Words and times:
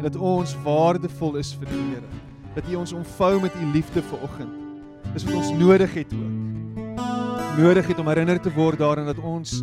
en 0.00 0.06
dat 0.08 0.16
ons 0.16 0.54
waardevol 0.64 1.34
is 1.36 1.52
vir 1.60 1.68
die 1.68 1.80
Here. 1.90 2.08
Dat 2.54 2.68
U 2.72 2.78
ons 2.80 2.92
omvou 2.96 3.34
met 3.42 3.52
U 3.60 3.66
liefde 3.74 4.00
vanoggend. 4.02 4.54
Dis 5.12 5.26
wat 5.28 5.36
ons 5.36 5.50
nodig 5.60 5.92
het 5.94 6.14
ook. 6.16 6.86
Nodig 7.58 7.90
het 7.90 8.00
om 8.00 8.08
herinner 8.08 8.40
te 8.40 8.52
word 8.54 8.80
daaraan 8.80 9.10
dat 9.10 9.20
ons 9.20 9.60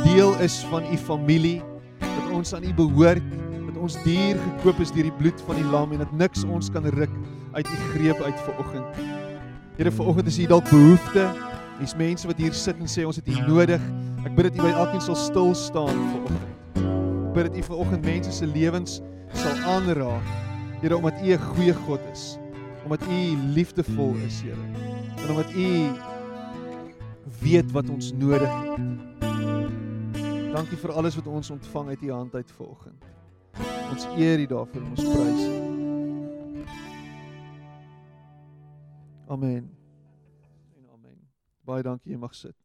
deel 0.00 0.32
is 0.40 0.56
van 0.70 0.88
U 0.88 0.96
familie, 0.96 1.60
dat 2.00 2.32
ons 2.32 2.54
aan 2.56 2.64
U 2.64 2.72
behoort, 2.74 3.22
dat 3.68 3.76
ons 3.76 4.00
dier 4.06 4.40
gekoop 4.40 4.80
is 4.80 4.92
deur 4.94 5.10
die 5.10 5.16
bloed 5.20 5.44
van 5.44 5.60
die 5.60 5.68
lam 5.68 5.92
en 5.92 6.00
dat 6.06 6.16
niks 6.16 6.48
ons 6.48 6.72
kan 6.72 6.88
ruk 6.96 7.12
uit 7.52 7.68
U 7.68 7.80
greep 7.92 8.24
uit 8.24 8.44
vanoggend. 8.48 9.00
Here 9.76 9.92
vanoggend 9.92 10.32
is 10.32 10.40
hier 10.40 10.48
dalk 10.48 10.70
behoefte. 10.70 11.28
Hier's 11.76 11.96
mense 11.98 12.26
wat 12.30 12.40
hier 12.40 12.56
sit 12.56 12.80
en 12.80 12.88
sê 12.88 13.04
ons 13.04 13.20
het 13.20 13.28
U 13.28 13.40
nodig. 13.50 13.82
Ek 14.24 14.32
bid 14.32 14.48
dat 14.48 14.62
U 14.62 14.64
by 14.64 14.72
elkeen 14.72 15.04
sal 15.04 15.18
stil 15.18 15.52
staan 15.58 15.92
vanoggend. 15.92 16.52
Ek 16.80 17.34
bid 17.36 17.50
dat 17.50 17.58
U 17.58 17.66
vanoggend 17.74 18.08
mense 18.08 18.32
se 18.32 18.48
lewens 18.48 19.02
sal 19.34 19.56
aanraak. 19.74 20.26
Here 20.80 20.96
omdat 20.96 21.20
U 21.22 21.32
'n 21.32 21.38
goeie 21.38 21.74
God 21.74 22.00
is. 22.12 22.38
Omdat 22.84 23.02
U 23.08 23.36
liefdevol 23.54 24.14
is, 24.14 24.42
Here. 24.42 24.64
En 25.22 25.30
omdat 25.30 25.52
U 25.52 25.92
weet 27.40 27.70
wat 27.72 27.88
ons 27.88 28.12
nodig 28.12 28.48
het. 28.48 28.78
Dankie 30.52 30.76
vir 30.78 30.92
alles 30.92 31.14
wat 31.14 31.26
ons 31.26 31.50
ontvang 31.50 31.88
uit 31.88 32.02
U 32.02 32.10
hand 32.10 32.34
uit 32.34 32.52
vanoggend. 32.52 33.04
Ons 33.90 34.06
eer 34.16 34.38
U 34.38 34.46
daarvoor 34.46 34.82
en 34.82 34.90
ons 34.90 35.02
prys 35.02 35.46
U. 35.46 35.64
Amen. 39.26 39.76
En 40.76 40.90
amen. 40.92 41.18
Baie 41.64 41.82
dankie, 41.82 42.12
jy 42.12 42.18
mag 42.18 42.34
sit. 42.34 42.63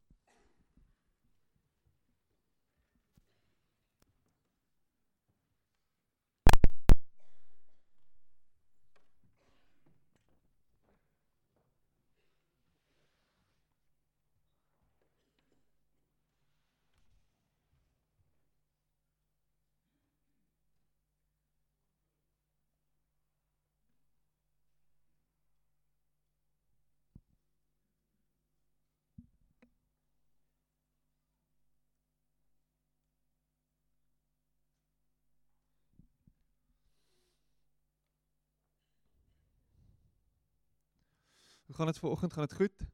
Hoe 41.70 41.78
gaan 41.78 41.86
dit 41.86 42.00
ver 42.00 42.10
oggend? 42.10 42.34
Gaan 42.34 42.46
dit 42.48 42.56
goed? 42.56 42.88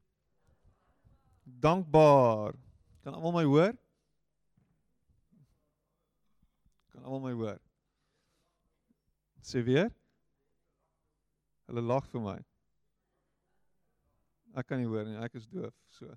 Dankbaar. 1.42 2.54
Kan 3.00 3.14
almal 3.14 3.32
my 3.32 3.44
hoor? 3.44 3.72
Kan 6.88 7.02
almal 7.02 7.20
my 7.20 7.32
hoor? 7.32 7.60
Sê 9.40 9.62
weer. 9.64 9.88
Hulle 11.64 11.80
lag 11.80 12.04
vir 12.12 12.20
my. 12.20 12.36
Ek 14.60 14.68
kan 14.68 14.84
nie 14.84 14.92
hoor 14.92 15.08
nie, 15.08 15.16
ek 15.24 15.40
is 15.40 15.48
doof, 15.48 15.72
so. 15.96 16.12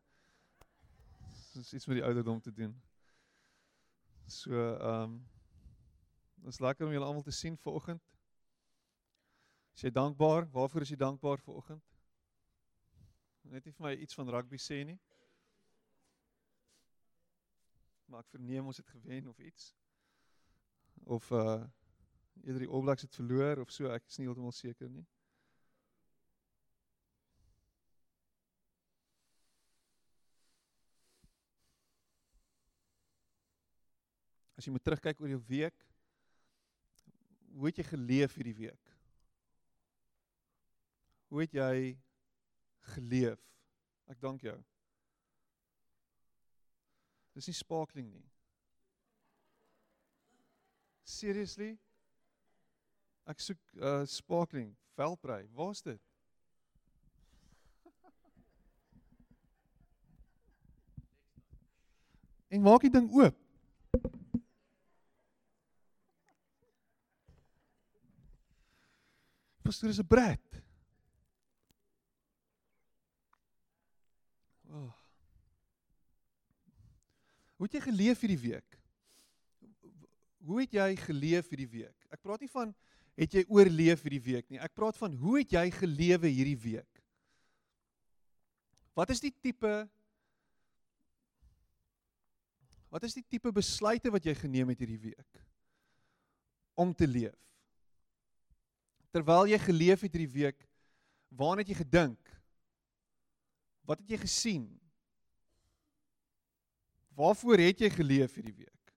Dis 1.55 1.71
iets 1.79 1.87
met 1.87 2.01
die 2.01 2.07
ouderdom 2.07 2.43
te 2.43 2.51
doen. 2.51 2.75
So, 4.27 4.51
ehm 4.51 5.15
um, 5.15 5.19
Dit 6.39 6.53
is 6.53 6.59
lekker 6.59 6.85
om 6.85 6.91
julle 6.91 7.05
almal 7.05 7.23
te 7.23 7.31
sien 7.31 7.55
ver 7.57 7.71
oggend. 7.71 8.03
Is 9.75 9.87
jy 9.87 9.91
dankbaar? 9.91 10.49
Waarvoor 10.51 10.81
is 10.81 10.91
jy 10.91 10.99
dankbaar 10.99 11.39
ver 11.39 11.53
oggend? 11.53 11.88
Net 13.43 13.65
nie 13.65 13.73
vir 13.73 13.85
my 13.85 13.93
iets 13.95 14.17
van 14.17 14.29
rugby 14.29 14.59
sê 14.61 14.83
nie. 14.85 14.99
Maar 18.09 18.25
ek 18.25 18.33
verneem 18.33 18.65
ons 18.65 18.81
het 18.81 18.89
gewen 18.89 19.27
of 19.29 19.39
iets. 19.39 19.73
Of 21.05 21.31
uh 21.31 21.63
eerder 22.43 22.63
die 22.63 22.69
All 22.71 22.81
Blacks 22.81 23.03
het 23.03 23.15
verloor 23.15 23.59
of 23.59 23.71
so, 23.71 23.89
ek 23.91 24.05
is 24.07 24.17
nie 24.17 24.27
heeltemal 24.29 24.53
seker 24.55 24.89
nie. 24.89 25.05
As 34.59 34.67
jy 34.67 34.71
moet 34.75 34.83
terugkyk 34.83 35.19
oor 35.23 35.31
jou 35.31 35.41
week, 35.47 35.83
hoe 37.55 37.67
het 37.69 37.79
jy 37.79 37.85
geleef 37.91 38.33
hierdie 38.35 38.57
week? 38.57 38.89
Hoe 41.31 41.43
het 41.45 41.53
jy 41.55 41.75
geleef? 42.95 43.39
Ek 44.09 44.19
dank 44.21 44.41
jou. 44.41 44.57
Dis 47.37 47.47
nie 47.47 47.55
sparkling 47.55 48.09
nie. 48.11 48.25
Seriously? 51.07 51.73
Ek 53.29 53.41
soek 53.41 53.61
uh 53.77 54.05
sparkling, 54.09 54.73
velprei. 54.97 55.43
Waar's 55.53 55.81
dit? 55.85 56.01
En 62.49 62.65
maak 62.65 62.81
die 62.81 62.89
ding 62.89 63.05
oop. 63.13 63.37
Pastoor 69.61 69.93
is 69.93 70.01
'n 70.01 70.07
brat. 70.07 70.63
Hoe 77.59 77.67
het 77.67 77.75
jy 77.75 77.81
geleef 77.83 78.21
hierdie 78.23 78.39
week? 78.39 78.77
Hoe 80.47 80.61
het 80.61 80.73
jy 80.77 80.93
geleef 81.01 81.49
hierdie 81.51 81.67
week? 81.67 82.07
Ek 82.07 82.21
praat 82.23 82.39
nie 82.39 82.51
van 82.53 82.71
het 83.19 83.33
jy 83.35 83.43
oorleef 83.51 84.05
hierdie 84.05 84.21
week 84.23 84.45
nie. 84.47 84.61
Ek 84.63 84.71
praat 84.71 84.95
van 84.95 85.17
hoe 85.19 85.41
het 85.41 85.51
jy 85.57 85.65
gelewe 85.75 86.31
hierdie 86.31 86.59
week? 86.63 87.01
Wat 88.95 89.11
is 89.11 89.19
die 89.23 89.33
tipe 89.35 89.89
Wat 92.89 93.03
is 93.05 93.13
die 93.13 93.21
tipe 93.21 93.51
besluite 93.53 94.09
wat 94.09 94.25
jy 94.25 94.33
geneem 94.33 94.71
het 94.73 94.79
hierdie 94.81 95.11
week 95.11 95.41
om 96.79 96.89
te 96.95 97.05
leef? 97.05 97.35
Terwyl 99.13 99.51
jy 99.51 99.59
geleef 99.61 100.01
het 100.05 100.15
hierdie 100.15 100.31
week, 100.33 100.63
waarna 101.29 101.61
het 101.61 101.69
jy 101.69 101.77
gedink? 101.83 102.31
Wat 103.85 104.01
het 104.01 104.15
jy 104.15 104.19
gesien? 104.23 104.65
Waarvoor 107.19 107.59
het 107.59 107.81
jy 107.83 107.89
geleef 107.91 108.37
hierdie 108.37 108.55
week? 108.61 108.93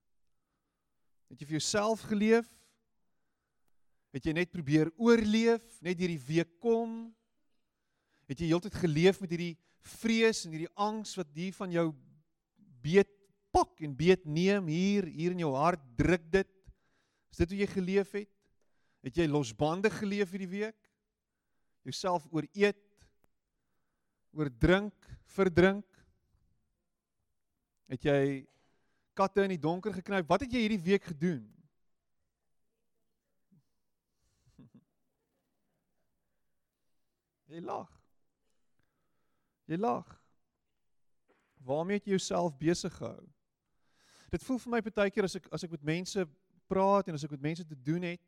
Het 1.27 1.41
jy 1.41 1.47
vir 1.49 1.57
jouself 1.57 2.05
geleef? 2.07 2.47
Het 4.15 4.29
jy 4.29 4.35
net 4.37 4.53
probeer 4.53 4.91
oorleef, 5.01 5.65
net 5.83 5.99
hierdie 5.99 6.21
week 6.29 6.53
kom? 6.63 7.09
Het 8.31 8.45
jy 8.45 8.53
heeltyd 8.53 8.77
geleef 8.79 9.19
met 9.19 9.33
hierdie 9.33 9.57
vrees 9.99 10.45
en 10.45 10.55
hierdie 10.55 10.71
angs 10.79 11.17
wat 11.19 11.33
hier 11.35 11.55
van 11.57 11.73
jou 11.73 11.89
beet 12.85 13.11
pak 13.53 13.83
en 13.83 13.95
beet 13.97 14.23
neem 14.23 14.69
hier 14.71 15.09
hier 15.11 15.35
in 15.35 15.43
jou 15.43 15.51
hart 15.57 15.83
druk 15.99 16.23
dit? 16.31 16.53
Is 17.33 17.43
dit 17.43 17.51
hoe 17.51 17.59
jy 17.65 17.69
geleef 17.73 18.15
het? 18.15 18.31
Het 19.03 19.19
jy 19.19 19.27
losbandig 19.27 19.97
geleef 19.99 20.31
hierdie 20.31 20.53
week? 20.53 20.79
Jouself 21.83 22.23
ooreet, 22.31 22.79
oordrink, 24.31 24.95
verdrink? 25.35 25.92
Het 27.91 28.03
jy 28.07 28.47
katte 29.13 29.43
in 29.43 29.49
die 29.53 29.61
donker 29.61 29.93
geknyp? 29.93 30.27
Wat 30.29 30.41
het 30.45 30.51
jy 30.53 30.59
hierdie 30.65 30.81
week 30.85 31.03
gedoen? 31.11 31.43
Jy 37.53 37.59
lag. 37.61 37.91
Jy 39.69 39.77
lag. 39.77 40.07
Waarmee 41.63 41.97
het 41.99 42.05
jy 42.07 42.15
jouself 42.17 42.57
besig 42.57 42.93
gehou? 42.97 43.23
Dit 44.33 44.43
voel 44.43 44.59
vir 44.59 44.71
my 44.73 44.81
baie 44.87 45.11
keer 45.13 45.23
as 45.27 45.35
ek 45.37 45.45
as 45.53 45.63
ek 45.63 45.71
met 45.75 45.85
mense 45.85 46.25
praat 46.67 47.07
en 47.07 47.15
as 47.15 47.23
ek 47.23 47.35
met 47.35 47.45
mense 47.51 47.65
te 47.67 47.77
doen 47.85 48.03
het 48.07 48.27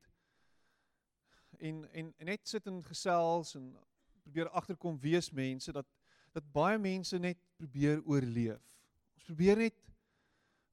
en 1.60 1.90
en, 1.92 2.14
en 2.18 2.26
net 2.26 2.48
sit 2.48 2.66
en 2.68 2.84
gesels 2.84 3.56
en 3.56 3.72
probeer 4.24 4.50
agterkom 4.50 5.00
wees 5.00 5.32
mense 5.32 5.72
dat 5.72 5.88
dat 6.36 6.52
baie 6.52 6.78
mense 6.78 7.18
net 7.18 7.38
probeer 7.56 8.02
oorleef. 8.04 8.75
Ons 9.16 9.28
probeer 9.30 9.58
net 9.58 9.78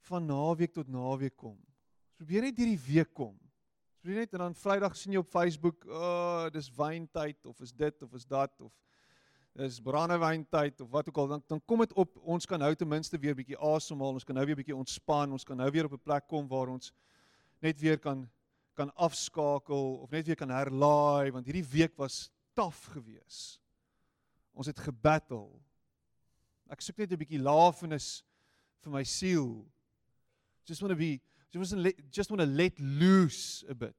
van 0.08 0.26
naweek 0.26 0.74
tot 0.74 0.88
naweek 0.88 1.36
kom. 1.36 1.56
Ons 1.56 2.20
probeer 2.20 2.42
net 2.48 2.58
hierdie 2.58 2.80
week 2.86 3.14
kom. 3.14 3.34
Ons 3.38 4.04
probeer 4.04 4.24
net 4.24 4.34
en 4.34 4.46
dan 4.46 4.54
Vrydag 4.58 4.96
sien 4.98 5.14
jy 5.14 5.22
op 5.22 5.30
Facebook, 5.30 5.86
"O, 5.86 5.98
oh, 5.98 6.50
dis 6.50 6.70
wyntyd 6.76 7.46
of 7.46 7.60
is 7.60 7.72
dit 7.72 8.02
of 8.02 8.14
is 8.14 8.26
dat 8.26 8.60
of 8.60 8.72
is 9.54 9.80
brandewyntyd 9.80 10.80
of 10.80 10.90
wat 10.90 11.08
ook 11.08 11.16
al 11.16 11.26
dan 11.28 11.42
dan 11.46 11.60
kom 11.64 11.78
dit 11.78 11.92
op 11.92 12.16
ons 12.16 12.46
kan 12.46 12.58
nou 12.58 12.74
ten 12.74 12.88
minste 12.88 13.18
weer 13.18 13.34
bietjie 13.34 13.58
asemhaal 13.58 14.16
ons 14.16 14.24
kan 14.24 14.34
nou 14.34 14.46
weer 14.46 14.56
bietjie 14.56 14.76
ontspan 14.76 15.32
ons 15.32 15.44
kan 15.44 15.56
nou 15.56 15.70
weer 15.70 15.84
op 15.84 15.92
'n 15.92 16.02
plek 16.02 16.26
kom 16.26 16.48
waar 16.48 16.68
ons 16.68 16.92
net 17.60 17.80
weer 17.80 17.98
kan 17.98 18.30
kan 18.74 18.94
afskakel 18.94 20.00
of 20.00 20.10
net 20.10 20.26
weer 20.26 20.36
kan 20.36 20.48
herlaai 20.48 21.30
want 21.30 21.44
hierdie 21.44 21.68
week 21.68 21.96
was 21.96 22.30
taaf 22.54 22.84
geweest. 22.92 23.60
Ons 24.52 24.68
het 24.68 24.78
gebattle. 24.78 25.48
Ek 26.72 26.80
soek 26.80 26.98
net 26.98 27.12
'n 27.12 27.20
bietjie 27.20 27.40
lafenis 27.40 28.24
vir 28.82 28.92
my 28.92 29.02
siel. 29.06 29.62
Just 30.66 30.82
want 30.82 30.92
to 30.92 30.98
be 30.98 31.20
just 31.52 31.74
want 31.74 31.84
to 31.84 31.92
just 32.10 32.30
want 32.30 32.40
to 32.40 32.46
let 32.46 32.78
loose 32.80 33.64
a 33.68 33.74
bit 33.74 33.96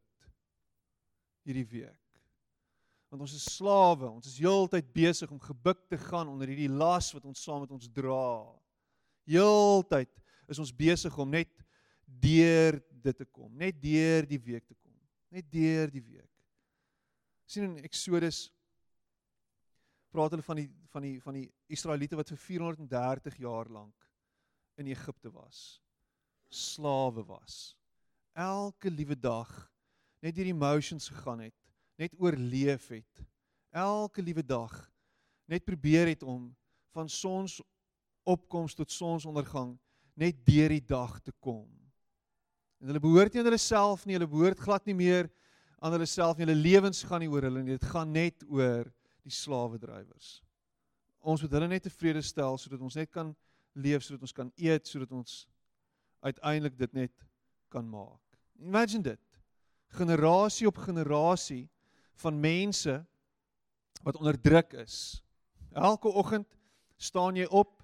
hierdie 1.45 1.67
week. 1.71 1.99
Want 3.11 3.27
ons 3.27 3.35
is 3.37 3.45
slawe, 3.45 4.07
ons 4.09 4.25
is 4.25 4.39
heeltyd 4.41 4.87
besig 4.95 5.31
om 5.31 5.41
gebuk 5.41 5.83
te 5.91 5.99
gaan 6.01 6.31
onder 6.31 6.49
hierdie 6.49 6.71
las 6.71 7.11
wat 7.13 7.27
ons 7.29 7.43
saam 7.45 7.61
met 7.61 7.73
ons 7.75 7.89
dra. 7.93 8.41
Heeltyd 9.29 10.09
is 10.49 10.59
ons 10.59 10.73
besig 10.73 11.13
om 11.21 11.29
net 11.29 11.51
deur 12.05 12.79
dit 13.03 13.19
te 13.19 13.27
kom, 13.27 13.51
net 13.57 13.77
deur 13.81 14.25
die 14.27 14.39
week 14.41 14.65
te 14.65 14.75
kom, 14.75 14.95
net 15.33 15.45
deur 15.51 15.91
die 15.93 16.01
week. 16.01 16.29
sien 17.45 17.67
in 17.67 17.85
Exodus 17.85 18.47
praat 20.09 20.33
hulle 20.33 20.45
van 20.45 20.57
die 20.57 20.69
van 20.89 21.05
die 21.05 21.17
van 21.21 21.35
die 21.37 21.47
Israeliete 21.73 22.17
wat 22.17 22.31
vir 22.33 22.39
430 22.41 23.37
jaar 23.43 23.69
lank 23.69 24.02
in 24.79 24.87
Egipte 24.87 25.31
was. 25.31 25.81
Slawe 26.49 27.25
was. 27.25 27.75
Elke 28.33 28.89
liewe 28.89 29.15
dag 29.19 29.49
net 30.23 30.35
deur 30.35 30.47
die 30.47 30.55
emotions 30.55 31.09
gegaan 31.11 31.43
het, 31.43 31.55
net 31.99 32.13
oorleef 32.17 32.87
het. 32.93 33.23
Elke 33.75 34.23
liewe 34.23 34.43
dag 34.45 34.73
net 35.51 35.65
probeer 35.65 36.07
het 36.07 36.23
om 36.23 36.47
van 36.95 37.09
sons 37.09 37.59
opkoms 38.23 38.75
tot 38.77 38.91
sonsondergang 38.91 39.75
net 40.15 40.39
deur 40.45 40.71
die 40.71 40.85
dag 40.85 41.17
te 41.21 41.33
kom. 41.43 41.67
En 42.79 42.91
hulle 42.91 43.03
behoort 43.03 43.33
nie 43.33 43.41
aan 43.41 43.49
hulle 43.49 43.61
self 43.61 44.05
nie, 44.05 44.15
hulle 44.17 44.29
behoort 44.29 44.61
glad 44.63 44.87
nie 44.87 44.97
meer 44.97 45.29
aan 45.83 45.95
hulle 45.95 46.07
self 46.07 46.37
nie. 46.37 46.47
Hulle 46.47 46.59
lewens 46.59 47.03
gaan 47.07 47.23
nie 47.23 47.31
oor 47.31 47.47
hulle 47.47 47.63
nie, 47.63 47.77
dit 47.77 47.91
gaan 47.91 48.11
net 48.15 48.43
oor 48.47 48.87
die 49.23 49.33
slawe 49.33 49.79
drywers. 49.79 50.37
Ons 51.23 51.43
moet 51.43 51.55
hulle 51.55 51.69
net 51.71 51.85
tevrede 51.87 52.23
stel 52.23 52.59
sodat 52.59 52.83
ons 52.83 52.97
net 52.99 53.11
kan 53.11 53.31
leef, 53.73 54.03
sodat 54.03 54.21
ons 54.21 54.35
kan 54.35 54.51
eet, 54.55 54.87
sodat 54.87 55.11
ons 55.11 55.43
uiteindelik 56.23 56.77
dit 56.77 56.93
net 56.93 57.25
kan 57.73 57.85
maak. 57.89 58.21
Imagine 58.61 59.03
dit. 59.03 59.39
Generasie 59.93 60.67
op 60.67 60.77
generasie 60.77 61.67
van 62.21 62.39
mense 62.39 63.05
wat 64.03 64.17
onderdruk 64.17 64.73
is. 64.83 65.23
Elke 65.73 66.07
oggend 66.07 66.47
staan 66.97 67.35
jy 67.35 67.45
op, 67.49 67.81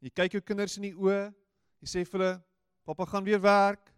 jy 0.00 0.12
kyk 0.14 0.38
jou 0.38 0.42
kinders 0.44 0.76
in 0.78 0.90
die 0.90 0.94
oë, 0.94 1.32
jy 1.82 1.88
sê 1.90 2.04
vir 2.04 2.20
hulle, 2.20 2.42
"Pappa 2.84 3.04
gaan 3.04 3.24
weer 3.24 3.40
werk. 3.40 3.92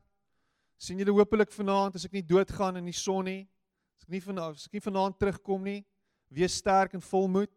sien 0.79 0.99
julle 0.99 1.11
hopelik 1.11 1.51
vanaand 1.51 1.95
as 1.95 2.05
ek 2.05 2.13
nie 2.13 2.23
doodgaan 2.23 2.77
in 2.77 2.85
die 2.85 2.93
son 2.93 3.25
nie. 3.25 3.49
As 3.97 4.05
ek 4.05 4.11
nie 4.11 4.21
vanaand 4.21 4.57
as 4.57 4.67
ek 4.67 4.73
nie 4.73 4.81
vanaand 4.81 5.19
terugkom 5.19 5.65
nie, 5.65 5.85
wees 6.31 6.55
sterk 6.55 6.95
en 6.95 7.01
volmoed. 7.01 7.51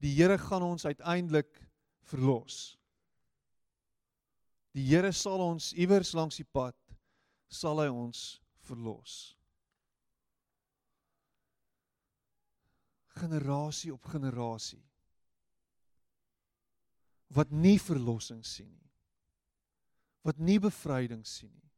Die 0.00 0.14
Here 0.14 0.38
gaan 0.38 0.62
ons 0.62 0.84
uiteindelik 0.84 1.70
verlos. 2.02 2.79
Die 4.76 4.86
Here 4.86 5.10
sal 5.12 5.42
ons 5.42 5.72
iewers 5.74 6.12
langs 6.14 6.38
die 6.38 6.46
pad 6.46 6.76
sal 7.50 7.80
hy 7.82 7.88
ons 7.90 8.38
verlos. 8.68 9.34
Generasie 13.18 13.90
op 13.92 14.06
generasie 14.12 14.84
wat 17.30 17.50
nie 17.54 17.78
verlossing 17.78 18.40
sien 18.46 18.70
nie. 18.70 18.88
Wat 20.26 20.38
nie 20.42 20.58
bevryding 20.62 21.22
sien 21.26 21.52
nie. 21.52 21.70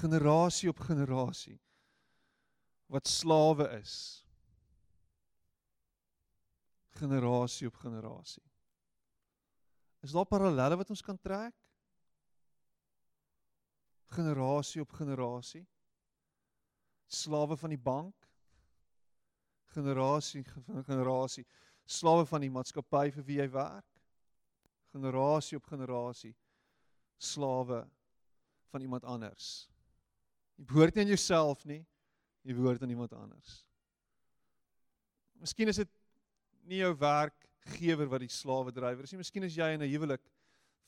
Generasie 0.00 0.68
op 0.72 0.82
generasie 0.84 1.58
wat 2.90 3.06
slawe 3.08 3.68
is 3.78 3.94
generasie 7.00 7.68
op 7.70 7.76
generasie. 7.80 8.44
Is 10.04 10.12
daar 10.12 10.26
parallelle 10.28 10.76
wat 10.76 10.90
ons 10.90 11.02
kan 11.04 11.16
trek? 11.20 11.54
Generasie 14.10 14.80
op 14.82 14.92
generasie. 14.92 15.66
Slawe 17.06 17.56
van 17.56 17.68
die 17.68 17.78
bank. 17.78 18.28
Generasie 19.70 20.44
van 20.66 20.84
generasie. 20.84 21.46
Slawe 21.84 22.26
van 22.26 22.42
die 22.42 22.50
maatskappy 22.50 23.10
vir 23.14 23.26
wie 23.26 23.38
jy 23.38 23.48
werk. 23.54 23.86
Generasie 24.90 25.58
op 25.58 25.70
generasie. 25.70 26.34
Slawe 27.18 27.84
van 28.70 28.82
iemand 28.82 29.04
anders. 29.04 29.68
Jy 30.58 30.66
behoort 30.66 30.94
nie 30.94 31.04
aan 31.04 31.14
jouself 31.14 31.64
nie. 31.64 31.80
Jy 32.42 32.54
behoort 32.56 32.82
aan 32.82 32.90
iemand 32.90 33.14
anders. 33.14 33.60
Miskien 35.40 35.70
is 35.70 35.80
dit 35.80 35.90
nie 36.68 36.82
jou 36.82 36.92
werkgewer 36.98 38.10
wat 38.10 38.24
die 38.24 38.32
slawe 38.32 38.72
drywer 38.74 39.06
is 39.06 39.14
nie. 39.14 39.22
Miskien 39.22 39.46
is 39.46 39.56
jy 39.56 39.72
in 39.74 39.82
'n 39.82 39.90
huwelik 39.90 40.22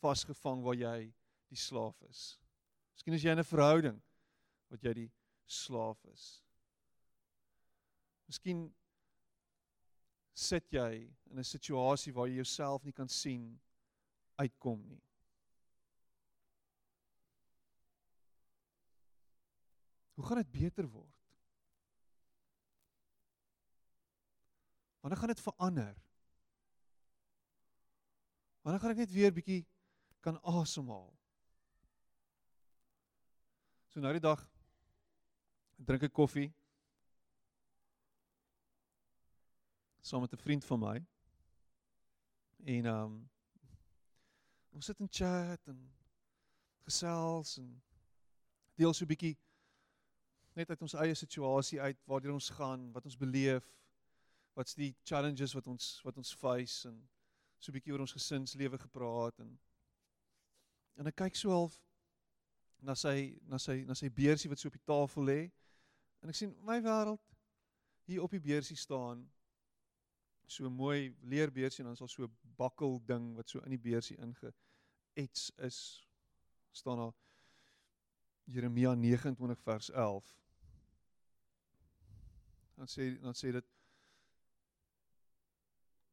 vasgevang 0.03 0.63
waar 0.63 0.77
jy 0.77 1.13
die 1.49 1.57
slaaf 1.59 1.97
is. 2.11 2.42
Miskien 3.03 3.15
is 3.19 3.23
jy 3.25 3.33
in 3.35 3.39
'n 3.43 3.45
verhouding 3.45 3.97
wat 4.71 4.85
jy 4.87 4.93
die 4.95 5.11
slaaf 5.51 5.99
is. 6.07 6.43
Miskien 8.31 8.61
sit 10.33 10.71
jy 10.71 11.11
in 11.31 11.39
'n 11.39 11.45
situasie 11.45 12.13
waar 12.15 12.29
jy 12.29 12.37
jouself 12.37 12.85
nie 12.85 12.93
kan 12.93 13.09
sien 13.09 13.59
uitkom 14.39 14.87
nie. 14.87 15.03
Hoe 20.15 20.25
gaan 20.25 20.37
dit 20.37 20.53
beter 20.53 20.87
word? 20.87 21.19
Wanneer 25.01 25.19
gaan 25.19 25.35
dit 25.35 25.41
verander? 25.41 25.97
Wanneer 28.63 28.81
gaan 28.81 28.91
ek 28.91 28.97
net 28.97 29.11
weer 29.11 29.33
bietjie 29.35 29.67
kan 30.21 30.39
asemhaal? 30.43 31.11
So 33.93 34.01
nou 34.01 34.09
die 34.17 34.23
dag 34.25 34.41
drink 35.85 36.07
ek 36.07 36.15
koffie 36.17 36.47
saam 40.01 40.25
met 40.25 40.33
'n 40.33 40.41
vriend 40.41 40.65
van 40.65 40.81
my. 40.81 40.95
En 42.65 42.87
ehm 42.87 43.03
um, 43.03 43.19
ons 44.73 44.85
sit 44.85 45.01
en 45.01 45.11
chat 45.11 45.69
en 45.69 45.83
gesels 46.89 47.59
en 47.59 47.69
deel 48.81 48.95
so 48.95 49.05
'n 49.05 49.13
bietjie 49.13 49.37
net 50.57 50.71
uit 50.71 50.83
ons 50.83 50.95
eie 50.95 51.15
situasie 51.15 51.81
uit 51.81 52.01
waartoe 52.07 52.33
ons 52.33 52.51
gaan, 52.51 52.93
wat 52.93 53.05
ons 53.05 53.17
beleef, 53.17 53.69
wat's 54.55 54.75
die 54.75 54.97
challenges 55.05 55.53
wat 55.53 55.67
ons 55.67 56.01
wat 56.03 56.17
ons 56.17 56.35
face 56.35 56.89
en 56.89 57.09
so 57.59 57.71
'n 57.71 57.77
bietjie 57.77 57.93
oor 57.93 58.09
ons 58.09 58.17
gesinslewe 58.17 58.79
gepraat 58.79 59.39
en 59.39 59.59
en 60.97 61.07
ek 61.07 61.17
kyk 61.17 61.37
so 61.37 61.51
half 61.51 61.83
na 62.83 62.95
sy 62.99 63.17
na 63.51 63.59
sy 63.63 63.83
na 63.89 63.97
sy 63.99 64.11
beursie 64.11 64.51
wat 64.51 64.61
so 64.61 64.71
op 64.71 64.79
die 64.79 64.89
tafel 64.91 65.29
lê 65.29 65.41
en 66.23 66.33
ek 66.33 66.39
sien 66.39 66.55
my 66.67 66.81
wêreld 66.85 67.23
hier 68.11 68.25
op 68.25 68.35
die 68.35 68.43
beursie 68.43 68.77
staan 68.77 69.25
so 70.53 70.71
mooi 70.71 71.15
leerbeursie 71.23 71.83
en 71.83 71.91
dan 71.91 71.99
is 71.99 72.05
daar 72.05 72.15
so 72.15 72.29
'n 72.29 72.57
bakkel 72.59 73.01
ding 73.07 73.35
wat 73.37 73.49
so 73.49 73.63
in 73.65 73.77
die 73.77 73.85
beursie 73.91 74.19
inge 74.19 74.55
ets 75.15 75.51
is 75.69 75.79
staan 76.73 76.99
daar 76.99 77.15
Jeremia 78.45 78.95
29 78.95 79.63
vers 79.63 79.91
11 79.91 80.37
dan 82.77 82.89
sê 82.89 83.21
dan 83.21 83.35
sê 83.35 83.53
dit 83.53 83.67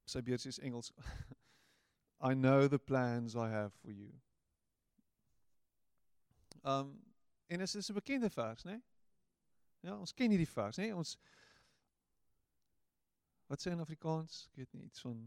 sy 0.10 0.22
beursie 0.26 0.50
is 0.50 0.60
Engels. 0.60 0.92
I 2.30 2.34
know 2.34 2.68
the 2.68 2.80
plans 2.80 3.36
I 3.36 3.50
have 3.50 3.74
for 3.82 3.92
you. 3.92 4.12
Um 6.64 6.96
en 7.50 7.58
dit 7.58 7.76
is 7.76 7.90
'n 7.90 7.94
bekende 7.94 8.30
vers, 8.30 8.64
né? 8.64 8.72
Nee? 8.72 8.84
Ja, 9.80 9.98
ons 9.98 10.14
ken 10.14 10.30
hierdie 10.30 10.50
vers, 10.50 10.78
né? 10.78 10.84
Nee? 10.84 10.96
Ons 10.96 11.18
Wat 13.50 13.62
sê 13.62 13.72
in 13.74 13.80
Afrikaans? 13.82 14.44
Ek 14.52 14.62
weet 14.62 14.74
nie 14.74 14.84
iets 14.86 15.02
van 15.02 15.18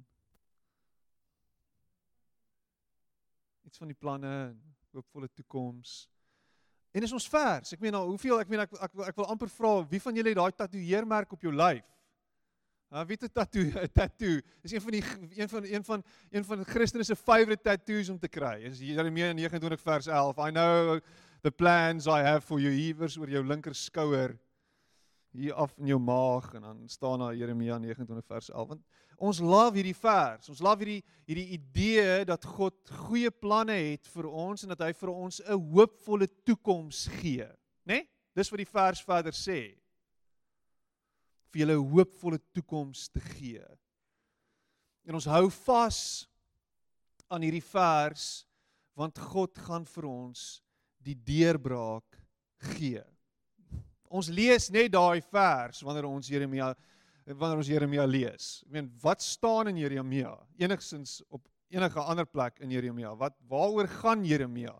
iets 3.67 3.79
van 3.79 3.91
die 3.91 3.99
planne 3.99 4.31
en 4.53 4.59
hoopvolle 4.93 5.31
toekoms. 5.33 6.09
En 6.93 7.03
is 7.03 7.15
ons 7.17 7.27
vers. 7.33 7.73
Ek 7.73 7.81
meen 7.81 7.95
nou, 7.97 8.05
hoeveel 8.13 8.43
ek 8.43 8.51
meen 8.53 8.63
ek 8.63 8.75
ek, 8.77 8.85
ek, 8.85 9.01
ek 9.09 9.19
wil 9.19 9.31
amper 9.33 9.51
vra 9.51 9.73
wie 9.91 10.01
van 10.05 10.19
julle 10.19 10.35
het 10.35 10.39
daai 10.39 10.59
tatoeëermerk 10.61 11.35
op 11.35 11.47
jou 11.47 11.55
lyf? 11.55 11.89
Ah, 12.93 13.07
wie 13.09 13.17
het 13.17 13.25
'n 13.25 13.33
tattoo? 13.33 13.63
'n 13.63 13.93
Tattoo. 13.93 14.41
Dis 14.61 14.73
een 14.73 14.81
van 14.81 14.91
die 14.91 15.05
een 15.37 15.49
van 15.49 15.65
een 15.65 15.85
van 15.85 16.05
een 16.31 16.45
van 16.45 16.65
Christene 16.65 17.05
se 17.05 17.17
favorite 17.17 17.63
tattoos 17.63 18.09
om 18.09 18.19
te 18.19 18.29
kry. 18.29 18.63
Is 18.63 18.79
Jeremia 18.79 19.33
29 19.33 19.81
vers 19.81 20.07
11. 20.07 20.37
I 20.49 20.51
know 20.51 21.01
the 21.41 21.51
plans 21.51 22.07
I 22.07 22.21
have 22.21 22.41
for 22.41 22.61
you 22.61 22.73
iewers 22.73 23.17
oor 23.17 23.29
jou 23.29 23.45
linker 23.47 23.75
skouer 23.75 24.39
hier 25.31 25.55
af 25.55 25.73
in 25.79 25.87
jou 25.87 25.99
maag 25.99 26.55
en 26.55 26.61
dan 26.61 26.89
staan 26.89 27.19
daar 27.19 27.35
Jeremia 27.35 27.79
29 27.79 28.27
vers 28.27 28.51
11. 28.51 28.69
Want 28.69 28.83
ons 29.17 29.39
love 29.39 29.75
hierdie 29.75 29.97
vers. 29.97 30.49
Ons 30.49 30.61
love 30.61 30.85
hierdie 30.85 31.05
hierdie 31.25 31.49
idee 31.49 32.25
dat 32.25 32.45
God 32.45 32.91
goeie 32.91 33.31
planne 33.31 33.73
het 33.73 34.07
vir 34.07 34.29
ons 34.29 34.63
en 34.63 34.69
dat 34.69 34.85
hy 34.85 34.93
vir 34.93 35.09
ons 35.09 35.41
'n 35.41 35.61
hoopvolle 35.73 36.29
toekoms 36.45 37.07
gee, 37.07 37.49
né? 37.85 37.95
Nee? 37.95 38.09
Dis 38.35 38.51
wat 38.51 38.59
die 38.59 38.73
vers 38.73 39.01
verder 39.01 39.33
sê. 39.33 39.82
Vir 41.53 41.63
julle 41.63 41.77
'n 41.79 41.91
hoopvolle 41.93 42.41
toekoms 42.53 43.09
te 43.13 43.21
gee. 43.21 43.65
En 45.05 45.15
ons 45.15 45.25
hou 45.27 45.51
vas 45.51 46.29
aan 47.29 47.43
hierdie 47.43 47.65
vers 47.65 48.47
want 48.95 49.19
God 49.19 49.57
gaan 49.59 49.85
vir 49.85 50.05
ons 50.05 50.63
die 51.03 51.17
deurbraak 51.17 52.19
gee. 52.75 53.03
Ons 54.13 54.29
lees 54.29 54.69
net 54.71 54.93
daai 54.93 55.21
vers 55.21 55.81
wanneer 55.83 56.07
ons 56.07 56.29
Jeremia 56.29 56.75
wanneer 57.23 57.61
ons 57.63 57.71
Jeremia 57.71 58.05
lees. 58.05 58.63
Ek 58.67 58.73
meen, 58.75 58.89
wat 59.03 59.23
staan 59.23 59.71
in 59.71 59.79
Jeremia? 59.79 60.33
Enigsins 60.59 61.21
op 61.31 61.45
enige 61.73 62.03
ander 62.03 62.27
plek 62.27 62.59
in 62.61 62.73
Jeremia. 62.75 63.13
Wat 63.15 63.37
waaroor 63.49 63.87
gaan 64.03 64.25
Jeremia? 64.27 64.75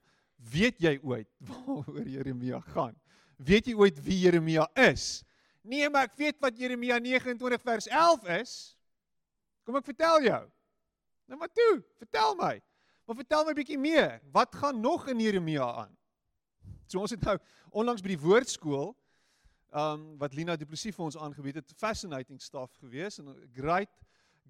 Weet 0.53 0.83
jy 0.83 0.97
ooit 1.07 1.29
waaroor 1.49 2.09
Jeremia 2.09 2.61
gaan? 2.73 2.97
Weet 3.39 3.71
jy 3.71 3.77
ooit 3.79 4.01
wie 4.05 4.19
Jeremia 4.25 4.67
is? 4.91 5.23
Nee, 5.63 5.89
maar 5.91 6.09
ek 6.11 6.19
weet 6.19 6.39
wat 6.43 6.59
Jeremia 6.59 6.99
29 6.99 7.63
vers 7.63 7.87
11 7.87 8.29
is. 8.41 8.53
Kom 9.63 9.79
ek 9.79 9.87
vertel 9.87 10.27
jou. 10.27 10.43
Nou 11.31 11.39
maar 11.39 11.53
toe, 11.55 11.83
vertel 12.03 12.35
my. 12.39 12.57
Maar 13.07 13.19
vertel 13.23 13.47
my 13.47 13.55
bietjie 13.57 13.79
meer. 13.79 14.19
Wat 14.35 14.55
gaan 14.59 14.81
nog 14.83 15.07
in 15.11 15.23
Jeremia 15.23 15.67
aan? 15.85 15.93
So 16.91 17.01
ons 17.01 17.15
het 17.15 17.23
nou 17.25 17.39
onlangs 17.71 18.03
by 18.03 18.13
die 18.13 18.21
woordskool 18.21 18.93
um 19.73 20.03
wat 20.21 20.35
Lina 20.37 20.59
Du 20.61 20.67
Plessis 20.69 20.93
vir 20.93 21.07
ons 21.07 21.17
aangebied 21.17 21.63
het, 21.63 21.71
fascinating 21.81 22.41
stuff 22.43 22.75
gewees 22.83 23.17
en 23.23 23.31
great 23.57 23.93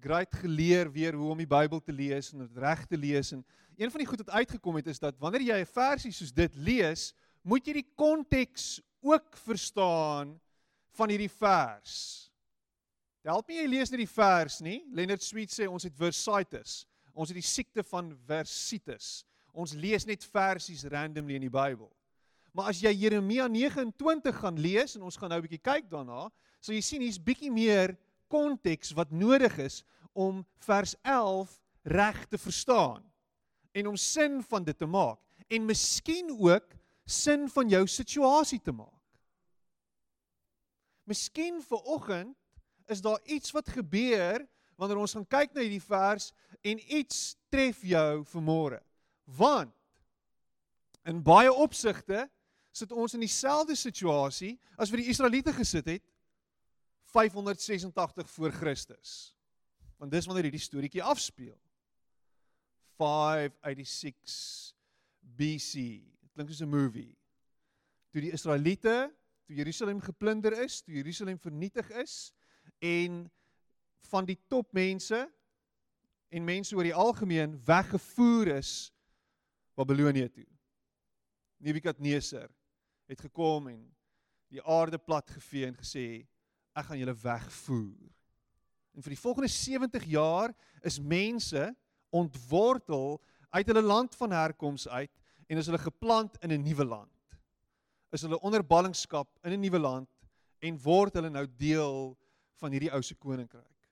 great 0.03 0.33
geleer 0.35 0.89
weer 0.91 1.15
hoe 1.15 1.29
om 1.31 1.39
die 1.39 1.47
Bybel 1.47 1.79
te 1.79 1.93
lees 1.95 2.33
en 2.33 2.43
dit 2.43 2.57
reg 2.59 2.81
te 2.89 2.99
lees 2.99 3.31
en 3.31 3.45
een 3.79 3.91
van 3.91 4.03
die 4.03 4.07
goed 4.09 4.23
wat 4.25 4.33
uitgekom 4.41 4.75
het 4.81 4.89
is 4.91 4.99
dat 4.99 5.15
wanneer 5.21 5.45
jy 5.47 5.59
'n 5.61 5.65
versie 5.65 6.11
soos 6.11 6.33
dit 6.33 6.55
lees, 6.55 7.13
moet 7.41 7.65
jy 7.65 7.73
die 7.73 7.91
konteks 7.95 8.81
ook 9.01 9.37
verstaan 9.37 10.39
van 10.97 11.09
hierdie 11.13 11.31
vers. 11.31 11.95
Help 13.23 13.47
my 13.47 13.55
jy 13.55 13.67
lees 13.71 13.91
net 13.91 14.01
die 14.03 14.09
vers 14.09 14.59
nie. 14.63 14.81
Leonard 14.91 15.23
Sweet 15.23 15.53
sê 15.53 15.67
ons 15.69 15.85
het 15.87 15.95
versitis. 15.95 16.83
Ons 17.13 17.31
het 17.31 17.37
die 17.37 17.45
siekte 17.45 17.83
van 17.87 18.11
versitis. 18.27 19.23
Ons 19.53 19.75
lees 19.77 20.05
net 20.09 20.25
versies 20.25 20.83
randomly 20.91 21.37
in 21.37 21.45
die 21.45 21.53
Bybel. 21.53 21.89
Maar 22.53 22.69
as 22.69 22.81
jy 22.83 22.91
Jeremia 22.93 23.47
29 23.49 24.35
gaan 24.43 24.59
lees 24.61 24.97
en 24.97 25.05
ons 25.07 25.17
gaan 25.17 25.29
nou 25.29 25.39
'n 25.39 25.45
bietjie 25.47 25.63
kyk 25.63 25.89
daarna, 25.89 26.29
sal 26.61 26.75
jy 26.75 26.81
sien 26.81 27.01
hier's 27.01 27.17
bietjie 27.17 27.51
meer 27.51 27.97
konteks 28.29 28.93
wat 28.93 29.11
nodig 29.11 29.57
is 29.57 29.83
om 30.13 30.45
vers 30.59 30.95
11 31.03 31.59
reg 31.83 32.25
te 32.29 32.37
verstaan 32.37 33.03
en 33.73 33.87
om 33.87 33.97
sin 33.97 34.41
van 34.43 34.63
dit 34.63 34.77
te 34.77 34.85
maak 34.85 35.19
en 35.49 35.65
miskien 35.65 36.29
ook 36.31 36.75
sin 37.05 37.49
van 37.49 37.69
jou 37.69 37.87
situasie 37.87 38.61
te 38.61 38.71
maak. 38.71 39.02
Miskien 41.09 41.61
vir 41.61 41.81
oggend 41.83 42.35
is 42.91 43.01
daar 43.01 43.19
iets 43.25 43.51
wat 43.51 43.69
gebeur 43.69 44.43
wanneer 44.79 44.97
ons 45.03 45.15
gaan 45.15 45.27
kyk 45.27 45.53
na 45.53 45.63
hierdie 45.63 45.83
vers 45.83 46.31
en 46.63 46.81
iets 46.97 47.35
tref 47.51 47.83
jou 47.87 48.23
vanmôre. 48.33 48.79
Want 49.37 49.73
in 51.07 51.21
baie 51.23 51.51
opsigte 51.51 52.25
sit 52.73 52.91
ons 52.91 53.13
in 53.13 53.23
dieselfde 53.23 53.75
situasie 53.77 54.55
as 54.75 54.89
wat 54.89 55.03
die 55.03 55.11
Israeliete 55.11 55.53
gesit 55.55 55.87
het 55.91 56.05
586 57.13 58.29
voor 58.33 58.51
Christus. 58.51 59.35
Want 60.01 60.11
dis 60.11 60.25
wanneer 60.25 60.49
hierdie 60.49 60.63
storieetjie 60.63 61.03
afspeel. 61.05 61.57
586 62.97 64.73
BC. 65.37 65.73
Dit 66.21 66.31
klink 66.33 66.49
soos 66.49 66.61
'n 66.61 66.69
movie. 66.69 67.17
Toe 68.11 68.21
die 68.21 68.33
Israeliete 68.33 69.13
toe 69.45 69.55
Jerusalem 69.55 69.99
geplunder 70.01 70.55
is, 70.63 70.81
toe 70.81 70.93
Jerusalem 70.93 71.39
vernietig 71.39 71.89
is 71.89 72.33
en 72.79 73.25
van 74.09 74.27
die 74.27 74.37
topmense 74.47 75.25
en 76.33 76.45
mense 76.47 76.75
oor 76.75 76.87
die 76.87 76.95
algemeen 76.95 77.55
weggevoer 77.65 78.55
is 78.57 78.91
Babilonië 79.73 80.27
toe. 80.29 80.45
Nebukadneser 81.57 82.49
het 83.09 83.21
gekom 83.21 83.71
en 83.71 83.81
die 84.53 84.61
aarde 84.61 84.99
plat 85.01 85.29
gevee 85.33 85.65
en 85.65 85.77
gesê 85.79 86.05
ek 86.77 86.89
gaan 86.89 87.01
julle 87.01 87.15
wegvoer. 87.23 88.11
En 88.93 89.01
vir 89.01 89.15
die 89.15 89.21
volgende 89.21 89.49
70 89.49 90.05
jaar 90.13 90.53
is 90.85 90.99
mense 91.01 91.71
ontwortel 92.13 93.17
uit 93.53 93.69
hulle 93.69 93.81
land 93.81 94.15
van 94.17 94.33
herkoms 94.33 94.85
uit 94.87 95.13
en 95.49 95.57
is 95.57 95.69
hulle 95.69 95.81
geplant 95.81 96.37
in 96.45 96.53
'n 96.53 96.63
nuwe 96.63 96.85
land 96.85 97.12
is 98.13 98.21
hulle 98.21 98.39
onder 98.45 98.63
ballingskap 98.63 99.29
in 99.43 99.53
'n 99.53 99.61
nuwe 99.61 99.79
land 99.79 100.09
en 100.61 100.77
word 100.79 101.13
hulle 101.17 101.29
nou 101.29 101.47
deel 101.57 102.17
van 102.61 102.71
hierdie 102.71 102.93
ou 102.93 103.01
se 103.01 103.15
koninkryk. 103.15 103.89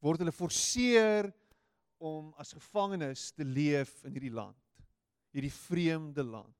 Word 0.00 0.20
hulle 0.20 0.32
forceer 0.32 1.32
om 1.98 2.34
as 2.36 2.52
gevangenes 2.52 3.32
te 3.32 3.44
leef 3.44 4.04
in 4.04 4.12
hierdie 4.12 4.34
land, 4.34 4.60
hierdie 5.32 5.52
vreemde 5.52 6.22
land 6.22 6.54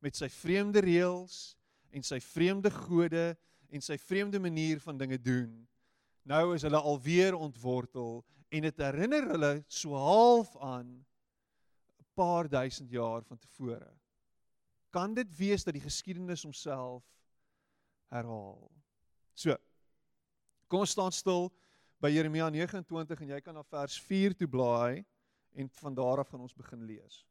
met 0.00 0.16
sy 0.16 0.28
vreemde 0.32 0.80
reëls 0.80 1.56
en 1.92 2.02
sy 2.02 2.20
vreemde 2.20 2.70
gode 2.70 3.36
en 3.70 3.84
sy 3.84 3.98
vreemde 3.98 4.40
manier 4.40 4.80
van 4.80 4.96
dinge 4.96 5.18
doen. 5.20 5.68
Nou 6.24 6.54
is 6.54 6.62
hulle 6.62 6.80
alweer 6.80 7.36
ontwortel 7.36 8.24
en 8.48 8.62
dit 8.62 8.78
herinner 8.82 9.28
hulle 9.28 9.64
so 9.68 9.94
half 9.94 10.56
aan 10.56 11.04
'n 12.00 12.06
paar 12.14 12.48
duisend 12.48 12.90
jaar 12.90 13.22
van 13.22 13.38
tevore 13.38 13.99
kan 14.90 15.14
dit 15.14 15.30
wees 15.38 15.64
dat 15.64 15.74
die 15.76 15.84
geskiedenis 15.84 16.42
homself 16.46 17.04
herhaal. 18.10 18.70
So. 19.34 19.56
Kom 20.70 20.84
ons 20.84 20.94
staan 20.94 21.14
stil 21.14 21.48
by 22.02 22.12
Jeremia 22.14 22.48
29 22.50 23.24
en 23.24 23.32
jy 23.34 23.40
kan 23.44 23.56
na 23.58 23.64
vers 23.66 23.96
4 24.06 24.36
toe 24.38 24.48
blaai 24.50 25.02
en 25.58 25.70
van 25.80 25.94
daar 25.94 26.22
af 26.22 26.30
gaan 26.30 26.44
ons 26.46 26.56
begin 26.56 26.84
lees. 26.86 27.24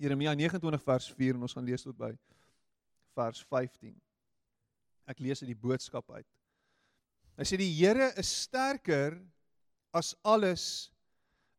Jeremia 0.00 0.32
29 0.34 0.82
vers 0.82 1.10
4 1.14 1.36
en 1.36 1.44
ons 1.46 1.54
gaan 1.56 1.68
lees 1.68 1.84
tot 1.84 1.96
by 1.98 2.10
vers 3.14 3.42
15. 3.50 3.92
Ek 5.12 5.20
lees 5.20 5.42
uit 5.42 5.52
die 5.52 5.58
boodskap 5.58 6.08
uit. 6.16 6.28
Hy 7.36 7.46
sê 7.48 7.58
die 7.60 7.70
Here 7.70 8.10
is 8.20 8.30
sterker 8.44 9.18
as 9.92 10.14
alles 10.24 10.64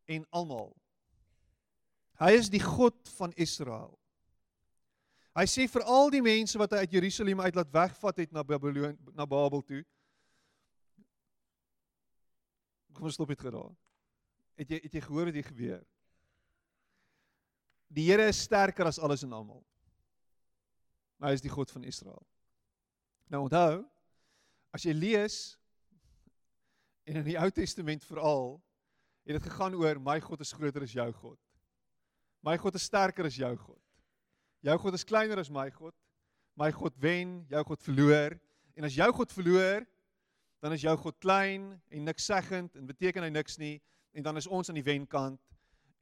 en 0.10 0.26
almal. 0.34 0.74
Hy 2.22 2.34
is 2.38 2.50
die 2.52 2.62
God 2.62 2.98
van 3.18 3.34
Israel. 3.42 3.94
Hy 5.34 5.46
sê 5.50 5.66
vir 5.66 5.86
al 5.90 6.12
die 6.14 6.22
mense 6.22 6.60
wat 6.62 6.76
hy 6.76 6.84
uit 6.86 6.94
Jerusalem 6.94 7.42
uit 7.42 7.56
laat 7.58 7.72
wegvat 7.74 8.22
het 8.22 8.34
na 8.36 8.44
Babylon 8.46 8.94
na 9.18 9.26
Babel 9.26 9.64
toe. 9.66 9.82
Kom 12.94 13.10
ons 13.10 13.18
stop 13.18 13.32
dit 13.34 13.42
geraak. 13.42 13.74
Het 14.62 14.76
jy 14.76 14.80
het 14.84 14.98
jy 15.00 15.02
gehoor 15.02 15.32
wat 15.32 15.40
hier 15.40 15.48
gebeur? 15.48 15.82
Die 17.94 18.06
Here 18.06 18.28
is 18.30 18.42
sterker 18.46 18.86
as 18.90 19.02
alles 19.02 19.26
en 19.26 19.34
almal. 19.34 19.64
Hy 21.24 21.34
is 21.34 21.42
die 21.42 21.52
God 21.52 21.72
van 21.74 21.86
Israel. 21.90 22.22
Nou 23.34 23.46
onthou, 23.48 23.82
as 24.76 24.86
jy 24.86 24.94
lees 24.94 25.38
en 27.10 27.22
in 27.22 27.26
die 27.26 27.38
Ou 27.40 27.50
Testament 27.54 28.06
veral, 28.06 28.60
het 29.26 29.38
dit 29.40 29.48
gegaan 29.48 29.78
oor 29.80 30.02
my 30.04 30.20
God 30.22 30.44
is 30.46 30.54
groter 30.54 30.86
as 30.86 30.94
jou 30.94 31.08
God. 31.24 31.40
My 32.44 32.58
God 32.60 32.76
is 32.76 32.84
sterker 32.90 33.26
as 33.26 33.38
jou 33.40 33.52
God. 33.56 33.80
Jou 34.64 34.76
God 34.78 34.98
is 34.98 35.08
kleiner 35.08 35.40
as 35.40 35.52
my 35.52 35.70
God. 35.72 35.96
My 36.60 36.70
God 36.72 36.94
wen, 37.02 37.46
jou 37.50 37.64
God 37.72 37.84
verloor. 37.84 38.36
En 38.76 38.88
as 38.88 38.98
jou 38.98 39.08
God 39.16 39.32
verloor, 39.32 39.86
dan 40.64 40.76
is 40.76 40.84
jou 40.84 40.94
God 40.98 41.18
klein 41.24 41.72
en 41.92 42.06
niks 42.08 42.28
seggend 42.28 42.76
en 42.80 42.86
beteken 42.88 43.26
hy 43.26 43.32
niks 43.34 43.58
nie 43.60 43.78
en 44.14 44.24
dan 44.24 44.38
is 44.40 44.48
ons 44.48 44.70
aan 44.70 44.78
die 44.78 44.86
wenkant 44.86 45.40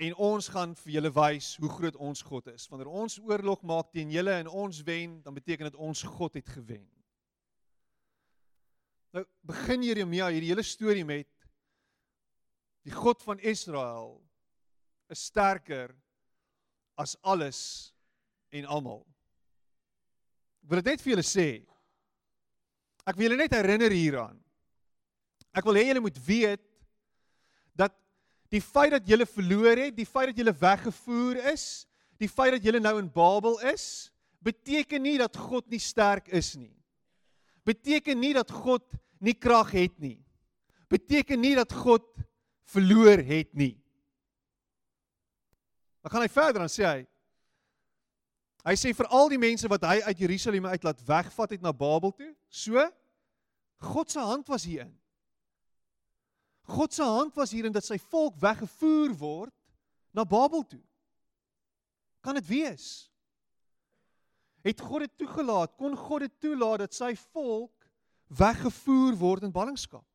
en 0.02 0.16
ons 0.18 0.48
gaan 0.50 0.74
vir 0.82 0.96
julle 0.96 1.12
wys 1.14 1.56
hoe 1.62 1.70
groot 1.70 1.98
ons 2.02 2.22
God 2.26 2.50
is. 2.54 2.66
Wanneer 2.70 2.90
ons 2.90 3.20
oorlog 3.22 3.62
maak 3.66 3.92
teen 3.94 4.10
julle 4.14 4.34
en 4.42 4.50
ons 4.50 4.82
wen, 4.86 5.20
dan 5.22 5.38
beteken 5.38 5.70
dit 5.70 5.78
ons 5.78 6.02
God 6.18 6.38
het 6.40 6.50
gewen. 6.50 6.88
Nou 9.14 9.26
begin 9.46 9.84
Jeremia 9.86 10.30
hierdie 10.32 10.50
hele 10.54 10.66
storie 10.66 11.06
met 11.06 11.30
die 12.86 12.94
God 12.96 13.22
van 13.26 13.42
Israel 13.46 14.16
is 15.12 15.26
sterker 15.30 15.94
as 17.02 17.18
alles 17.22 17.60
en 18.54 18.68
almal. 18.70 19.02
Ek 20.62 20.70
wil 20.70 20.82
dit 20.82 20.92
net 20.94 21.04
vir 21.04 21.16
julle 21.16 21.26
sê. 21.26 21.50
Ek 23.08 23.18
wil 23.18 23.28
julle 23.28 23.40
net 23.42 23.56
herinner 23.56 23.94
hieraan. 23.94 24.38
Ek 25.52 25.66
wil 25.68 25.80
hê 25.80 25.88
julle 25.90 26.04
moet 26.06 26.20
weet 26.28 26.64
dat 27.76 27.96
die 28.54 28.62
feit 28.62 28.94
dat 28.94 29.08
julle 29.08 29.26
verloor 29.28 29.80
het, 29.88 29.96
die 29.98 30.08
feit 30.08 30.32
dat 30.32 30.40
julle 30.40 30.56
weggevoer 30.56 31.42
is, 31.52 31.66
die 32.22 32.30
feit 32.30 32.56
dat 32.56 32.66
julle 32.66 32.82
nou 32.84 32.98
in 33.02 33.10
Babel 33.12 33.58
is, 33.72 34.12
beteken 34.46 35.02
nie 35.04 35.18
dat 35.22 35.36
God 35.38 35.68
nie 35.72 35.82
sterk 35.82 36.30
is 36.30 36.54
nie. 36.60 36.74
Beteken 37.68 38.20
nie 38.20 38.34
dat 38.38 38.52
God 38.54 38.86
nie 39.22 39.36
krag 39.38 39.74
het 39.76 39.98
nie. 40.02 40.20
Beteken 40.92 41.42
nie 41.42 41.56
dat 41.58 41.74
God 41.74 42.06
verloor 42.72 43.22
het 43.26 43.52
nie. 43.58 43.76
Dan 46.02 46.12
gaan 46.12 46.26
hy 46.26 46.32
verder 46.34 46.66
en 46.66 46.72
sê 46.72 46.86
hy 46.88 47.02
Hy 48.62 48.76
sê 48.78 48.92
vir 48.94 49.08
al 49.10 49.32
die 49.32 49.42
mense 49.42 49.66
wat 49.70 49.86
hy 49.90 49.96
uit 50.06 50.20
Jerusalem 50.22 50.68
uit 50.70 50.84
laat 50.86 51.00
wegvat 51.08 51.56
het 51.56 51.64
na 51.66 51.72
Babel 51.74 52.12
toe, 52.14 52.30
so 52.46 52.78
God 53.82 54.12
se 54.14 54.22
hand 54.22 54.46
was 54.54 54.68
hierin. 54.70 54.94
God 56.70 56.94
se 56.94 57.02
hand 57.02 57.34
was 57.36 57.54
hierin 57.56 57.74
dat 57.74 57.88
sy 57.88 57.98
volk 58.12 58.38
weggevoer 58.38 59.16
word 59.18 59.56
na 60.14 60.28
Babel 60.30 60.62
toe. 60.70 60.84
Kan 62.22 62.38
dit 62.38 62.46
wees? 62.46 62.86
Het 64.62 64.82
God 64.86 65.08
dit 65.08 65.18
toegelaat? 65.24 65.74
Kon 65.74 65.98
God 65.98 66.28
dit 66.28 66.38
toelaat 66.46 66.86
dat 66.86 66.94
sy 66.94 67.16
volk 67.34 67.74
weggevoer 68.38 69.18
word 69.18 69.48
in 69.48 69.54
ballingskap? 69.54 70.06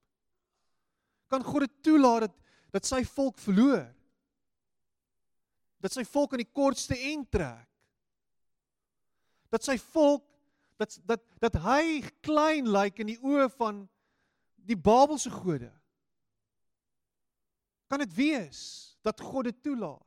Kan 1.26 1.43
God 1.43 1.66
dit 1.66 1.78
toelaat 1.83 2.28
dat 2.28 2.43
dat 2.76 2.85
sy 2.87 2.99
volk 3.09 3.38
verloor? 3.40 3.87
Dat 5.83 5.92
sy 5.92 6.04
volk 6.09 6.37
in 6.37 6.42
die 6.42 6.52
kortste 6.52 6.97
end 7.12 7.28
trek? 7.33 7.68
Dat 9.52 9.64
sy 9.64 9.76
volk 9.92 10.25
dat 10.80 10.97
dat 11.09 11.23
dat 11.40 11.59
hy 11.64 12.00
klein 12.25 12.68
lyk 12.68 13.00
in 13.00 13.12
die 13.12 13.21
oë 13.21 13.49
van 13.56 13.85
die 14.66 14.76
Babelse 14.76 15.30
gode? 15.30 15.71
Kan 17.87 18.02
dit 18.02 18.14
wees 18.16 18.61
dat 19.06 19.21
God 19.21 19.50
dit 19.50 19.62
toelaat? 19.62 20.02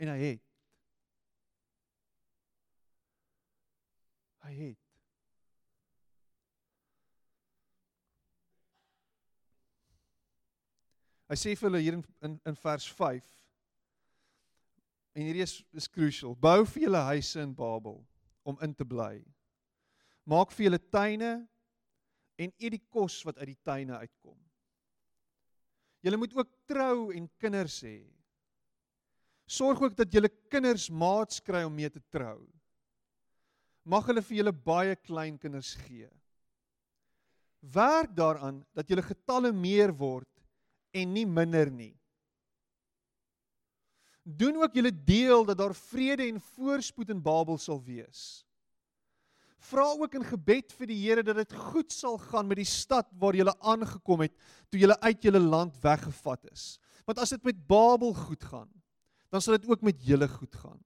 En 0.00 0.08
hy 0.08 0.18
het. 0.22 0.42
Hy 4.44 4.54
het. 4.56 4.80
Hy 11.28 11.36
sê 11.40 11.54
vir 11.56 11.68
hulle 11.68 11.80
hier 11.82 11.96
in 11.98 12.04
in, 12.24 12.40
in 12.48 12.56
vers 12.60 12.88
5 12.96 13.34
En 15.14 15.22
hierdie 15.22 15.44
is 15.46 15.60
is 15.72 15.88
crucial. 15.90 16.34
Bou 16.34 16.64
vir 16.66 16.88
julle 16.88 17.02
huise 17.10 17.42
in 17.42 17.54
Babel 17.54 18.00
om 18.42 18.58
in 18.62 18.74
te 18.74 18.84
bly. 18.84 19.22
Maak 20.26 20.52
vir 20.52 20.68
julle 20.68 20.80
tuine 20.90 21.32
en 22.40 22.50
eet 22.58 22.74
die 22.74 22.82
kos 22.90 23.20
wat 23.26 23.38
uit 23.38 23.52
die 23.52 23.62
tuine 23.62 24.00
uitkom. 24.02 24.38
Julle 26.04 26.20
moet 26.20 26.34
ook 26.36 26.50
trou 26.68 27.12
en 27.14 27.30
kinders 27.40 27.78
hê. 27.86 28.02
Sorg 29.46 29.80
ook 29.84 29.96
dat 29.96 30.12
julle 30.12 30.30
kinders 30.52 30.90
maats 30.90 31.40
kry 31.44 31.62
om 31.64 31.74
mee 31.76 31.90
te 31.92 32.02
trou. 32.12 32.42
Mag 33.84 34.06
hulle 34.08 34.24
vir 34.24 34.38
julle 34.40 34.52
baie 34.66 34.96
klein 34.96 35.38
kinders 35.40 35.74
gee. 35.84 36.08
Werk 37.72 38.12
daaraan 38.16 38.62
dat 38.76 38.88
julle 38.88 39.04
getalle 39.04 39.52
meer 39.52 39.92
word 39.96 40.28
en 40.96 41.12
nie 41.12 41.26
minder 41.28 41.70
nie. 41.70 41.94
Doen 44.24 44.56
ook 44.62 44.74
julle 44.74 44.92
deel 45.04 45.44
dat 45.44 45.58
daar 45.60 45.74
vrede 45.76 46.24
en 46.26 46.40
voorspoed 46.40 47.12
in 47.12 47.22
Babel 47.22 47.58
sal 47.60 47.82
wees. 47.84 48.44
Vra 49.64 49.84
ook 49.96 50.16
in 50.16 50.24
gebed 50.24 50.72
vir 50.76 50.88
die 50.88 50.98
Here 51.00 51.22
dat 51.24 51.36
dit 51.40 51.52
goed 51.72 51.92
sal 51.92 52.18
gaan 52.20 52.48
met 52.48 52.60
die 52.60 52.68
stad 52.68 53.08
waar 53.20 53.36
jy 53.36 53.46
aangekom 53.60 54.24
het 54.24 54.32
toe 54.72 54.80
jy 54.80 54.90
uit 54.92 55.24
jou 55.24 55.38
land 55.38 55.76
weggevat 55.84 56.50
is. 56.52 56.74
Want 57.04 57.20
as 57.20 57.32
dit 57.36 57.44
met 57.44 57.60
Babel 57.68 58.14
goed 58.16 58.44
gaan, 58.44 58.68
dan 59.32 59.44
sal 59.44 59.56
dit 59.58 59.68
ook 59.68 59.84
met 59.84 60.00
julle 60.04 60.28
goed 60.28 60.56
gaan. 60.56 60.80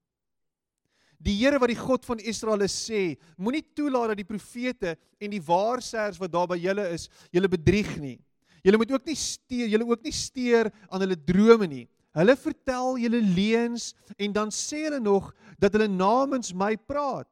Die 1.18 1.35
Here 1.40 1.59
wat 1.59 1.71
die 1.73 1.78
God 1.78 2.07
van 2.07 2.23
Israel 2.23 2.62
is 2.62 2.75
sê, 2.75 3.18
moenie 3.37 3.64
toelaat 3.75 4.12
dat 4.12 4.21
die 4.21 4.28
profete 4.28 4.95
en 5.18 5.33
die 5.35 5.42
waarsêers 5.42 6.18
wat 6.23 6.30
daar 6.30 6.47
by 6.50 6.59
julle 6.62 6.85
is, 6.95 7.09
julle 7.35 7.50
bedrieg 7.50 7.90
nie. 7.99 8.18
Julle 8.62 8.78
moet 8.78 8.92
ook 8.95 9.07
nie 9.07 9.18
steur, 9.18 9.66
julle 9.66 9.87
ook 9.87 10.07
nie 10.07 10.14
steur 10.14 10.71
aan 10.87 11.02
hulle 11.02 11.18
drome 11.18 11.66
nie. 11.71 11.87
Hulle 12.16 12.34
vertel 12.40 12.96
julle 13.02 13.20
leuns 13.20 13.92
en 14.16 14.32
dan 14.32 14.52
sê 14.54 14.86
hulle 14.86 15.00
nog 15.00 15.30
dat 15.60 15.74
hulle 15.76 15.90
namens 15.90 16.54
my 16.56 16.74
praat. 16.76 17.28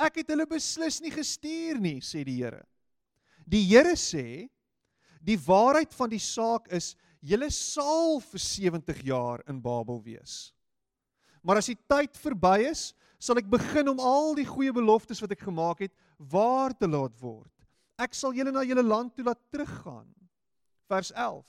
Ek 0.00 0.22
het 0.22 0.32
hulle 0.32 0.46
beslis 0.48 1.00
nie 1.02 1.12
gestuur 1.14 1.78
nie, 1.82 2.00
sê 2.02 2.24
die 2.26 2.40
Here. 2.40 2.64
Die 3.46 3.62
Here 3.68 3.94
sê 4.00 4.48
die 5.24 5.38
waarheid 5.40 5.92
van 5.96 6.10
die 6.12 6.22
saak 6.22 6.68
is 6.74 6.94
julle 7.24 7.48
sal 7.52 8.18
vir 8.24 8.42
70 8.42 9.00
jaar 9.06 9.44
in 9.48 9.60
Babel 9.62 10.02
wees. 10.04 10.52
Maar 11.44 11.60
as 11.60 11.68
die 11.68 11.78
tyd 11.88 12.16
verby 12.16 12.70
is, 12.70 12.92
sal 13.20 13.38
ek 13.40 13.48
begin 13.52 13.88
om 13.92 14.00
al 14.00 14.34
die 14.36 14.48
goeie 14.48 14.72
beloftes 14.74 15.20
wat 15.24 15.32
ek 15.32 15.44
gemaak 15.46 15.84
het 15.86 15.92
waar 16.18 16.74
te 16.76 16.88
laat 16.88 17.14
word. 17.20 17.52
Ek 18.00 18.16
sal 18.16 18.34
julle 18.36 18.52
na 18.52 18.64
julle 18.66 18.84
land 18.84 19.14
toe 19.14 19.24
laat 19.28 19.40
teruggaan. 19.54 20.08
Vers 20.90 21.12
11. 21.12 21.44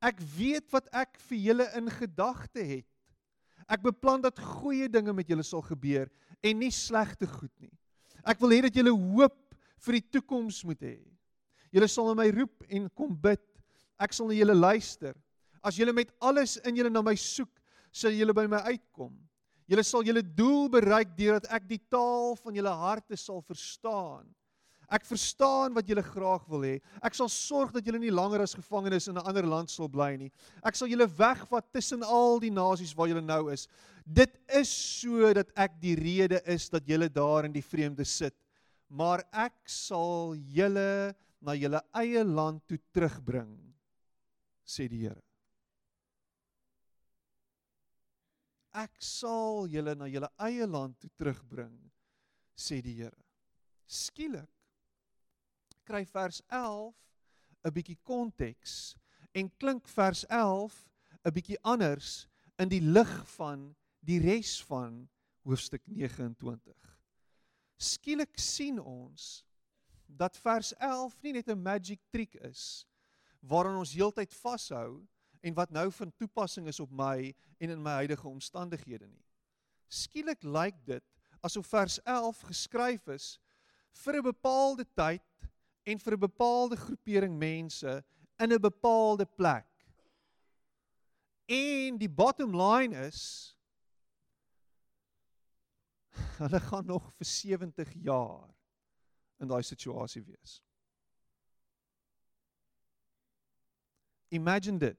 Ek 0.00 0.20
weet 0.36 0.70
wat 0.72 0.88
ek 0.96 1.18
vir 1.28 1.42
julle 1.50 1.66
in 1.76 1.90
gedagte 1.92 2.64
het. 2.64 2.88
Ek 3.70 3.82
beplan 3.84 4.22
dat 4.24 4.40
goeie 4.40 4.88
dinge 4.90 5.12
met 5.14 5.28
julle 5.28 5.44
sal 5.46 5.62
gebeur 5.62 6.08
en 6.42 6.58
nie 6.58 6.72
slegte 6.74 7.28
goed 7.28 7.52
nie. 7.60 7.72
Ek 8.24 8.40
wil 8.40 8.56
hê 8.56 8.62
dat 8.66 8.76
julle 8.76 8.92
hoop 8.92 9.36
vir 9.84 9.98
die 9.98 10.06
toekoms 10.16 10.62
moet 10.66 10.82
hê. 10.84 10.98
Julle 11.70 11.88
sal 11.88 12.08
na 12.10 12.16
my 12.18 12.28
roep 12.34 12.64
en 12.68 12.88
kom 12.96 13.12
bid. 13.14 13.42
Ek 14.00 14.16
sal 14.16 14.30
na 14.30 14.36
julle 14.36 14.56
luister. 14.56 15.14
As 15.62 15.76
julle 15.76 15.94
met 15.94 16.10
alles 16.24 16.56
in 16.64 16.80
julle 16.80 16.90
na 16.90 17.02
my 17.04 17.14
soek, 17.20 17.52
sal 17.92 18.14
julle 18.16 18.34
by 18.34 18.46
my 18.50 18.62
uitkom. 18.72 19.12
Julle 19.70 19.84
sal 19.86 20.02
julle 20.06 20.22
doel 20.24 20.70
bereik 20.72 21.12
deurdat 21.14 21.46
ek 21.54 21.68
die 21.68 21.80
taal 21.92 22.34
van 22.40 22.56
julle 22.56 22.72
harte 22.80 23.18
sal 23.20 23.44
verstaan. 23.46 24.24
Ek 24.90 25.04
verstaan 25.06 25.74
wat 25.76 25.86
julle 25.86 26.02
graag 26.02 26.42
wil 26.50 26.64
hê. 26.66 26.72
Ek 27.06 27.14
sal 27.14 27.28
sorg 27.30 27.70
dat 27.76 27.86
julle 27.86 28.00
nie 28.02 28.10
langer 28.10 28.42
as 28.42 28.56
gevangenes 28.58 29.06
in 29.06 29.14
'n 29.14 29.22
ander 29.22 29.46
land 29.46 29.70
sal 29.70 29.88
bly 29.88 30.16
nie. 30.16 30.32
Ek 30.66 30.74
sal 30.74 30.88
julle 30.88 31.06
wegvat 31.06 31.72
tussen 31.72 32.02
al 32.02 32.40
die 32.40 32.50
nasies 32.50 32.94
waar 32.96 33.06
julle 33.06 33.22
nou 33.22 33.52
is. 33.52 33.68
Dit 34.04 34.34
is 34.48 34.68
sodat 34.68 35.52
ek 35.56 35.80
die 35.80 35.94
rede 35.94 36.42
is 36.44 36.68
dat 36.68 36.86
julle 36.86 37.08
daar 37.08 37.44
in 37.44 37.52
die 37.52 37.62
vreemde 37.62 38.04
sit. 38.04 38.34
Maar 38.88 39.22
ek 39.32 39.68
sal 39.70 40.34
julle 40.34 41.14
na 41.40 41.54
julle 41.54 41.80
eie 41.94 42.24
land 42.24 42.66
toe 42.66 42.78
terugbring, 42.92 43.54
sê 44.66 44.88
die 44.88 45.06
Here. 45.06 45.22
Ek 48.74 48.90
sal 48.98 49.68
julle 49.70 49.94
na 49.94 50.06
julle 50.06 50.28
eie 50.38 50.66
land 50.66 50.98
toe 50.98 51.10
terugbring, 51.16 51.78
sê 52.56 52.82
die 52.82 52.94
Here. 52.94 53.16
Skielik 53.86 54.50
kry 55.90 56.04
vers 56.06 56.38
11 56.46 56.94
'n 57.66 57.74
bietjie 57.74 57.98
konteks 58.06 58.94
en 59.34 59.50
klink 59.58 59.88
vers 59.90 60.22
11 60.28 60.76
'n 61.26 61.34
bietjie 61.34 61.58
anders 61.62 62.28
in 62.62 62.70
die 62.70 62.80
lig 62.80 63.14
van 63.34 63.74
die 64.06 64.20
res 64.22 64.60
van 64.64 65.08
hoofstuk 65.42 65.82
29. 65.86 66.74
Skielik 67.76 68.38
sien 68.38 68.78
ons 68.78 69.44
dat 70.06 70.36
vers 70.38 70.72
11 70.78 71.16
nie 71.22 71.32
net 71.32 71.48
'n 71.48 71.62
magic 71.62 72.00
trick 72.10 72.34
is 72.34 72.86
waaraan 73.40 73.78
ons 73.78 73.94
heeltyd 73.94 74.34
vashou 74.34 75.06
en 75.40 75.54
wat 75.54 75.70
nou 75.70 75.90
van 75.90 76.12
toepassing 76.16 76.68
is 76.68 76.80
op 76.80 76.90
my 76.90 77.34
en 77.58 77.70
in 77.70 77.82
my 77.82 77.90
huidige 78.04 78.28
omstandighede 78.28 79.08
nie. 79.08 79.24
Skielik 79.88 80.42
lyk 80.42 80.76
dit 80.84 81.04
asof 81.40 81.66
vers 81.66 81.98
11 82.04 82.42
geskryf 82.42 83.08
is 83.08 83.40
vir 83.92 84.16
'n 84.16 84.22
bepaalde 84.22 84.84
tyd 84.94 85.22
en 85.90 85.98
vir 85.98 86.14
'n 86.14 86.18
bepaalde 86.18 86.76
groepering 86.76 87.36
mense 87.38 88.04
in 88.36 88.52
'n 88.52 88.60
bepaalde 88.60 89.26
plek. 89.26 89.66
En 91.46 91.98
die 91.98 92.10
bottom 92.10 92.54
line 92.56 93.06
is 93.06 93.56
hulle 96.42 96.60
gaan 96.60 96.86
nog 96.86 97.12
vir 97.12 97.26
70 97.26 97.92
jaar 98.02 98.54
in 99.38 99.48
daai 99.48 99.62
situasie 99.62 100.22
wees. 100.22 100.62
Imagine 104.28 104.78
dit. 104.78 104.98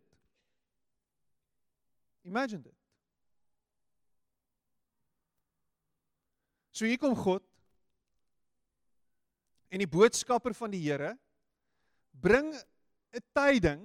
Imagine 2.21 2.61
dit. 2.61 2.75
So 6.71 6.85
hier 6.85 6.97
kom 6.97 7.15
God 7.15 7.50
en 9.71 9.79
die 9.79 9.89
boodskapper 9.89 10.53
van 10.57 10.73
die 10.73 10.83
Here 10.83 11.15
bring 12.21 12.53
'n 12.53 13.23
tyding 13.33 13.81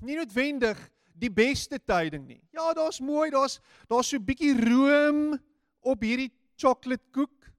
nie 0.00 0.16
noodwendig 0.16 0.78
die 1.20 1.30
beste 1.30 1.78
tyding 1.78 2.26
nie. 2.26 2.40
Ja, 2.54 2.72
daar's 2.74 3.00
mooi, 3.00 3.30
daar's 3.30 3.60
daar's 3.88 4.08
so 4.08 4.16
'n 4.16 4.24
bietjie 4.24 4.54
room 4.56 5.38
op 5.80 6.00
hierdie 6.00 6.32
chocolate 6.56 7.04
koek. 7.12 7.52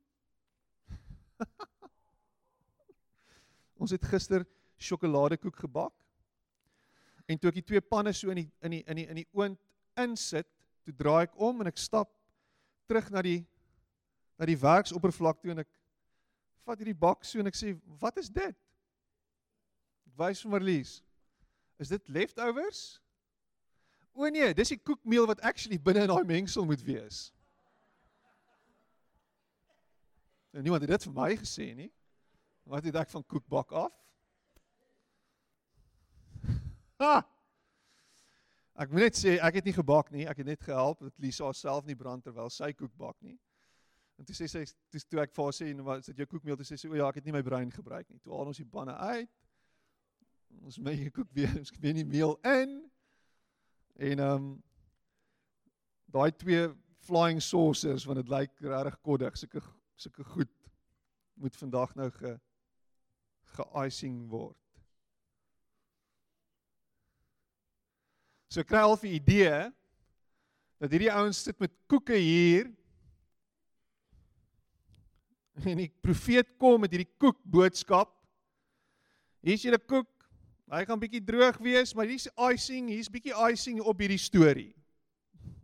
Ons 3.81 3.91
het 3.91 4.05
gister 4.05 4.45
sjokoladekoek 4.77 5.55
gebak. 5.55 5.93
En 7.27 7.37
toe 7.37 7.49
ek 7.49 7.61
die 7.61 7.69
twee 7.73 7.81
panne 7.81 8.13
so 8.13 8.29
in 8.29 8.43
die 8.43 8.51
in 8.61 8.71
die 8.71 8.83
in 8.85 8.95
die 8.95 9.07
in 9.07 9.15
die 9.15 9.29
oond 9.33 9.59
insit, 9.95 10.47
toe 10.83 10.93
draai 10.93 11.23
ek 11.23 11.37
om 11.37 11.61
en 11.61 11.67
ek 11.67 11.77
stap 11.77 12.09
terug 12.87 13.09
na 13.11 13.21
die 13.21 13.45
na 14.39 14.45
die 14.45 14.57
werksoppervlak 14.57 15.41
toe 15.41 15.51
en 15.51 15.59
ek 15.59 15.69
vat 16.65 16.82
hierdie 16.82 16.97
bak 16.97 17.26
so 17.26 17.39
en 17.39 17.50
ek 17.50 17.58
sê, 17.58 17.74
"Wat 18.00 18.17
is 18.17 18.30
dit?" 18.30 18.56
Ek 20.08 20.17
wys 20.17 20.41
vir 20.41 20.52
Marlies. 20.52 21.02
Is 21.80 21.89
dit 21.89 22.08
leftovers? 22.10 23.02
O 24.13 24.28
nee, 24.28 24.54
dis 24.54 24.69
die 24.69 24.78
koekmeel 24.78 25.28
wat 25.28 25.41
actually 25.41 25.80
binne 25.80 26.04
in 26.04 26.12
daai 26.12 26.24
mengsel 26.28 26.65
moet 26.65 26.84
wees. 26.84 27.32
En 30.52 30.62
niemand 30.62 30.82
het 30.82 30.91
dit 30.91 31.04
vir 31.04 31.13
my 31.15 31.36
gesê 31.39 31.74
nie. 31.76 31.91
Wat 32.63 32.84
het 32.84 32.95
ek 32.95 33.10
van 33.10 33.24
koekbak 33.26 33.71
af? 33.71 33.93
Ha! 37.02 37.21
Ek 38.82 38.91
moet 38.91 39.08
net 39.08 39.17
sê 39.17 39.38
ek 39.41 39.60
het 39.60 39.67
nie 39.67 39.76
gebak 39.76 40.12
nie, 40.13 40.28
ek 40.30 40.41
het 40.41 40.47
net 40.47 40.63
gehelp 40.65 41.02
dat 41.02 41.17
Lisa 41.24 41.50
self 41.54 41.88
nie 41.88 41.97
brand 41.97 42.24
terwyl 42.26 42.50
sy 42.54 42.71
koek 42.78 42.93
bak 43.00 43.17
nie. 43.26 43.38
En 44.21 44.25
toe 44.29 44.36
sê 44.38 44.45
sy 44.45 44.62
toe 44.93 44.99
toe 45.10 45.19
ek 45.23 45.31
vir 45.34 45.47
haar 45.47 45.55
sê, 45.57 45.67
"Nou 45.73 45.84
wat 45.88 46.03
is 46.03 46.12
dit 46.12 46.17
jou 46.21 46.27
koekmeel?" 46.29 46.55
Toe 46.55 46.65
sê 46.65 46.77
sy, 46.77 46.88
"O 46.88 46.93
ja, 46.93 47.07
ek 47.10 47.15
het 47.15 47.25
nie 47.25 47.34
my 47.34 47.41
brein 47.41 47.71
gebruik 47.71 48.10
nie." 48.10 48.19
Toe 48.19 48.36
haal 48.36 48.51
ons 48.51 48.57
die 48.57 48.65
panne 48.65 48.93
uit. 48.93 49.29
Ons 50.62 50.77
maak 50.77 50.95
die 50.95 51.10
koek 51.10 51.31
weer, 51.34 51.49
ons 51.63 51.71
weer 51.79 51.93
nie 51.93 52.05
meel 52.05 52.38
in. 52.45 52.91
En 53.95 54.19
ehm 54.19 54.36
um, 54.36 54.63
daai 56.05 56.31
twee 56.38 56.69
flying 56.99 57.41
saucers 57.41 58.05
want 58.05 58.19
dit 58.19 58.29
lyk 58.29 58.51
regtig 58.60 59.01
koddig, 59.01 59.38
sulke 59.38 59.62
sulke 59.95 60.23
goed 60.23 60.69
moet 61.34 61.55
vandag 61.55 61.95
nou 61.95 62.10
ge 62.12 62.39
ge-icing 63.55 64.29
word. 64.29 64.57
So 68.49 68.63
kry 68.63 68.84
al 68.86 68.97
'n 69.01 69.07
idee 69.07 69.71
dat 70.77 70.91
hierdie 70.91 71.12
ouens 71.12 71.43
sit 71.43 71.60
met 71.60 71.73
koeke 71.88 72.13
hier 72.13 72.69
en 75.71 75.83
die 75.83 75.91
profeet 76.03 76.55
kom 76.61 76.81
met 76.81 76.93
hierdie 76.93 77.11
koek 77.19 77.39
boodskap. 77.43 78.13
Hier's 79.45 79.63
julle 79.65 79.79
koek. 79.79 80.09
Hy 80.71 80.85
gaan 80.87 81.01
bietjie 81.01 81.23
droog 81.27 81.57
wees, 81.59 81.91
maar 81.97 82.07
hier's 82.07 82.29
icing, 82.39 82.87
hier's 82.93 83.11
bietjie 83.11 83.35
icing 83.49 83.81
op 83.83 83.99
hierdie 83.99 84.21
storie. 84.21 84.71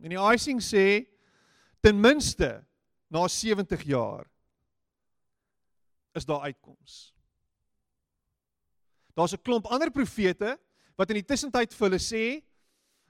En 0.04 0.12
die 0.12 0.20
icing 0.34 0.60
sê 0.62 1.06
ten 1.80 1.96
minste 1.96 2.58
na 3.08 3.22
70 3.30 3.86
jaar 3.88 4.26
is 6.18 6.26
daar 6.28 6.44
uitkoms. 6.50 7.14
Daar's 9.16 9.32
'n 9.32 9.42
klomp 9.42 9.66
ander 9.66 9.90
profete 9.90 10.58
wat 10.96 11.10
in 11.10 11.22
die 11.22 11.26
tussentyd 11.26 11.72
vir 11.74 11.88
hulle 11.88 11.98
sê 11.98 12.42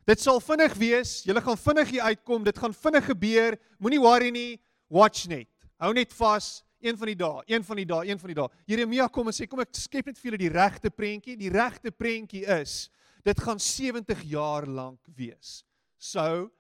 dit 0.07 0.21
sal 0.21 0.41
vinnig 0.41 0.75
wees, 0.75 1.25
julle 1.25 1.41
gaan 1.41 1.57
vinnig 1.57 1.89
hier 1.89 2.03
uitkom, 2.03 2.45
dit 2.45 2.59
gaan 2.59 2.73
vinnig 2.73 3.05
gebeur, 3.05 3.59
moenie 3.79 4.01
worry 4.01 4.31
nie, 4.31 4.61
watch 4.89 5.27
net. 5.27 5.49
Hou 5.77 5.93
net 5.93 6.13
vas, 6.13 6.65
een 6.81 6.99
van 6.99 7.11
die 7.11 7.17
dae, 7.17 7.43
een 7.47 7.65
van 7.65 7.77
die 7.77 7.87
dae, 7.87 8.07
een 8.07 8.19
van 8.19 8.31
die 8.31 8.37
dae. 8.39 8.49
Jeremia 8.71 9.09
kom 9.13 9.31
en 9.31 9.35
sê 9.35 9.49
kom 9.51 9.63
ek 9.63 9.75
skep 9.77 10.11
net 10.11 10.19
vir 10.19 10.31
julle 10.31 10.41
die 10.41 10.53
regte 10.55 10.91
prentjie. 10.95 11.37
Die 11.39 11.51
regte 11.53 11.93
prentjie 11.95 12.45
is 12.59 12.87
dit 13.27 13.41
gaan 13.45 13.61
70 13.61 14.23
jaar 14.31 14.67
lank 14.67 15.01
wees. 15.17 15.63
So 15.99 16.51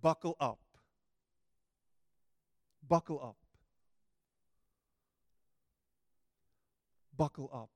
buckle 0.00 0.36
up. 0.38 0.60
Buckle 2.80 3.20
up. 3.20 3.40
Buckle 7.10 7.50
up. 7.52 7.70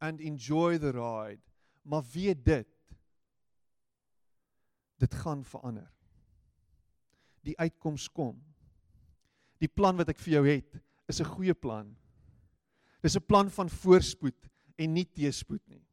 And 0.00 0.20
enjoy 0.20 0.78
the 0.78 0.92
ride. 0.92 1.42
Maar 1.82 2.04
weet 2.12 2.44
dit 2.44 2.68
dit 4.96 5.14
gaan 5.14 5.44
verander. 5.44 5.90
Die 7.44 7.58
uitkoms 7.58 8.08
kom 8.12 8.53
die 9.60 9.68
plan 9.68 9.96
wat 9.96 10.08
ek 10.08 10.18
vir 10.18 10.32
jou 10.38 10.44
het 10.46 10.80
is 11.08 11.20
'n 11.20 11.24
goeie 11.36 11.54
plan. 11.54 11.96
Dis 13.02 13.16
'n 13.16 13.26
plan 13.26 13.50
van 13.50 13.68
voorspoed 13.68 14.48
en 14.78 14.94
nie 14.94 15.04
teëspoed 15.04 15.62
nie. 15.68 15.84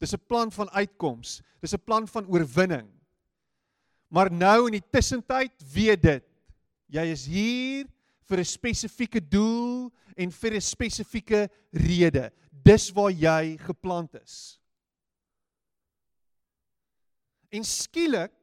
Dis 0.00 0.14
'n 0.14 0.26
plan 0.26 0.50
van 0.50 0.70
uitkoms. 0.70 1.42
Dis 1.60 1.74
'n 1.74 1.84
plan 1.84 2.06
van 2.08 2.26
oorwinning. 2.26 2.90
Maar 4.08 4.32
nou 4.32 4.66
in 4.66 4.80
die 4.80 4.90
tussentyd, 4.90 5.52
weet 5.72 6.02
dit, 6.02 6.24
jy 6.86 7.04
is 7.12 7.26
hier 7.26 7.86
vir 8.24 8.38
'n 8.38 8.44
spesifieke 8.44 9.20
doel 9.20 9.92
en 10.16 10.30
vir 10.30 10.54
'n 10.54 10.60
spesifieke 10.60 11.50
rede. 11.72 12.32
Dis 12.50 12.90
waar 12.90 13.10
jy 13.10 13.56
geplant 13.58 14.14
is. 14.14 14.58
En 17.50 17.64
skielik, 17.64 18.34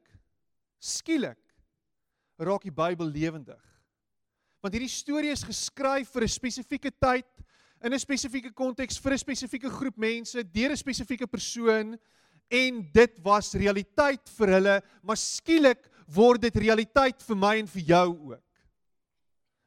skielik 0.78 1.38
raak 2.36 2.62
die 2.62 2.72
Bybel 2.72 3.06
lewendig 3.06 3.65
want 4.62 4.74
hierdie 4.74 4.90
storie 4.90 5.30
is 5.30 5.44
geskryf 5.44 6.10
vir 6.12 6.22
'n 6.22 6.28
spesifieke 6.28 6.90
tyd 6.90 7.26
in 7.84 7.92
'n 7.92 7.98
spesifieke 7.98 8.52
konteks 8.52 8.98
vir 8.98 9.12
'n 9.12 9.18
spesifieke 9.18 9.70
groep 9.70 9.96
mense 9.96 10.42
deur 10.42 10.70
'n 10.70 10.76
spesifieke 10.76 11.26
persoon 11.26 11.98
en 12.50 12.88
dit 12.92 13.18
was 13.22 13.54
realiteit 13.54 14.28
vir 14.38 14.48
hulle 14.48 14.82
maar 15.02 15.16
skielik 15.16 15.90
word 16.06 16.42
dit 16.42 16.56
realiteit 16.56 17.22
vir 17.22 17.36
my 17.36 17.56
en 17.58 17.66
vir 17.66 17.82
jou 17.82 18.08
ook. 18.32 18.42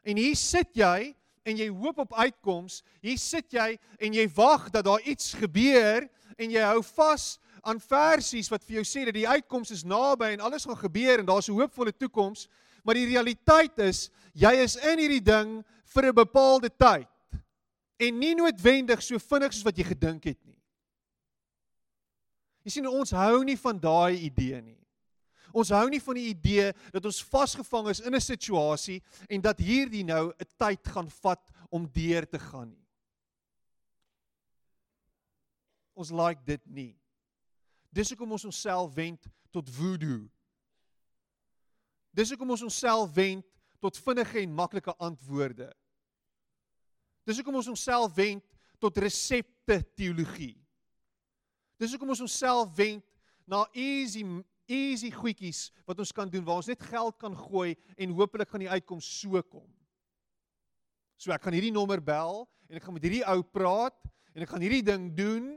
En 0.03 0.17
hier 0.17 0.35
sit 0.35 0.71
jy 0.73 1.15
en 1.45 1.57
jy 1.57 1.67
hoop 1.69 1.99
op 2.05 2.13
uitkoms. 2.13 2.81
Hier 3.01 3.17
sit 3.17 3.53
jy 3.53 3.77
en 3.99 4.13
jy 4.13 4.27
wag 4.35 4.69
dat 4.71 4.85
daar 4.85 5.01
iets 5.01 5.33
gebeur 5.33 6.07
en 6.37 6.51
jy 6.51 6.63
hou 6.63 6.81
vas 6.95 7.37
aan 7.67 7.81
versies 7.83 8.49
wat 8.51 8.63
vir 8.63 8.79
jou 8.79 8.85
sê 8.87 9.05
dat 9.05 9.17
die 9.17 9.27
uitkoms 9.27 9.73
is 9.75 9.83
naby 9.83 10.31
en 10.33 10.45
alles 10.47 10.65
gaan 10.65 10.79
gebeur 10.79 11.19
en 11.19 11.25
daar's 11.25 11.49
'n 11.49 11.59
hoopvolle 11.59 11.91
toekoms. 11.91 12.47
Maar 12.83 12.99
die 12.99 13.09
realiteit 13.09 13.79
is 13.79 14.09
jy 14.33 14.53
is 14.63 14.75
in 14.75 14.99
hierdie 14.99 15.23
ding 15.23 15.59
vir 15.93 16.05
'n 16.09 16.15
bepaalde 16.15 16.69
tyd 16.69 17.07
en 17.99 18.19
nie 18.19 18.35
noodwendig 18.35 19.01
so 19.03 19.19
vinnig 19.19 19.53
soos 19.53 19.65
wat 19.67 19.77
jy 19.77 19.83
gedink 19.83 20.23
het 20.23 20.39
nie. 20.45 20.59
Jy 22.63 22.71
sien 22.71 22.87
ons 22.87 23.11
hou 23.11 23.43
nie 23.43 23.57
van 23.57 23.79
daai 23.79 24.15
idee 24.27 24.61
nie. 24.61 24.77
Ons 25.53 25.71
hou 25.73 25.87
nie 25.89 26.01
van 26.03 26.15
die 26.19 26.29
idee 26.29 26.73
dat 26.93 27.05
ons 27.05 27.23
vasgevang 27.25 27.89
is 27.89 27.99
in 27.99 28.15
'n 28.15 28.21
situasie 28.21 29.01
en 29.29 29.41
dat 29.41 29.59
hierdie 29.59 30.03
nou 30.03 30.29
'n 30.29 30.45
tyd 30.57 30.87
gaan 30.87 31.09
vat 31.09 31.51
om 31.71 31.89
deur 31.91 32.25
te 32.29 32.39
gaan 32.39 32.69
nie. 32.69 32.87
Ons 35.95 36.11
like 36.11 36.41
dit 36.45 36.61
nie. 36.65 36.95
Dis 37.91 38.09
hoekom 38.09 38.31
ons 38.31 38.45
onsself 38.45 38.93
wend 38.93 39.27
tot 39.51 39.69
voodoo 39.69 40.29
Dis 42.15 42.31
hoekom 42.33 42.55
ons 42.55 42.65
onsself 42.65 43.11
wend 43.15 43.45
tot 43.79 43.97
vinnige 43.97 44.41
en 44.41 44.55
maklike 44.55 44.93
antwoorde. 44.99 45.69
Dis 47.27 47.39
hoekom 47.39 47.59
ons 47.59 47.69
onsself 47.71 48.13
wend 48.17 48.43
tot 48.81 48.97
resepte 48.97 49.79
teologie. 49.95 50.55
Dis 51.79 51.93
hoekom 51.93 52.11
ons 52.15 52.23
onsself 52.25 52.71
wend 52.77 53.05
na 53.49 53.63
easy 53.73 54.23
easy 54.69 55.09
goedjies 55.09 55.69
wat 55.89 55.97
ons 56.01 56.13
kan 56.13 56.29
doen 56.29 56.43
waar 56.45 56.59
ons 56.61 56.69
net 56.69 56.81
geld 56.91 57.15
kan 57.21 57.33
gooi 57.33 57.73
en 57.97 58.13
hopelik 58.13 58.51
gaan 58.51 58.61
die 58.61 58.69
uitkoms 58.69 59.07
so 59.21 59.41
kom. 59.41 59.65
So 61.17 61.33
ek 61.33 61.43
gaan 61.43 61.57
hierdie 61.57 61.73
nommer 61.73 62.01
bel 62.03 62.45
en 62.69 62.77
ek 62.77 62.85
gaan 62.85 62.95
met 62.95 63.07
hierdie 63.07 63.25
ou 63.25 63.41
praat 63.43 63.97
en 64.35 64.45
ek 64.45 64.51
gaan 64.51 64.63
hierdie 64.63 64.85
ding 64.85 65.09
doen. 65.17 65.49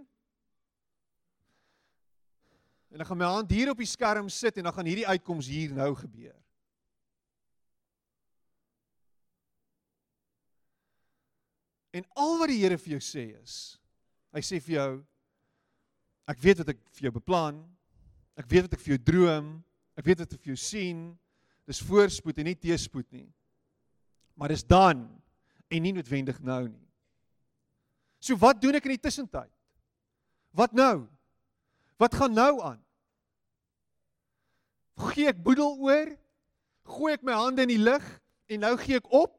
En 2.92 3.04
ek 3.04 3.08
gaan 3.08 3.20
my 3.20 3.28
hand 3.36 3.52
hier 3.52 3.72
op 3.72 3.80
die 3.80 3.88
skerm 3.88 4.28
sit 4.32 4.58
en 4.58 4.68
dan 4.68 4.76
gaan 4.76 4.88
hierdie 4.88 5.08
uitkoms 5.08 5.48
hier 5.52 5.76
nou 5.76 5.92
gebeur. 5.96 6.41
En 11.92 12.07
al 12.16 12.38
wat 12.40 12.50
die 12.52 12.61
Here 12.62 12.78
vir 12.81 12.96
jou 12.96 13.02
sê 13.05 13.26
is, 13.37 13.57
hy 14.33 14.40
sê 14.44 14.61
vir 14.64 14.76
jou 14.78 14.92
ek 16.33 16.40
weet 16.40 16.62
wat 16.62 16.72
ek 16.72 16.81
vir 16.96 17.09
jou 17.09 17.14
beplan. 17.18 17.59
Ek 18.38 18.48
weet 18.48 18.66
wat 18.66 18.76
ek 18.78 18.85
vir 18.85 18.94
jou 18.94 19.02
droom. 19.12 19.50
Ek 19.98 20.07
weet 20.07 20.22
wat 20.22 20.33
ek 20.33 20.40
vir 20.40 20.55
jou 20.55 20.61
sien. 20.61 21.02
Dis 21.68 21.83
voorspoed 21.85 22.38
en 22.40 22.48
nie 22.48 22.59
teëspoed 22.59 23.09
nie. 23.12 23.28
Maar 24.38 24.55
dis 24.55 24.64
dan 24.64 25.05
en 25.72 25.85
nie 25.85 25.92
noodwendig 25.92 26.38
nou 26.44 26.64
nie. 26.68 26.87
So 28.22 28.38
wat 28.40 28.61
doen 28.62 28.78
ek 28.78 28.87
in 28.87 28.96
die 28.96 29.02
tussentyd? 29.02 29.50
Wat 30.57 30.72
nou? 30.76 31.09
Wat 32.00 32.14
gaan 32.16 32.35
nou 32.35 32.61
aan? 32.64 32.81
Gee 35.12 35.31
ek 35.33 35.40
boedel 35.42 35.76
oor? 35.83 36.12
Gooi 36.92 37.14
ek 37.16 37.24
my 37.26 37.35
hande 37.38 37.64
in 37.64 37.72
die 37.72 37.81
lug 37.81 38.05
en 38.52 38.64
nou 38.64 38.74
gee 38.81 39.00
ek 39.00 39.09
op? 39.12 39.35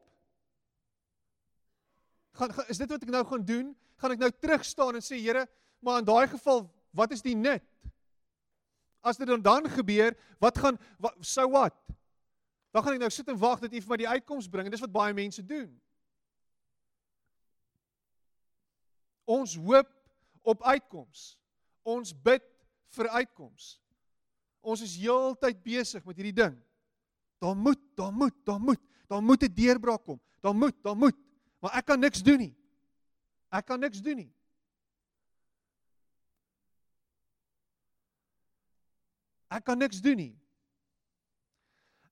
Gaan, 2.38 2.52
gaan 2.52 2.68
is 2.68 2.80
dit 2.80 2.90
wat 2.90 3.02
ek 3.02 3.12
nou 3.14 3.24
gaan 3.26 3.44
doen? 3.46 3.70
Gaan 4.02 4.14
ek 4.16 4.22
nou 4.24 4.30
terug 4.42 4.64
staan 4.66 4.98
en 4.98 5.04
sê 5.04 5.18
Here, 5.22 5.46
maar 5.84 6.02
in 6.02 6.08
daai 6.08 6.26
geval, 6.32 6.64
wat 6.94 7.14
is 7.14 7.22
die 7.24 7.36
nut? 7.38 7.64
As 9.04 9.20
dit 9.20 9.28
dan 9.28 9.42
dan 9.44 9.68
gebeur, 9.70 10.14
wat 10.40 10.58
gaan 10.58 10.78
wat 11.02 11.16
sou 11.20 11.46
wat? 11.52 11.76
Dan 12.74 12.82
gaan 12.82 12.96
ek 12.96 13.04
nou 13.04 13.12
sit 13.12 13.28
en 13.30 13.38
wag 13.38 13.60
dat 13.62 13.72
U 13.72 13.80
vir 13.80 13.92
my 13.92 13.98
die 14.00 14.12
uitkoms 14.16 14.48
bring 14.50 14.66
en 14.66 14.74
dis 14.74 14.82
wat 14.82 14.94
baie 14.94 15.14
mense 15.14 15.44
doen. 15.46 15.68
Ons 19.24 19.54
hoop 19.56 19.90
op 20.44 20.64
uitkoms. 20.64 21.34
Ons 21.84 22.12
bid 22.12 22.44
vir 22.96 23.08
uitkoms. 23.20 23.74
Ons 24.64 24.82
is 24.84 24.96
heeltyd 24.96 25.60
besig 25.64 26.04
met 26.04 26.16
hierdie 26.18 26.36
ding. 26.40 26.56
Daar 27.42 27.56
moet, 27.56 27.80
daar 27.96 28.12
moet, 28.12 28.36
daar 28.48 28.60
moet, 28.60 28.80
daar 29.08 29.22
moet 29.22 29.42
'n 29.44 29.54
deurbraak 29.54 30.04
kom. 30.04 30.20
Daar 30.40 30.56
moet, 30.56 30.76
daar 30.82 30.96
moet. 30.96 31.16
Maar 31.64 31.78
ek 31.80 31.86
kan 31.88 32.00
niks 32.00 32.20
doen 32.20 32.42
nie. 32.42 32.52
Ek 33.48 33.64
kan 33.64 33.80
niks 33.80 34.02
doen 34.04 34.18
nie. 34.20 34.32
Ek 39.48 39.64
kan 39.64 39.80
niks 39.80 40.02
doen 40.04 40.18
nie. 40.20 40.34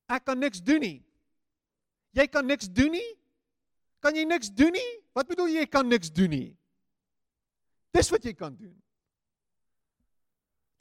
Ek 0.09 0.25
kan 0.25 0.41
niks 0.41 0.63
doen 0.65 0.81
nie. 0.81 1.03
Jy 2.17 2.27
kan 2.33 2.49
niks 2.49 2.71
doen 2.73 2.97
nie? 2.97 3.11
Kan 4.01 4.17
jy 4.17 4.25
niks 4.25 4.49
doen 4.57 4.73
nie? 4.73 4.89
Wat 5.13 5.29
bedoel 5.29 5.53
jy 5.53 5.67
jy 5.67 5.69
kan 5.69 5.85
niks 5.89 6.09
doen 6.09 6.33
nie? 6.33 6.49
Dis 7.93 8.09
wat 8.09 8.25
jy 8.25 8.33
kan 8.33 8.57
doen. 8.57 8.73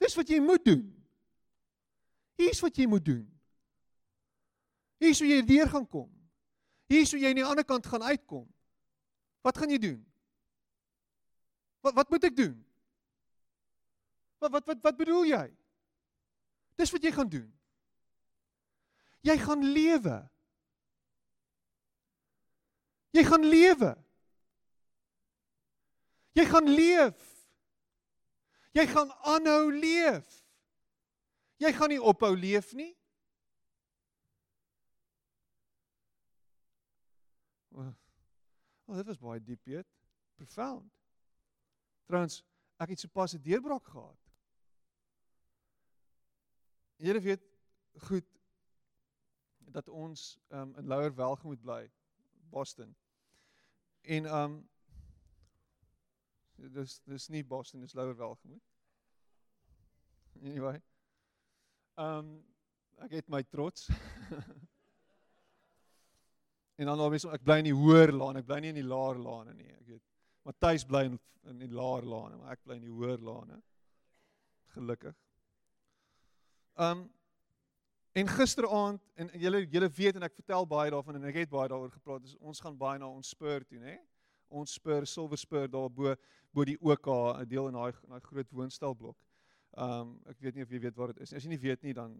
Dis 0.00 0.16
wat 0.16 0.32
jy 0.32 0.40
moet 0.40 0.64
doen. 0.64 0.80
Hier's 2.40 2.64
wat 2.64 2.80
jy 2.80 2.88
moet 2.88 3.04
doen. 3.04 3.28
Hier's 4.96 5.20
hoe 5.20 5.28
jy 5.28 5.44
deur 5.44 5.68
gaan 5.76 5.84
kom. 5.84 6.08
Hier's 6.88 7.12
hoe 7.12 7.20
jy 7.20 7.36
aan 7.36 7.42
die 7.42 7.48
ander 7.52 7.68
kant 7.68 7.84
gaan 7.92 8.08
uitkom. 8.08 8.48
Wat 9.42 9.58
gaan 9.58 9.70
jy 9.70 9.78
doen? 9.78 10.00
Wat 11.82 11.94
wat 11.94 12.10
moet 12.10 12.24
ek 12.30 12.36
doen? 12.36 12.54
Wat 14.38 14.50
wat 14.50 14.66
wat 14.66 14.84
wat 14.86 14.96
bedoel 14.96 15.26
jy? 15.30 15.46
Dis 16.78 16.90
wat 16.94 17.02
jy 17.02 17.12
gaan 17.14 17.28
doen. 17.30 17.50
Jy 19.22 19.36
gaan 19.38 19.66
lewe. 19.74 20.16
Jy 23.12 23.24
gaan 23.28 23.44
lewe. 23.44 23.92
Jy 26.32 26.44
gaan 26.48 26.68
leef. 26.68 27.28
Jy 28.72 28.86
gaan 28.88 29.10
aanhou 29.28 29.68
leef. 29.74 30.38
Jy 31.60 31.72
gaan 31.76 31.92
nie 31.92 32.00
ophou 32.00 32.32
leef 32.36 32.72
nie. 32.74 32.90
Wel, 37.76 37.92
oh, 38.92 38.98
dit 38.98 39.06
was 39.06 39.18
baie 39.18 39.40
diep, 39.42 39.62
Piet. 39.62 39.88
Profound. 40.36 40.90
Trouwens, 42.06 42.42
ek 42.76 42.92
het 42.92 43.00
sopas 43.00 43.34
'n 43.34 43.42
deurbraak 43.42 43.86
gehad. 43.88 44.18
Julle 46.96 47.20
weet 47.20 47.42
goed 48.08 48.26
dat 49.56 49.88
ons 49.88 50.38
um, 50.48 50.74
in 50.76 50.86
Lower 50.86 51.14
Welgemoot 51.14 51.60
bly, 51.60 51.90
Boston. 52.50 52.96
En 54.02 54.28
um 54.34 54.68
dis 56.54 57.00
dis 57.04 57.28
nie 57.28 57.44
Boston, 57.44 57.80
dis 57.80 57.94
Lower 57.94 58.16
Welgemoot. 58.16 58.62
Anyway. 60.42 60.82
Um 61.94 62.44
ek 63.02 63.10
het 63.10 63.28
my 63.28 63.42
trots. 63.42 63.88
en 66.82 66.90
dan 66.90 67.00
alweer 67.00 67.22
so 67.22 67.32
ek 67.34 67.44
bly 67.46 67.60
in 67.62 67.70
die 67.70 67.76
hoër 67.76 68.12
laan, 68.16 68.40
ek 68.40 68.46
bly 68.48 68.58
nie 68.62 68.72
in 68.74 68.80
die 68.80 68.88
laer 68.88 69.18
laan 69.22 69.52
nie, 69.56 69.70
ek 69.70 69.86
weet. 69.94 70.02
Matthys 70.48 70.84
bly 70.88 71.06
in 71.10 71.18
in 71.50 71.58
die 71.58 71.70
laer 71.70 72.04
laan, 72.06 72.36
maar 72.38 72.54
ek 72.54 72.62
bly 72.62 72.76
in 72.78 72.84
die 72.86 72.92
hoër 72.94 73.18
laan. 73.26 73.56
Gelukkig. 74.76 75.16
Um 76.78 77.10
en 78.12 78.28
gisteraand 78.28 79.00
en 79.16 79.30
julle 79.40 79.62
julle 79.72 79.88
weet 79.96 80.18
en 80.20 80.26
ek 80.28 80.34
vertel 80.36 80.66
baie 80.68 80.90
daarvan 80.92 81.16
en 81.16 81.24
ek 81.30 81.38
het 81.42 81.50
baie 81.50 81.70
daaroor 81.72 81.90
gepraat. 81.90 82.22
Dus 82.26 82.36
ons 82.38 82.60
gaan 82.60 82.76
baie 82.78 83.00
na 83.00 83.08
ons 83.08 83.32
spur 83.32 83.64
toe, 83.64 83.80
nê? 83.80 83.96
Ons 84.52 84.76
spur 84.76 85.06
Silver 85.08 85.40
Spur 85.40 85.70
daar 85.72 85.88
bo 85.90 86.64
die 86.68 86.76
OK 86.80 87.08
'n 87.08 87.48
deel 87.48 87.68
in 87.68 87.74
daai 87.74 87.92
daai 88.08 88.20
groot 88.20 88.50
woonstelblok. 88.50 89.16
Um 89.76 90.20
ek 90.28 90.38
weet 90.40 90.54
nie 90.54 90.62
of 90.62 90.70
jy 90.70 90.80
weet 90.80 90.96
waar 90.96 91.12
dit 91.12 91.22
is 91.22 91.32
nie. 91.32 91.36
As 91.36 91.44
jy 91.44 91.48
nie 91.48 91.62
weet 91.62 91.82
nie 91.82 91.94
dan 91.94 92.14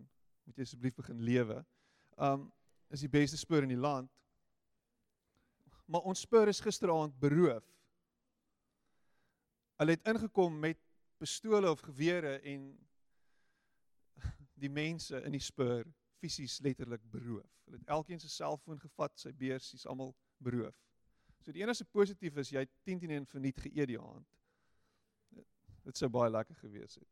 moet 0.46 0.56
jy 0.56 0.62
asseblief 0.62 0.96
begin 0.96 1.20
lewe. 1.20 1.64
Um 2.16 2.50
is 2.90 3.00
die 3.00 3.08
beste 3.08 3.36
spoor 3.36 3.62
in 3.62 3.68
die 3.68 3.80
land. 3.80 4.10
Maar 5.92 6.08
ons 6.08 6.20
spoor 6.24 6.48
is 6.48 6.60
gisteraand 6.60 7.18
beroof. 7.20 7.64
Hulle 9.76 9.90
het 9.90 10.06
ingekom 10.08 10.54
met 10.58 10.78
pistole 11.20 11.70
of 11.70 11.80
gewere 11.84 12.38
en 12.48 12.62
die 14.62 14.70
mense 14.70 15.20
in 15.26 15.36
die 15.36 15.42
spoor 15.42 15.84
fisies 16.22 16.60
letterlik 16.64 17.02
beroof. 17.10 17.50
Hulle 17.66 17.82
het 17.82 17.92
elkeen 17.92 18.20
se 18.22 18.30
selfoon 18.32 18.80
gevat, 18.80 19.18
sy 19.20 19.34
beursies 19.36 19.84
almal 19.86 20.14
beroof. 20.40 20.78
So 21.42 21.52
die 21.52 21.60
enigste 21.60 21.84
positief 21.84 22.40
is 22.40 22.54
jy 22.54 22.64
10 22.88 23.04
10 23.04 23.16
en 23.18 23.28
verniet 23.28 23.60
geëet 23.60 23.92
die 23.92 24.00
aand. 24.00 24.28
Dit 25.82 25.98
sou 25.98 26.08
baie 26.14 26.30
lekker 26.30 26.56
gewees 26.62 26.96
het. 27.02 27.08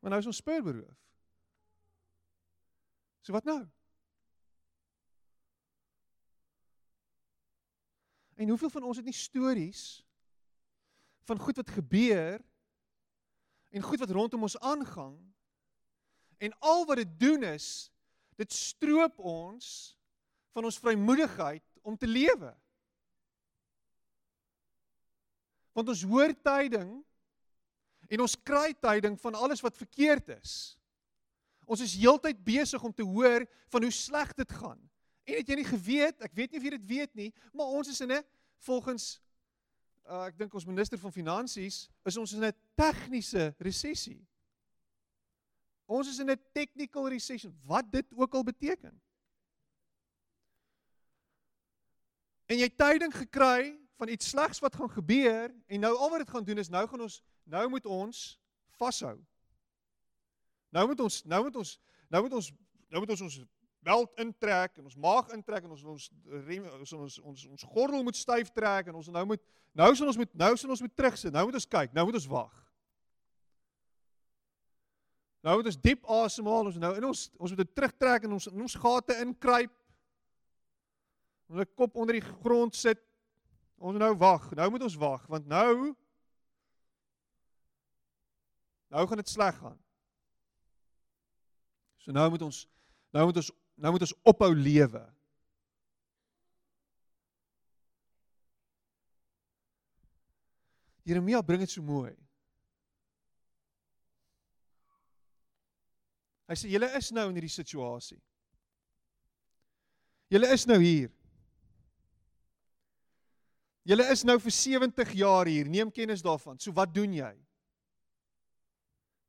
Maar 0.00 0.14
nou 0.14 0.22
is 0.22 0.30
ons 0.30 0.40
speur 0.40 0.64
beroof. 0.64 0.98
So 3.22 3.36
wat 3.36 3.44
nou? 3.44 3.60
En 8.42 8.48
hoeveel 8.48 8.70
van 8.70 8.82
ons 8.82 8.98
het 8.98 9.06
nie 9.06 9.14
stories 9.14 10.02
van 11.30 11.38
goed 11.38 11.56
wat 11.56 11.70
gebeur 11.70 12.42
en 13.70 13.84
goed 13.86 14.02
wat 14.02 14.10
rondom 14.10 14.42
ons 14.42 14.58
aangaan 14.58 15.14
en 16.42 16.58
al 16.58 16.82
wat 16.88 16.98
dit 16.98 17.12
doen 17.20 17.46
is 17.46 17.86
dit 18.34 18.52
stroop 18.52 19.18
ons 19.18 19.68
van 20.50 20.66
ons 20.66 20.78
vrymoedigheid 20.82 21.62
om 21.86 21.94
te 21.96 22.10
lewe. 22.10 22.50
Want 25.72 25.94
ons 25.94 26.02
hoor 26.02 26.34
tyding 26.42 26.90
en 28.10 28.26
ons 28.26 28.38
kry 28.42 28.72
tyding 28.74 29.20
van 29.22 29.38
alles 29.38 29.62
wat 29.62 29.78
verkeerd 29.78 30.34
is. 30.34 30.74
Ons 31.62 31.86
is 31.86 31.94
heeltyd 31.94 32.42
besig 32.42 32.82
om 32.82 32.92
te 32.92 33.06
hoor 33.06 33.46
van 33.70 33.86
hoe 33.86 33.94
sleg 33.94 34.34
dit 34.34 34.58
gaan. 34.58 34.82
En 35.24 35.34
het 35.38 35.48
jy 35.48 35.54
nie 35.54 35.68
geweet, 35.68 36.22
ek 36.24 36.34
weet 36.34 36.50
nie 36.50 36.58
of 36.58 36.64
jy 36.66 36.70
dit 36.70 36.86
weet 36.86 37.14
nie, 37.14 37.28
maar 37.52 37.66
ons 37.66 37.88
is 37.88 38.00
in 38.00 38.12
'n 38.12 38.24
volgens 38.66 39.20
uh, 40.06 40.26
ek 40.26 40.38
dink 40.38 40.54
ons 40.54 40.66
minister 40.66 40.98
van 40.98 41.12
finansies 41.12 41.88
is 42.04 42.16
ons 42.16 42.32
in 42.32 42.44
'n 42.44 42.52
tegniese 42.74 43.54
resessie. 43.58 44.20
Ons 45.86 46.08
is 46.08 46.18
in 46.18 46.30
'n 46.30 46.40
technical 46.52 47.08
recession, 47.08 47.54
wat 47.64 47.90
dit 47.92 48.06
ook 48.14 48.34
al 48.34 48.42
beteken. 48.42 49.00
En 52.46 52.58
jy 52.58 52.68
tyding 52.68 53.14
gekry 53.14 53.78
van 53.96 54.08
iets 54.08 54.28
slegs 54.28 54.58
wat 54.58 54.76
gaan 54.76 54.90
gebeur 54.90 55.54
en 55.66 55.80
nou 55.80 55.96
al 55.96 56.10
wat 56.10 56.18
dit 56.18 56.28
gaan 56.28 56.44
doen 56.44 56.58
is 56.58 56.68
nou 56.68 56.86
gaan 56.88 57.00
ons 57.00 57.22
nou 57.44 57.68
moet 57.68 57.86
ons 57.86 58.40
vashou. 58.76 59.16
Nou 60.68 60.86
moet 60.86 61.00
ons 61.00 61.24
nou 61.24 61.42
moet 61.42 61.56
ons 61.56 61.80
nou 62.08 62.22
moet 62.22 62.32
ons 62.32 62.52
nou 62.88 63.00
moet 63.00 63.10
ons 63.10 63.20
ons 63.20 63.38
belt 63.82 64.18
intrek 64.22 64.78
en 64.78 64.86
ons 64.86 64.96
maag 64.96 65.30
intrek 65.34 65.66
en 65.66 65.74
ons 65.74 65.84
ons 65.94 66.08
rem, 66.46 66.66
ons 66.78 66.92
ons 66.96 67.18
ons 67.18 67.44
ons 67.50 67.68
gordel 67.74 68.04
moet 68.06 68.18
styf 68.18 68.50
trek 68.54 68.90
en 68.90 68.98
ons 69.00 69.08
nou 69.10 69.24
moet 69.32 69.42
nou 69.74 69.88
sal 69.98 70.10
ons 70.12 70.18
moet 70.20 70.34
nou 70.44 70.50
sal 70.56 70.74
ons 70.74 70.82
moet 70.84 70.96
terugsit. 70.96 71.32
Nou 71.34 71.46
moet 71.48 71.58
ons 71.58 71.70
kyk, 71.76 71.94
nou 71.96 72.04
moet 72.08 72.18
ons 72.20 72.28
wag. 72.30 72.58
Nou 75.42 75.56
moet 75.58 75.70
ons 75.72 75.80
diep 75.82 76.04
asemhaal, 76.06 76.68
ons 76.70 76.82
nou 76.82 76.92
in 76.98 77.06
ons 77.08 77.22
ons 77.38 77.54
moet 77.56 77.72
terugtrek 77.74 78.28
en 78.28 78.36
ons 78.38 78.50
in 78.52 78.66
ons 78.66 78.76
gate 78.84 79.16
inkruip. 79.24 79.72
Ons 81.52 81.72
kop 81.76 81.98
onder 81.98 82.20
die 82.20 82.26
grond 82.44 82.76
sit. 82.78 83.00
Ons 83.82 83.98
nou 83.98 84.12
wag. 84.20 84.46
Nou 84.54 84.68
moet 84.70 84.86
ons 84.86 84.98
wag 85.00 85.26
want 85.32 85.50
nou 85.50 85.90
nou 88.92 89.06
gaan 89.08 89.22
dit 89.24 89.32
sleg 89.32 89.58
gaan. 89.58 89.80
So 92.04 92.14
nou 92.14 92.28
moet 92.30 92.46
ons 92.46 92.62
nou 93.12 93.26
moet 93.28 93.42
ons 93.42 93.50
nou 93.76 93.92
moet 93.94 94.04
ons 94.06 94.14
ophou 94.28 94.52
lewe. 94.54 95.02
Jeremia 101.04 101.42
bring 101.42 101.62
dit 101.64 101.70
so 101.70 101.82
mooi. 101.82 102.12
Hy 106.50 106.58
sê 106.58 106.68
julle 106.70 106.90
is 106.98 107.10
nou 107.14 107.26
in 107.30 107.38
hierdie 107.38 107.52
situasie. 107.52 108.20
Julle 110.32 110.48
is 110.54 110.64
nou 110.68 110.78
hier. 110.80 111.10
Julle 113.88 114.06
is 114.14 114.22
nou 114.24 114.36
vir 114.38 114.54
70 114.54 115.14
jaar 115.18 115.50
hier. 115.50 115.68
Neem 115.68 115.90
kennis 115.90 116.22
daarvan. 116.22 116.60
So 116.62 116.74
wat 116.76 116.92
doen 116.94 117.16
jy? 117.16 117.32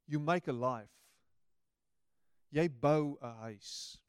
You 0.06 0.20
make 0.22 0.52
a 0.52 0.54
life. 0.54 0.92
Jy 2.54 2.68
bou 2.70 3.18
'n 3.18 3.36
huis. 3.48 4.03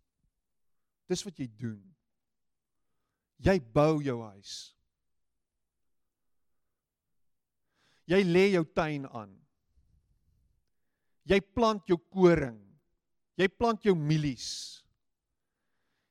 Dis 1.11 1.25
wat 1.27 1.39
jy 1.39 1.49
doen. 1.61 1.81
Jy 3.45 3.59
bou 3.75 3.99
jou 4.05 4.21
huis. 4.23 4.55
Jy 8.09 8.21
lê 8.29 8.45
jou 8.53 8.65
tuin 8.77 9.07
aan. 9.09 9.33
Jy 11.29 11.41
plant 11.57 11.85
jou 11.89 11.99
koring. 12.13 12.59
Jy 13.41 13.49
plant 13.57 13.85
jou 13.85 13.97
mielies. 13.97 14.49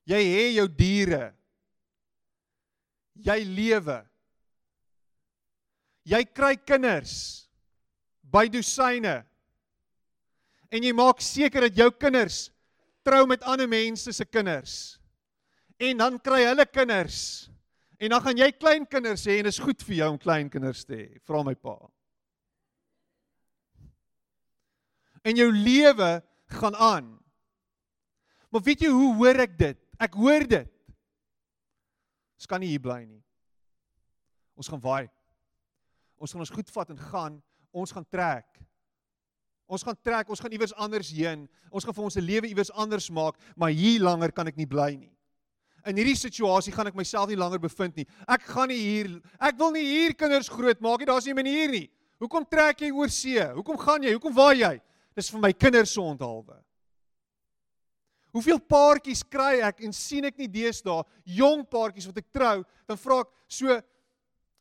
Jy 0.09 0.19
hê 0.19 0.47
jou 0.57 0.67
diere. 0.67 1.31
Jy 3.23 3.37
lewe. 3.45 3.99
Jy 6.03 6.19
kry 6.35 6.55
kinders 6.59 7.13
by 8.33 8.49
dosyne 8.51 9.21
en 10.73 10.83
jy 10.83 10.91
maak 10.97 11.21
seker 11.21 11.67
dat 11.67 11.77
jou 11.77 11.87
kinders 11.95 12.47
trou 13.03 13.25
met 13.29 13.43
ander 13.43 13.69
mense 13.69 14.11
se 14.11 14.25
kinders. 14.25 14.97
En 15.77 15.99
dan 15.99 16.19
kry 16.21 16.43
hulle 16.47 16.65
kinders. 16.65 17.49
En 18.03 18.11
dan 18.11 18.23
gaan 18.23 18.39
jy 18.39 18.49
kleinkinders 18.57 19.25
hê 19.29 19.39
en 19.39 19.47
is 19.47 19.61
goed 19.63 19.83
vir 19.87 20.01
jou 20.01 20.09
om 20.13 20.19
kleinkinders 20.19 20.83
te 20.87 20.95
hê, 20.97 21.07
vra 21.27 21.43
my 21.45 21.53
pa. 21.55 21.77
En 25.23 25.39
jou 25.39 25.47
lewe 25.55 26.09
gaan 26.59 26.75
aan. 26.75 27.11
Maar 28.51 28.63
weet 28.65 28.83
jy 28.83 28.91
hoe 28.91 29.13
hoor 29.21 29.39
ek 29.45 29.55
dit? 29.57 29.79
Ek 30.03 30.17
hoor 30.19 30.43
dit. 30.49 30.73
Ons 32.35 32.49
kan 32.49 32.59
nie 32.59 32.73
hier 32.73 32.83
bly 32.83 32.99
nie. 33.05 33.21
Ons 34.59 34.67
gaan 34.69 34.81
waai. 34.83 35.07
Ons 36.19 36.35
gaan 36.35 36.43
ons 36.43 36.51
goed 36.53 36.69
vat 36.75 36.91
en 36.91 36.99
gaan. 36.99 37.39
Ons 37.71 37.95
gaan 37.95 38.05
trek. 38.11 38.59
Ons 39.73 39.83
gaan 39.85 39.97
trek, 40.05 40.29
ons 40.29 40.41
gaan 40.43 40.53
iewers 40.53 40.75
anders 40.77 41.09
heen. 41.15 41.47
Ons 41.73 41.87
gaan 41.87 41.95
vir 41.97 42.05
ons 42.05 42.15
se 42.17 42.21
lewe 42.21 42.49
iewers 42.51 42.71
anders 42.77 43.09
maak, 43.09 43.39
maar 43.57 43.73
hier 43.73 44.03
langer 44.03 44.33
kan 44.35 44.49
ek 44.51 44.59
nie 44.59 44.69
bly 44.69 44.91
nie. 44.93 45.09
In 45.89 45.97
hierdie 45.99 46.15
situasie 46.15 46.71
gaan 46.71 46.87
ek 46.91 46.95
myself 46.95 47.27
nie 47.27 47.39
langer 47.39 47.59
bevind 47.59 47.97
nie. 47.99 48.05
Ek 48.29 48.45
gaan 48.53 48.69
nie 48.71 48.79
hier 48.79 49.09
ek 49.41 49.57
wil 49.59 49.73
nie 49.75 49.83
hier 49.83 50.13
kinders 50.15 50.51
grootmaak 50.51 51.01
nie. 51.01 51.09
Daar's 51.09 51.25
nie 51.25 51.33
'n 51.33 51.41
manier 51.41 51.71
nie. 51.71 51.89
Hoekom 52.21 52.45
trek 52.47 52.79
jy 52.79 52.91
oor 52.91 53.09
see? 53.09 53.39
Hoekom 53.39 53.77
gaan 53.77 54.03
jy? 54.03 54.13
Hoekom 54.13 54.33
waai 54.33 54.59
jy? 54.61 54.81
Dis 55.15 55.29
vir 55.29 55.41
my 55.41 55.51
kinders 55.51 55.91
se 55.91 55.99
onthaalwe. 55.99 56.55
Hoeveel 58.33 58.59
paartjies 58.59 59.23
kry 59.23 59.61
ek 59.61 59.81
en 59.81 59.93
sien 59.93 60.25
ek 60.25 60.37
nie 60.37 60.47
deesdae 60.47 61.03
jong 61.25 61.65
paartjies 61.69 62.07
wat 62.09 62.17
ek 62.17 62.31
trou, 62.33 62.63
dan 62.87 62.97
vra 62.97 63.19
ek 63.21 63.29
so 63.47 63.67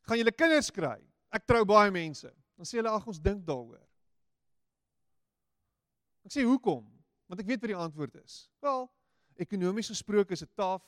gaan 0.08 0.18
julle 0.18 0.32
kinders 0.32 0.70
kry? 0.70 0.98
Ek 1.32 1.46
trou 1.46 1.64
baie 1.64 1.90
mense. 1.90 2.28
Dan 2.56 2.68
sê 2.68 2.78
hulle 2.78 2.92
ag 2.92 3.06
ons 3.08 3.18
dink 3.22 3.46
daaroor. 3.46 3.81
Ek 6.24 6.34
sê 6.34 6.44
hoekom? 6.46 6.84
Want 7.26 7.40
ek 7.40 7.46
weet 7.46 7.60
wat 7.60 7.72
die 7.72 7.78
antwoord 7.78 8.14
is. 8.22 8.46
Wel, 8.62 8.86
ekonomies 9.40 9.88
gesproke 9.88 10.32
is 10.36 10.44
dit 10.44 10.54
taaf. 10.56 10.82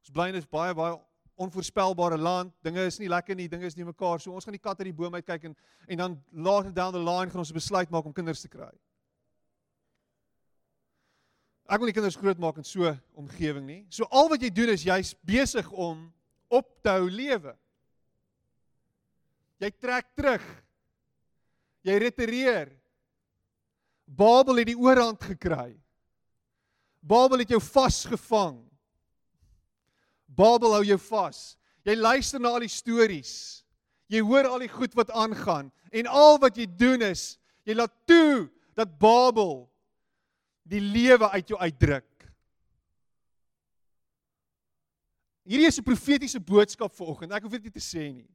Ons 0.00 0.10
bly 0.14 0.28
in 0.28 0.36
'n 0.36 0.46
baie 0.50 0.74
baie 0.74 0.98
onvoorspelbare 1.40 2.18
land. 2.18 2.52
Dinge 2.62 2.84
is 2.84 2.98
nie 2.98 3.08
lekker 3.08 3.34
nie, 3.34 3.48
dinge 3.48 3.66
is 3.66 3.76
nie 3.76 3.84
mekaar 3.84 4.20
so. 4.20 4.32
Ons 4.32 4.44
gaan 4.44 4.56
die 4.56 4.62
kat 4.62 4.80
uit 4.80 4.90
die 4.90 4.96
boom 4.96 5.14
uit 5.14 5.26
kyk 5.26 5.44
en 5.44 5.56
en 5.88 5.98
dan 5.98 6.24
later 6.32 6.72
down 6.72 6.92
the 6.92 6.98
line 6.98 7.30
gaan 7.30 7.38
ons 7.38 7.50
'n 7.50 7.54
besluit 7.54 7.90
maak 7.90 8.04
om 8.04 8.12
kinders 8.12 8.42
te 8.42 8.48
kry. 8.48 8.72
Ek 11.68 11.78
wil 11.78 11.86
nie 11.86 11.94
kinders 11.94 12.16
grootmaak 12.16 12.56
in 12.56 12.64
so 12.64 12.84
'n 12.84 13.00
omgewing 13.14 13.66
nie. 13.66 13.86
So 13.90 14.04
al 14.10 14.28
wat 14.28 14.42
jy 14.42 14.50
doen 14.50 14.68
is 14.68 14.84
jy's 14.84 15.14
besig 15.24 15.70
om 15.70 16.12
op 16.48 16.82
te 16.82 16.88
hou 16.88 17.10
lewe. 17.10 17.56
Jy 19.60 19.70
trek 19.70 20.06
terug. 20.16 20.42
Jy 21.82 21.98
retireer. 21.98 22.79
Babel 24.10 24.62
het 24.62 24.70
die 24.72 24.78
oorhand 24.78 25.22
gekry. 25.22 25.76
Babel 27.00 27.44
het 27.44 27.52
jou 27.54 27.60
vasgevang. 27.62 28.58
Babel 30.26 30.74
hou 30.74 30.84
jou 30.84 30.98
vas. 31.10 31.54
Jy 31.86 31.94
luister 31.96 32.42
na 32.42 32.52
al 32.54 32.66
die 32.66 32.72
stories. 32.72 33.62
Jy 34.10 34.22
hoor 34.26 34.48
al 34.50 34.64
die 34.64 34.72
goed 34.72 34.96
wat 34.98 35.12
aangaan 35.14 35.70
en 35.94 36.10
al 36.10 36.38
wat 36.42 36.58
jy 36.58 36.66
doen 36.66 37.02
is 37.06 37.38
jy 37.66 37.76
laat 37.78 37.92
toe 38.08 38.48
dat 38.78 38.98
Babel 38.98 39.68
die 40.66 40.82
lewe 40.82 41.30
uit 41.30 41.50
jou 41.50 41.58
uitdruk. 41.60 42.06
Hierdie 45.46 45.66
is 45.66 45.78
'n 45.78 45.84
profetiese 45.84 46.40
boodskap 46.40 46.92
vir 46.92 47.06
oggend. 47.06 47.32
Ek 47.32 47.42
hoef 47.42 47.52
dit 47.52 47.62
nie 47.62 47.74
te 47.74 47.80
sê 47.80 48.12
nie. 48.12 48.28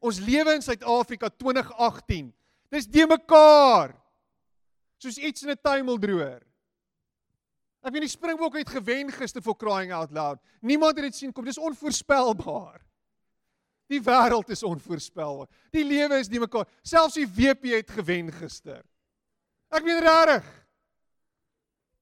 Ons 0.00 0.20
lewe 0.20 0.54
in 0.54 0.62
Suid-Afrika 0.62 1.28
2018. 1.28 2.32
Dis 2.70 2.86
de 2.86 3.06
mekaar. 3.06 4.01
Soos 5.02 5.18
iets 5.18 5.42
in 5.42 5.50
'n 5.50 5.58
tuimeldroër. 5.58 6.42
Ek 7.82 7.90
weet 7.92 8.04
die 8.06 8.12
Springbokke 8.12 8.62
het 8.62 8.70
gewen 8.70 9.10
gister 9.10 9.42
vir 9.42 9.56
crying 9.58 9.92
out 9.92 10.12
loud. 10.14 10.38
Niemand 10.62 10.96
het 10.96 11.08
dit 11.10 11.16
sien 11.16 11.32
kom. 11.32 11.44
Dis 11.44 11.58
onvoorspelbaar. 11.58 12.80
Die 13.90 14.00
wêreld 14.00 14.48
is 14.54 14.62
onvoorspelbaar. 14.62 15.48
Die 15.74 15.84
lewe 15.84 16.20
is 16.22 16.30
nie 16.30 16.38
mekaar. 16.38 16.68
Selfs 16.82 17.18
die 17.18 17.26
WP 17.26 17.74
het 17.74 17.90
gewen 17.90 18.30
gister. 18.32 18.84
Ek 19.74 19.82
weet 19.82 20.04
regtig. 20.04 20.46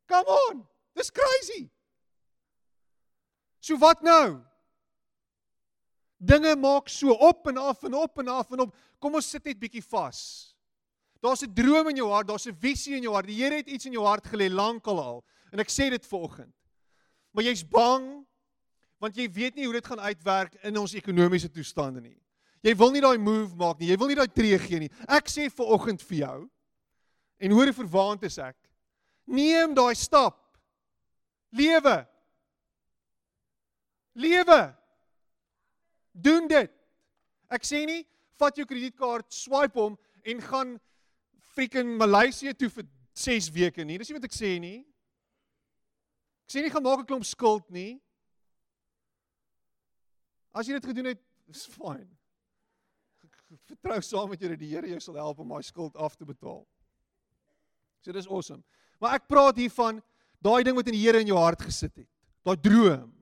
Come 0.06 0.36
on. 0.50 0.68
Dis 0.92 1.10
crazy. 1.10 1.70
So 3.60 3.78
wat 3.78 4.02
nou? 4.02 4.44
Dinge 6.20 6.56
maak 6.56 6.88
so 6.88 7.16
op 7.16 7.46
en 7.48 7.56
af 7.56 7.82
en 7.82 7.94
op 7.94 8.18
en 8.18 8.28
af 8.28 8.50
en 8.52 8.60
op. 8.60 8.76
Kom 9.00 9.14
ons 9.14 9.30
sit 9.30 9.44
net 9.44 9.58
bietjie 9.58 9.84
vas. 9.88 10.49
Daar's 11.20 11.42
'n 11.42 11.52
droom 11.54 11.88
in 11.88 11.96
jou 11.96 12.08
hart, 12.10 12.28
daar's 12.28 12.46
'n 12.46 12.56
visie 12.56 12.96
in 12.96 13.02
jou 13.02 13.14
hart. 13.14 13.26
Die 13.26 13.42
Here 13.42 13.56
het 13.56 13.68
iets 13.68 13.86
in 13.86 13.92
jou 13.92 14.04
hart 14.04 14.26
gelê 14.26 14.48
lankal 14.48 15.00
al. 15.00 15.24
En 15.52 15.58
ek 15.58 15.68
sê 15.68 15.90
dit 15.90 16.06
vanoggend. 16.06 16.54
Maar 17.32 17.44
jy's 17.44 17.68
bang 17.68 18.26
want 18.98 19.16
jy 19.16 19.30
weet 19.32 19.54
nie 19.54 19.64
hoe 19.64 19.72
dit 19.72 19.86
gaan 19.86 20.00
uitwerk 20.00 20.54
in 20.62 20.76
ons 20.76 20.94
ekonomiese 20.94 21.50
toestande 21.50 22.00
nie. 22.00 22.18
Jy 22.60 22.74
wil 22.76 22.90
nie 22.90 23.00
daai 23.00 23.18
move 23.18 23.56
maak 23.56 23.78
nie. 23.80 23.88
Jy 23.88 23.96
wil 23.96 24.08
nie 24.08 24.18
daai 24.18 24.28
tree 24.28 24.58
gee 24.58 24.78
nie. 24.78 24.90
Ek 25.08 25.28
sê 25.28 25.48
vanoggend 25.48 26.02
vir 26.02 26.18
jou 26.18 26.50
en 27.40 27.50
hoor 27.50 27.64
hoe 27.64 27.78
verwaand 27.78 28.22
is 28.28 28.36
ek. 28.38 28.56
Neem 29.24 29.74
daai 29.74 29.94
stap. 29.94 30.36
Lewe. 31.56 32.06
Lewe. 34.12 34.60
Doen 36.12 36.48
dit. 36.50 36.70
Ek 37.50 37.64
sê 37.64 37.86
nie 37.86 38.04
vat 38.40 38.56
jou 38.56 38.66
kredietkaart, 38.68 39.32
swipe 39.32 39.80
hom 39.80 39.96
en 40.24 40.44
gaan 40.44 40.76
freaking 41.60 41.98
Maleisië 42.00 42.54
toe 42.56 42.70
vir 42.72 42.86
6 43.20 43.50
weke 43.52 43.84
nie. 43.84 43.98
Dis 44.00 44.08
nie 44.08 44.16
wat 44.16 44.28
ek 44.30 44.36
sê 44.36 44.54
nie. 44.62 44.78
Ek 46.48 46.54
sê 46.54 46.62
nie 46.64 46.72
gaan 46.72 46.82
maak 46.86 47.02
'n 47.02 47.08
klomp 47.10 47.26
skuld 47.28 47.68
nie. 47.68 48.00
As 50.54 50.66
jy 50.66 50.72
dit 50.80 50.88
gedoen 50.88 51.12
het, 51.12 51.20
is 51.52 51.66
fyn. 51.66 52.08
Vertrou 53.68 54.00
saam 54.00 54.30
met 54.30 54.40
dat 54.40 54.58
die 54.58 54.72
Here 54.72 54.88
jou 54.88 55.00
sal 55.00 55.20
help 55.20 55.38
om 55.38 55.48
daai 55.48 55.62
skuld 55.62 55.96
af 55.96 56.16
te 56.16 56.24
betaal. 56.24 56.66
So 58.00 58.12
dis 58.12 58.26
awesome. 58.26 58.64
Maar 58.98 59.20
ek 59.20 59.28
praat 59.28 59.56
hier 59.56 59.70
van 59.70 60.00
daai 60.40 60.64
ding 60.64 60.76
wat 60.76 60.88
in 60.88 60.96
die 60.96 61.04
Here 61.04 61.20
in 61.20 61.28
jou 61.28 61.38
hart 61.38 61.60
gesit 61.60 61.94
het. 61.94 62.08
Daai 62.42 62.56
droom. 62.56 63.12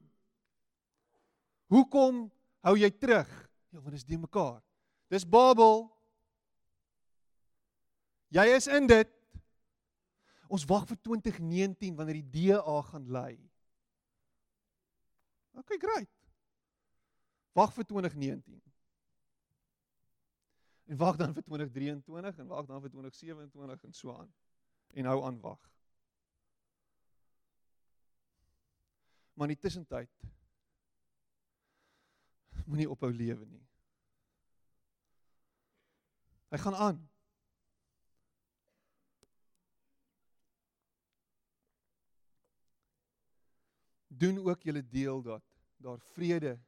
Hoekom 1.69 2.31
hou 2.63 2.77
jy 2.77 2.91
terug? 2.91 3.29
Ja, 3.73 3.81
want 3.81 3.91
dit 3.91 4.01
is 4.01 4.07
de 4.07 4.19
mekaar. 4.19 4.63
Dis 5.11 5.27
Babel. 5.27 5.91
Jy 8.35 8.45
is 8.57 8.67
in 8.69 8.89
dit. 8.89 9.15
Ons 10.49 10.65
wag 10.69 10.87
vir 10.89 10.97
2019 11.05 11.97
wanneer 11.97 12.21
die 12.23 12.49
DA 12.49 12.81
gaan 12.89 13.09
lei. 13.13 13.35
OK, 15.59 15.77
great. 15.81 16.09
Wag 17.53 17.73
vir 17.75 17.85
2019. 17.85 18.61
En 20.89 20.97
wag 20.97 21.17
dan 21.21 21.35
vir 21.37 21.45
2023 21.45 22.39
en 22.39 22.47
wag 22.49 22.69
dan 22.69 22.81
vir 22.81 22.91
2027 22.91 23.85
en 23.85 23.97
so 23.97 24.15
aan 24.15 24.31
en 24.97 25.05
hou 25.05 25.19
aan 25.25 25.41
wag. 25.41 25.61
Maar 29.35 29.51
in 29.51 29.55
die 29.55 29.63
tussentyd 29.63 30.11
moenie 32.65 32.89
ophou 32.91 33.13
lewe 33.13 33.45
nie. 33.47 33.65
Hy 36.49 36.59
gaan 36.65 36.77
aan. 36.89 37.05
Doen 44.19 44.39
ook 44.39 44.63
julle 44.63 44.89
deel 44.89 45.23
dat 45.23 45.43
daar 45.77 46.01
vrede 46.01 46.59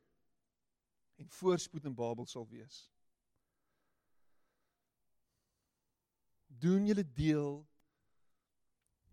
en 1.16 1.28
voorspoed 1.28 1.84
in 1.84 1.94
Babel 1.94 2.26
sal 2.26 2.48
wees. 2.48 2.90
Doen 6.46 6.86
julle 6.86 7.12
deel 7.12 7.68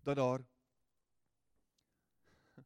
dat 0.02 0.16
daar 0.16 0.46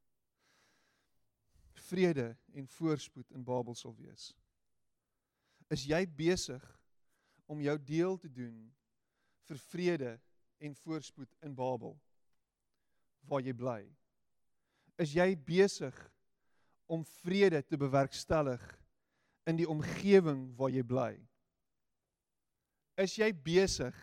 vrede 1.88 2.36
en 2.52 2.68
voorspoed 2.68 3.30
in 3.30 3.44
Babel 3.44 3.74
sal 3.74 3.96
wees. 3.96 4.34
Is 5.72 5.84
jy 5.88 6.04
besig 6.06 6.80
om 7.46 7.60
jou 7.60 7.78
deel 7.84 8.16
te 8.20 8.28
doen 8.32 8.74
vir 9.48 9.58
vrede 9.58 10.20
en 10.58 10.76
voorspoed 10.76 11.34
in 11.40 11.54
Babel 11.54 11.96
waar 13.26 13.40
jy 13.40 13.54
bly? 13.56 14.01
Is 15.02 15.16
jy 15.16 15.32
besig 15.34 15.96
om 16.86 17.02
vrede 17.24 17.62
te 17.66 17.78
bewerkstellig 17.80 18.62
in 19.50 19.58
die 19.58 19.66
omgewing 19.66 20.52
waar 20.58 20.70
jy 20.70 20.84
bly? 20.86 21.12
Is 23.02 23.16
jy 23.18 23.32
besig 23.34 23.96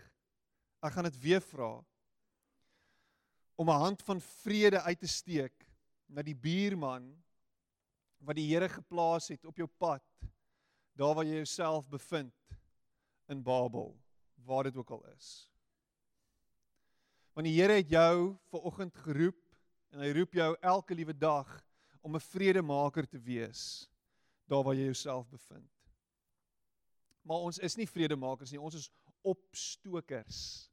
ek 0.84 0.92
gaan 0.92 1.08
dit 1.08 1.16
weer 1.22 1.40
vra 1.44 1.78
om 3.60 3.68
'n 3.68 3.82
hand 3.84 4.02
van 4.02 4.20
vrede 4.20 4.80
uit 4.80 5.00
te 5.00 5.08
steek 5.08 5.66
na 6.08 6.22
die 6.22 6.34
buurman 6.34 7.08
wat 8.20 8.36
die 8.36 8.48
Here 8.48 8.68
geplaas 8.68 9.28
het 9.28 9.44
op 9.44 9.56
jou 9.56 9.68
pad 9.68 10.04
daar 10.96 11.14
waar 11.14 11.24
jy 11.24 11.40
jouself 11.40 11.88
bevind 11.88 12.34
in 13.28 13.42
Babel 13.42 13.96
waar 14.44 14.64
dit 14.64 14.76
ook 14.76 14.90
al 14.90 15.04
is. 15.16 15.48
Want 17.32 17.46
die 17.46 17.56
Here 17.60 17.72
het 17.72 17.88
jou 17.88 18.36
ver 18.50 18.60
oggend 18.60 18.96
geroep 18.96 19.49
en 19.90 20.00
hy 20.04 20.12
roep 20.14 20.34
jou 20.38 20.50
elke 20.60 20.94
liewe 20.94 21.14
dag 21.16 21.48
om 22.00 22.14
'n 22.14 22.20
vredemaker 22.20 23.06
te 23.06 23.18
wees 23.18 23.88
daar 24.46 24.64
waar 24.64 24.74
jy 24.74 24.84
jouself 24.84 25.28
bevind. 25.28 25.70
Maar 27.22 27.36
ons 27.36 27.58
is 27.58 27.76
nie 27.76 27.86
vredemakers 27.86 28.50
nie, 28.50 28.60
ons 28.60 28.74
is 28.74 28.90
opstokers. 29.22 30.70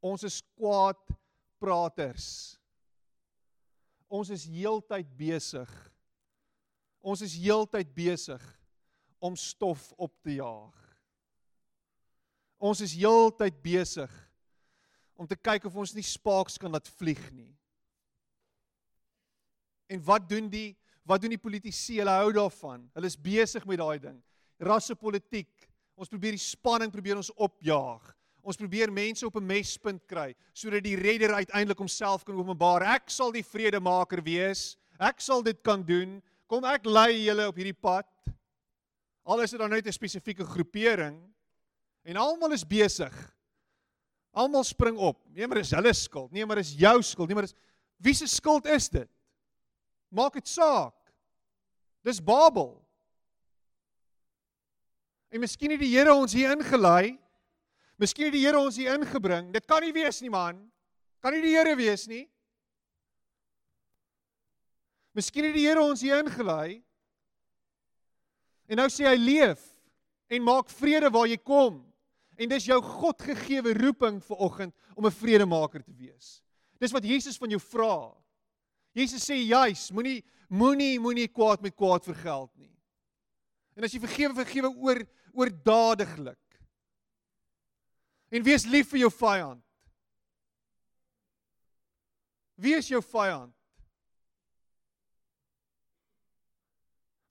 Ons 0.00 0.22
is 0.22 0.42
kwaad 0.56 1.00
praters. 1.58 2.58
Ons 4.08 4.30
is 4.30 4.44
heeltyd 4.44 5.16
besig. 5.16 5.70
Ons 7.00 7.22
is 7.24 7.36
heeltyd 7.36 7.94
besig 7.94 8.42
om 9.18 9.36
stof 9.36 9.92
op 9.96 10.12
te 10.22 10.36
jaag. 10.36 10.76
Ons 12.58 12.80
is 12.80 12.94
heeltyd 12.96 13.62
besig 13.62 14.12
om 15.16 15.26
te 15.26 15.36
kyk 15.36 15.64
of 15.68 15.76
ons 15.76 15.94
nie 15.94 16.04
spaaks 16.06 16.58
kan 16.58 16.72
laat 16.74 16.88
vlieg 16.98 17.22
nie. 17.32 17.52
En 19.92 20.02
wat 20.04 20.28
doen 20.28 20.48
die 20.50 20.72
wat 21.04 21.20
doen 21.20 21.34
die 21.34 21.40
politici? 21.40 21.98
Hulle 22.00 22.14
hou 22.16 22.30
daarvan. 22.32 22.86
Hulle 22.96 23.08
is 23.10 23.18
besig 23.20 23.66
met 23.68 23.76
daai 23.76 23.98
ding. 24.00 24.16
Rassepolitiek. 24.64 25.66
Ons 26.00 26.08
probeer 26.08 26.32
die 26.32 26.40
spanning 26.40 26.88
probeer 26.92 27.18
ons 27.20 27.28
opjaag. 27.36 28.06
Ons 28.40 28.56
probeer 28.56 28.92
mense 28.92 29.26
op 29.26 29.36
'n 29.36 29.46
mespunt 29.46 30.06
kry 30.06 30.34
sodat 30.52 30.82
die 30.82 30.96
redder 30.96 31.34
uiteindelik 31.34 31.78
homself 31.78 32.24
kan 32.24 32.34
openbaar. 32.34 32.82
Ek 32.82 33.10
sal 33.10 33.32
die 33.32 33.44
vredemaker 33.44 34.22
wees. 34.22 34.76
Ek 34.98 35.20
sal 35.20 35.42
dit 35.42 35.62
kan 35.62 35.82
doen. 35.82 36.22
Kom 36.46 36.64
ek 36.64 36.86
lei 36.86 37.24
julle 37.24 37.48
op 37.48 37.56
hierdie 37.56 37.80
pad. 37.80 38.06
Al 39.24 39.40
is 39.40 39.50
dit 39.50 39.60
dan 39.60 39.70
net 39.70 39.86
'n 39.86 39.92
spesifieke 39.92 40.44
groepering 40.44 41.20
en 42.04 42.16
almal 42.16 42.52
is 42.52 42.64
besig. 42.64 43.12
Almal 44.34 44.64
spring 44.66 44.98
op. 44.98 45.20
Nee, 45.30 45.46
maar 45.46 45.62
dis 45.62 45.72
hulle 45.74 45.92
skuld. 45.94 46.32
Nee, 46.34 46.46
maar 46.46 46.58
dis 46.58 46.74
jou 46.78 46.96
skuld. 47.02 47.30
Nee, 47.30 47.38
maar 47.38 47.46
dis 47.46 47.56
wie 48.02 48.14
se 48.14 48.26
skuld 48.26 48.66
is 48.66 48.88
dit? 48.90 49.08
Maak 50.10 50.34
dit 50.36 50.48
saak. 50.48 50.96
Dis 52.04 52.20
Babel. 52.22 52.74
En 55.30 55.40
miskien 55.42 55.72
het 55.74 55.80
die 55.80 55.92
Here 55.94 56.12
ons 56.14 56.34
hier 56.34 56.52
ingelei. 56.54 57.14
Miskien 57.98 58.28
het 58.28 58.36
die 58.36 58.44
Here 58.44 58.58
ons 58.58 58.76
hier 58.76 58.94
ingebring. 58.98 59.52
Dit 59.54 59.66
kan 59.70 59.82
nie 59.82 59.94
wees 59.94 60.20
nie, 60.22 60.30
man. 60.30 60.58
Kan 61.22 61.34
nie 61.34 61.42
die 61.42 61.54
Here 61.54 61.74
wees 61.78 62.06
nie. 62.10 62.26
Miskien 65.14 65.46
het 65.48 65.56
die 65.56 65.66
Here 65.66 65.82
ons 65.82 66.02
hier 66.02 66.20
ingelei. 66.22 66.82
En 68.66 68.80
nou 68.82 68.88
sê 68.90 69.06
hy 69.06 69.16
leef 69.20 69.62
en 70.32 70.42
maak 70.42 70.70
vrede 70.72 71.10
waar 71.14 71.28
jy 71.30 71.38
kom. 71.38 71.82
En 72.36 72.48
dis 72.48 72.66
jou 72.66 72.80
God 72.82 73.22
gegeewe 73.22 73.74
roeping 73.78 74.22
vir 74.24 74.36
oggend 74.36 74.74
om 74.94 75.06
'n 75.06 75.10
vredemaker 75.10 75.82
te 75.82 75.94
wees. 75.94 76.42
Dis 76.78 76.92
wat 76.92 77.04
Jesus 77.04 77.36
van 77.36 77.50
jou 77.50 77.60
vra. 77.60 78.14
Jesus 78.92 79.24
sê 79.24 79.34
juis, 79.34 79.90
moenie 79.90 80.24
moenie 80.48 81.00
moenie 81.00 81.28
kwaad 81.28 81.62
met 81.62 81.74
kwaad 81.74 82.04
vergeld 82.04 82.50
nie. 82.56 82.74
En 83.76 83.84
as 83.84 83.92
jy 83.92 84.00
vergewe, 84.00 84.34
vergewe 84.34 84.70
oor 84.76 85.02
oordadiglik. 85.34 86.38
En 88.30 88.42
wees 88.42 88.64
lief 88.66 88.88
vir 88.90 88.98
jou 88.98 89.10
vyand. 89.10 89.62
Wie 92.54 92.74
is 92.76 92.88
jou 92.88 93.02
vyand? 93.02 93.54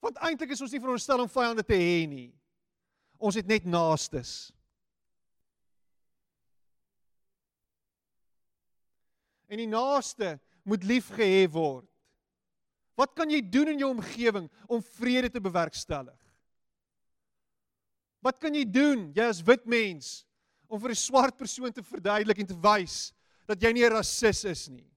Want 0.04 0.20
eintlik 0.20 0.52
is 0.52 0.60
ons 0.60 0.72
nie 0.72 0.80
veronderstel 0.80 1.22
om 1.24 1.28
vyande 1.32 1.64
te 1.64 1.76
hê 1.76 2.04
nie. 2.08 2.28
Ons 3.16 3.38
het 3.40 3.48
net 3.48 3.64
naastes. 3.64 4.52
En 9.48 9.60
die 9.60 9.68
naaste 9.68 10.38
moet 10.64 10.84
lief 10.84 11.10
gehê 11.12 11.44
word. 11.50 11.88
Wat 12.94 13.14
kan 13.16 13.30
jy 13.30 13.40
doen 13.42 13.74
in 13.74 13.82
jou 13.82 13.90
omgewing 13.90 14.46
om 14.70 14.82
vrede 14.96 15.30
te 15.30 15.42
bewerkstellig? 15.42 16.18
Wat 18.24 18.38
kan 18.40 18.54
jy 18.54 18.64
doen, 18.64 19.10
jy 19.16 19.26
as 19.28 19.42
wit 19.44 19.66
mens, 19.68 20.22
om 20.70 20.80
vir 20.80 20.90
'n 20.90 20.96
swart 20.96 21.36
persoon 21.36 21.72
te 21.72 21.82
verduidelik 21.82 22.38
en 22.38 22.46
te 22.46 22.56
wys 22.56 23.12
dat 23.46 23.60
jy 23.60 23.72
nie 23.72 23.84
'n 23.84 23.92
rasis 23.92 24.44
is 24.44 24.68
nie? 24.68 24.90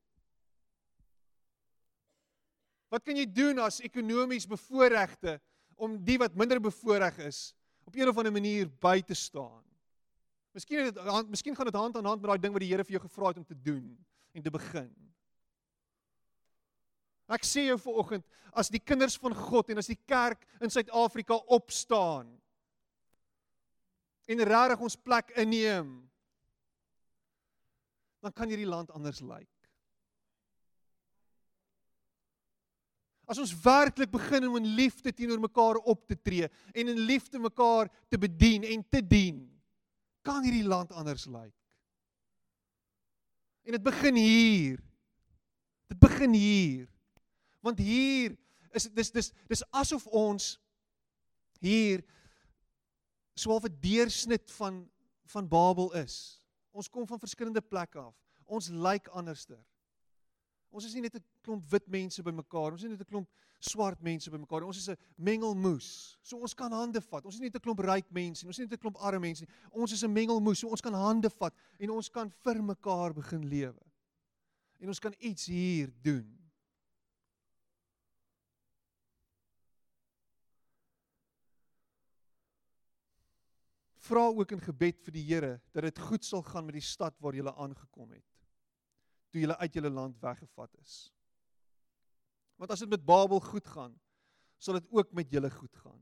Wat 2.89 3.03
kan 3.03 3.17
jy 3.17 3.25
doen 3.25 3.59
as 3.59 3.81
ekonomies 3.81 4.47
bevoorregte 4.47 5.41
om 5.75 5.97
die 6.03 6.17
wat 6.17 6.35
minder 6.35 6.59
bevoorreg 6.59 7.17
is 7.19 7.53
op 7.83 7.95
een 7.95 8.07
of 8.07 8.17
ander 8.17 8.31
manier 8.31 8.69
by 8.79 9.01
te 9.01 9.13
staan? 9.13 9.63
Miskien 10.53 10.85
het 10.85 10.95
dit 10.95 11.29
miskien 11.29 11.55
gaan 11.55 11.65
dit 11.65 11.75
hand 11.75 11.97
aan 11.97 12.05
hand 12.05 12.21
met 12.21 12.29
daai 12.29 12.41
ding 12.41 12.53
wat 12.53 12.61
die 12.61 12.71
Here 12.71 12.83
vir 12.83 12.97
jou 12.97 13.01
gevra 13.01 13.27
het 13.27 13.37
om 13.37 13.45
te 13.45 13.61
doen 13.61 13.97
en 14.37 14.45
te 14.45 14.53
begin. 14.53 14.89
Ek 17.27 17.43
sê 17.43 17.65
jou 17.67 17.79
vanoggend, 17.81 18.23
as 18.55 18.69
die 18.71 18.81
kinders 18.81 19.17
van 19.19 19.35
God 19.35 19.73
en 19.73 19.81
as 19.81 19.89
die 19.89 19.99
kerk 20.07 20.45
in 20.63 20.71
Suid-Afrika 20.71 21.35
opstaan 21.53 22.29
en 24.27 24.43
regtig 24.47 24.83
ons 24.83 24.97
plek 24.99 25.33
inneem, 25.39 25.91
dan 28.23 28.33
kan 28.35 28.49
hierdie 28.51 28.67
land 28.67 28.91
anders 28.95 29.21
lyk. 29.23 29.49
As 33.27 33.39
ons 33.43 33.53
werklik 33.59 34.11
begin 34.11 34.47
om 34.47 34.55
in 34.59 34.71
liefde 34.77 35.11
teenoor 35.11 35.41
mekaar 35.43 35.81
op 35.83 36.05
te 36.07 36.15
tree 36.15 36.47
en 36.47 36.91
in 36.93 37.05
liefde 37.09 37.39
mekaar 37.43 37.91
te 38.07 38.19
bedien 38.19 38.63
en 38.63 38.83
te 38.87 39.03
dien, 39.03 39.43
kan 40.23 40.43
hierdie 40.47 40.67
land 40.67 40.93
anders 40.95 41.27
lyk. 41.27 41.55
En 43.67 43.73
dit 43.73 43.83
begin 43.83 44.15
hier. 44.15 44.79
Dit 45.87 45.99
begin 45.99 46.33
hier. 46.33 46.87
Want 47.59 47.79
hier 47.79 48.37
is 48.71 48.87
dis 48.95 49.11
dis 49.11 49.33
dis 49.51 49.63
asof 49.75 50.05
ons 50.07 50.53
hier 51.59 52.03
swaalf 53.35 53.67
'n 53.67 53.77
deursnit 53.79 54.51
van 54.51 54.85
van 55.27 55.47
Babel 55.47 55.93
is. 55.93 56.41
Ons 56.71 56.89
kom 56.89 57.07
van 57.07 57.19
verskillende 57.19 57.61
plekke 57.61 57.99
af. 57.99 58.15
Ons 58.45 58.69
lyk 58.69 59.07
anderster. 59.07 59.59
Ons 60.71 60.85
is 60.85 60.93
nie 60.93 61.01
net 61.01 61.15
'n 61.15 61.23
klomp 61.41 61.63
wit 61.71 61.87
mense 61.87 62.23
bymekaar, 62.23 62.71
ons 62.71 62.83
is 62.83 62.89
nie 62.89 62.97
net 62.97 63.01
'n 63.01 63.11
klomp 63.11 63.29
swart 63.59 64.01
mense 64.01 64.29
bymekaar. 64.29 64.63
Ons 64.63 64.77
is 64.77 64.89
'n 64.89 64.97
mengelmoes. 65.17 66.17
So 66.21 66.37
ons 66.37 66.53
kan 66.53 66.71
hande 66.71 67.01
vat. 67.01 67.25
Ons 67.25 67.35
is 67.35 67.39
nie 67.39 67.49
net 67.49 67.55
'n 67.55 67.61
klomp 67.61 67.79
ryk 67.79 68.11
mense 68.11 68.43
nie, 68.43 68.49
ons 68.49 68.59
is 68.59 68.59
nie 68.59 68.67
net 68.69 68.79
'n 68.79 68.81
klomp 68.81 68.97
arme 68.97 69.19
mense 69.19 69.41
nie. 69.41 69.53
Ons 69.71 69.91
is 69.91 70.03
'n 70.03 70.13
mengelmoes. 70.13 70.59
So 70.59 70.69
ons 70.69 70.81
kan 70.81 70.93
hande 70.93 71.29
vat 71.29 71.53
en 71.79 71.89
ons 71.89 72.09
kan 72.09 72.29
vir 72.29 72.61
mekaar 72.61 73.13
begin 73.13 73.47
lewe. 73.47 73.81
En 74.79 74.87
ons 74.87 74.99
kan 74.99 75.13
iets 75.19 75.45
hier 75.45 75.91
doen. 76.01 76.37
vra 84.07 84.27
ook 84.31 84.51
in 84.51 84.61
gebed 84.63 85.01
vir 85.03 85.11
die 85.11 85.25
Here 85.27 85.53
dat 85.75 85.83
dit 85.83 85.99
goed 85.99 86.23
sal 86.23 86.43
gaan 86.45 86.65
met 86.65 86.77
die 86.77 86.85
stad 86.85 87.17
waar 87.19 87.35
jy 87.35 87.43
aangekom 87.43 88.11
het 88.15 88.36
toe 89.37 89.45
jy 89.45 89.53
uit 89.61 89.77
jou 89.77 89.89
land 89.89 90.17
weggevat 90.21 90.73
is. 90.81 90.97
Want 92.57 92.73
as 92.73 92.81
dit 92.81 92.89
met 92.89 93.05
Babel 93.05 93.39
goed 93.39 93.67
gaan, 93.69 93.93
sal 94.57 94.79
dit 94.79 94.87
ook 94.89 95.13
met 95.13 95.29
julle 95.29 95.49
goed 95.53 95.75
gaan. 95.83 95.99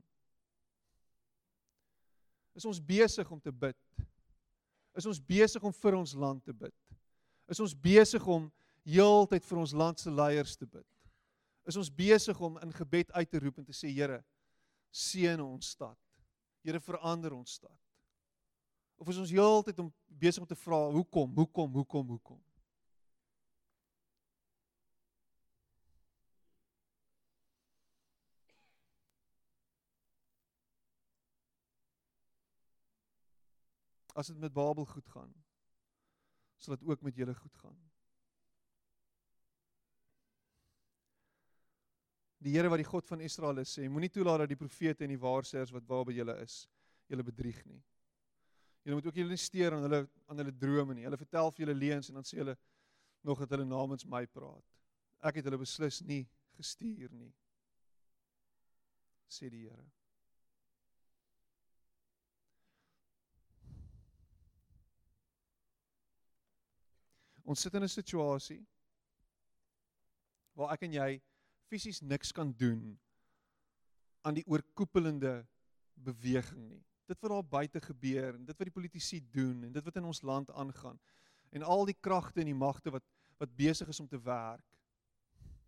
Is 2.56 2.64
ons 2.64 2.80
besig 2.80 3.30
om 3.30 3.40
te 3.40 3.52
bid? 3.52 3.76
Is 4.96 5.04
ons 5.04 5.20
besig 5.20 5.62
om 5.62 5.74
vir 5.76 5.98
ons 5.98 6.14
land 6.16 6.40
te 6.44 6.54
bid? 6.56 6.74
Is 7.52 7.60
ons 7.60 7.76
besig 7.76 8.24
om 8.24 8.48
heeltyd 8.88 9.44
vir 9.44 9.60
ons 9.60 9.74
land 9.76 10.00
se 10.00 10.10
leiers 10.10 10.56
te 10.56 10.64
bid? 10.64 10.86
Is 11.68 11.76
ons 11.76 11.92
besig 11.92 12.40
om 12.40 12.56
in 12.64 12.72
gebed 12.72 13.12
uit 13.12 13.28
te 13.28 13.42
roep 13.42 13.60
en 13.60 13.66
te 13.68 13.76
sê 13.76 13.90
Here, 13.92 14.22
seën 14.88 15.42
ons 15.42 15.74
stad. 15.76 15.98
Here, 16.64 16.80
verander 16.80 17.36
ons 17.36 17.58
stad. 17.60 17.76
Of 18.96 19.10
is 19.12 19.20
ons 19.20 19.34
heeltyd 19.34 19.84
om 19.84 19.92
besig 20.08 20.40
om 20.40 20.48
te 20.48 20.56
vra 20.56 20.86
hoekom, 20.94 21.34
hoekom, 21.36 21.74
hoekom, 21.76 22.14
hoekom? 22.16 22.45
As 34.16 34.30
dit 34.32 34.38
met 34.40 34.52
Babel 34.52 34.86
goed 34.88 35.08
gaan, 35.12 35.32
sal 36.56 36.76
dit 36.76 36.86
ook 36.88 37.02
met 37.04 37.16
julle 37.16 37.34
goed 37.36 37.58
gaan. 37.60 37.76
Die 42.40 42.54
Here 42.54 42.70
wat 42.72 42.80
die 42.80 42.88
God 42.88 43.08
van 43.08 43.20
Israel 43.24 43.60
is, 43.60 43.74
sê 43.76 43.88
moenie 43.90 44.12
toelaat 44.12 44.44
dat 44.44 44.52
die 44.52 44.60
profete 44.60 45.04
en 45.04 45.12
die 45.12 45.20
waarseers 45.20 45.72
wat 45.74 45.84
waar 45.88 46.06
by 46.08 46.14
julle 46.16 46.36
is, 46.44 46.62
julle 47.10 47.24
bedrieg 47.26 47.60
nie. 47.66 47.82
Julle 48.86 49.00
moet 49.00 49.08
ook 49.10 49.18
julle 49.18 49.34
nie 49.34 49.42
steur 49.42 49.74
aan 49.74 49.82
hulle 49.82 50.00
aan 50.30 50.40
hulle 50.42 50.54
drome 50.54 50.94
nie. 50.94 51.04
Hulle 51.08 51.18
vertel 51.18 51.50
vir 51.52 51.64
julle 51.64 51.76
leuns 51.80 52.10
en 52.10 52.20
dan 52.20 52.28
sê 52.28 52.38
hulle 52.38 52.54
nog 53.26 53.40
dat 53.42 53.56
hulle 53.56 53.66
namens 53.66 54.06
my 54.06 54.22
praat. 54.30 54.62
Ek 55.26 55.40
het 55.40 55.48
hulle 55.48 55.58
beslis 55.58 56.00
nie 56.06 56.22
gestuur 56.56 57.10
nie. 57.12 57.32
sê 59.26 59.50
die 59.50 59.64
Here. 59.66 59.82
Ons 67.46 67.62
sit 67.62 67.74
in 67.74 67.82
'n 67.82 67.88
situasie 67.88 68.62
waar 70.54 70.72
ek 70.74 70.82
en 70.82 70.92
jy 70.92 71.22
fisies 71.70 72.02
niks 72.02 72.32
kan 72.32 72.52
doen 72.52 72.98
aan 74.22 74.34
die 74.34 74.46
oorkoepelende 74.46 75.46
beweging 75.94 76.68
nie 76.68 76.84
dit 77.06 77.20
wat 77.20 77.30
daar 77.30 77.44
buite 77.44 77.80
gebeur 77.80 78.34
en 78.34 78.44
dit 78.44 78.58
wat 78.58 78.66
die 78.66 78.78
politici 78.78 79.20
doen 79.30 79.64
en 79.64 79.72
dit 79.72 79.84
wat 79.84 79.96
in 79.96 80.04
ons 80.04 80.22
land 80.22 80.50
aangaan 80.50 80.98
en 81.50 81.62
al 81.62 81.84
die 81.86 82.00
kragte 82.00 82.40
en 82.40 82.50
die 82.50 82.62
magte 82.66 82.90
wat 82.90 83.04
wat 83.38 83.56
besig 83.56 83.88
is 83.88 84.00
om 84.00 84.08
te 84.08 84.18
werk 84.18 84.64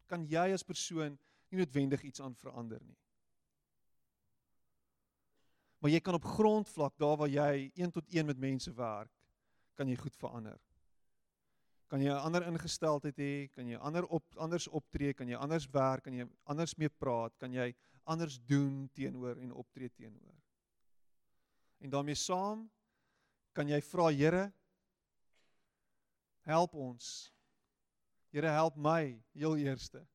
kan 0.08 0.24
jy 0.26 0.52
as 0.54 0.64
persoon 0.64 1.18
nie 1.50 1.60
noodwendig 1.60 2.02
iets 2.02 2.20
aan 2.20 2.36
verander 2.36 2.80
nie. 2.84 2.96
Maar 5.78 5.92
jy 5.92 6.00
kan 6.02 6.16
op 6.18 6.26
grondvlak 6.26 6.96
daar 6.98 7.16
waar 7.20 7.30
jy 7.30 7.70
1 7.76 7.92
tot 7.94 8.08
1 8.10 8.26
met 8.26 8.40
mense 8.40 8.72
werk, 8.74 9.12
kan 9.78 9.88
jy 9.88 9.96
goed 10.00 10.16
verander. 10.18 10.58
Kan 11.88 12.00
jy 12.00 12.12
'n 12.12 12.24
ander 12.24 12.44
ingesteldheid 12.46 13.16
hê, 13.16 13.48
kan 13.54 13.66
jy 13.66 13.76
ander 13.76 14.04
op 14.06 14.24
anders 14.36 14.68
optree, 14.68 15.14
kan 15.14 15.28
jy 15.28 15.36
anders 15.36 15.66
werk, 15.72 16.04
kan 16.04 16.14
jy 16.14 16.28
anders 16.44 16.76
mee 16.76 16.88
praat, 16.88 17.32
kan 17.38 17.52
jy 17.52 17.74
anders 18.04 18.38
doen 18.46 18.88
teenoor 18.92 19.36
en 19.36 19.52
optree 19.52 19.88
teenoor. 19.88 20.36
En 21.80 21.90
daarmee 21.90 22.14
saam 22.14 22.70
kan 23.52 23.68
jy 23.68 23.80
vra 23.80 24.10
Here 24.10 24.52
help 26.48 26.74
ons. 26.74 27.32
Here 28.32 28.48
help 28.48 28.76
my 28.76 29.24
heel 29.32 29.56
eerste 29.56 30.06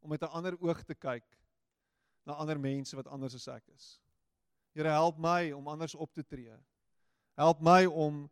om 0.00 0.10
met 0.10 0.22
'n 0.22 0.34
ander 0.34 0.56
oog 0.60 0.82
te 0.84 0.94
kyk 0.94 1.24
na 2.26 2.32
ander 2.32 2.58
mense 2.60 2.96
wat 2.96 3.06
anders 3.06 3.34
as 3.34 3.48
ek 3.48 3.68
is. 3.68 4.00
Here 4.74 4.88
help 4.88 5.18
my 5.18 5.52
om 5.52 5.68
anders 5.68 5.94
op 5.94 6.12
te 6.12 6.24
tree. 6.24 6.56
Help 7.36 7.60
my 7.60 7.86
om 7.86 8.30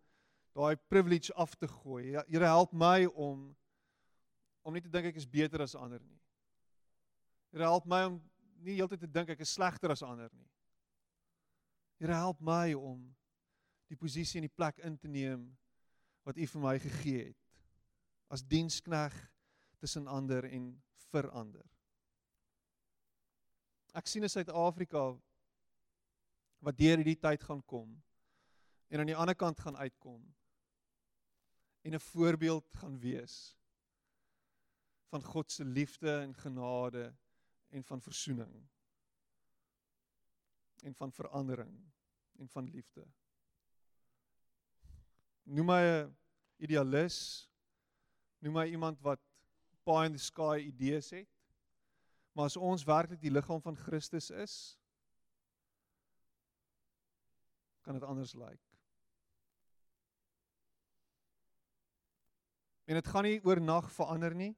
daai 0.57 0.77
privilege 0.91 1.35
af 1.35 1.55
te 1.55 1.69
gooi. 1.69 2.11
Ja, 2.11 2.25
Here 2.29 2.45
help 2.45 2.73
my 2.73 3.07
om 3.07 3.57
om 4.63 4.75
nie 4.77 4.83
te 4.85 4.91
dink 4.93 5.09
ek 5.09 5.17
is 5.17 5.29
beter 5.29 5.63
as 5.65 5.75
ander 5.75 6.03
nie. 6.03 6.19
Here 7.51 7.65
help 7.65 7.87
my 7.89 8.03
om 8.05 8.19
nie 8.61 8.77
heeltyd 8.77 9.01
te 9.01 9.09
dink 9.09 9.31
ek 9.33 9.41
is 9.41 9.55
slegter 9.57 9.91
as 9.95 10.03
ander 10.05 10.29
nie. 10.37 10.49
Here 12.01 12.15
help 12.15 12.41
my 12.45 12.75
om 12.77 13.01
die 13.91 13.99
posisie 13.99 14.39
en 14.41 14.47
die 14.47 14.57
plek 14.57 14.79
in 14.85 14.99
te 14.99 15.09
neem 15.09 15.49
wat 16.29 16.39
U 16.39 16.47
vir 16.53 16.63
my 16.63 16.77
gegee 16.79 17.25
het 17.31 17.61
as 18.31 18.45
dienskneg 18.47 19.15
tussen 19.83 20.07
ander 20.07 20.47
en 20.47 20.71
vir 21.11 21.27
ander. 21.35 21.65
Ek 23.97 24.07
sien 24.07 24.23
in 24.23 24.31
Suid-Afrika 24.31 25.09
wat 26.63 26.79
deur 26.79 27.01
hierdie 27.01 27.19
tyd 27.19 27.43
gaan 27.43 27.65
kom 27.67 27.97
en 28.91 29.03
aan 29.03 29.11
die 29.11 29.19
ander 29.19 29.35
kant 29.35 29.59
gaan 29.65 29.79
uitkom 29.81 30.21
en 31.83 31.95
'n 31.95 32.01
voorbeeld 32.01 32.67
gaan 32.75 32.99
wees 32.99 33.57
van 35.09 35.23
God 35.23 35.53
se 35.53 35.65
liefde 35.65 36.21
en 36.21 36.35
genade 36.35 37.15
en 37.69 37.85
van 37.85 38.03
verzoening 38.03 38.69
en 40.83 40.95
van 40.95 41.13
verandering 41.13 41.93
en 42.37 42.49
van 42.49 42.71
liefde. 42.71 43.07
Noem 45.43 45.67
my 45.67 45.83
'n 45.83 46.17
idealis, 46.57 47.51
noem 48.39 48.53
my 48.53 48.67
iemand 48.67 49.01
wat 49.01 49.21
pie 49.85 50.05
in 50.05 50.13
the 50.13 50.19
sky 50.19 50.63
idees 50.67 51.11
het. 51.11 51.29
Maar 52.33 52.45
as 52.45 52.57
ons 52.57 52.85
werklik 52.85 53.21
die 53.21 53.31
liggaam 53.31 53.63
van 53.63 53.77
Christus 53.77 54.31
is, 54.31 54.79
kan 57.81 57.95
dit 57.99 58.03
anders 58.03 58.35
lyk. 58.35 58.70
En 62.91 62.99
dit 62.99 63.07
gaan 63.07 63.23
nie 63.23 63.39
oornag 63.47 63.87
verander 63.95 64.35
nie. 64.35 64.51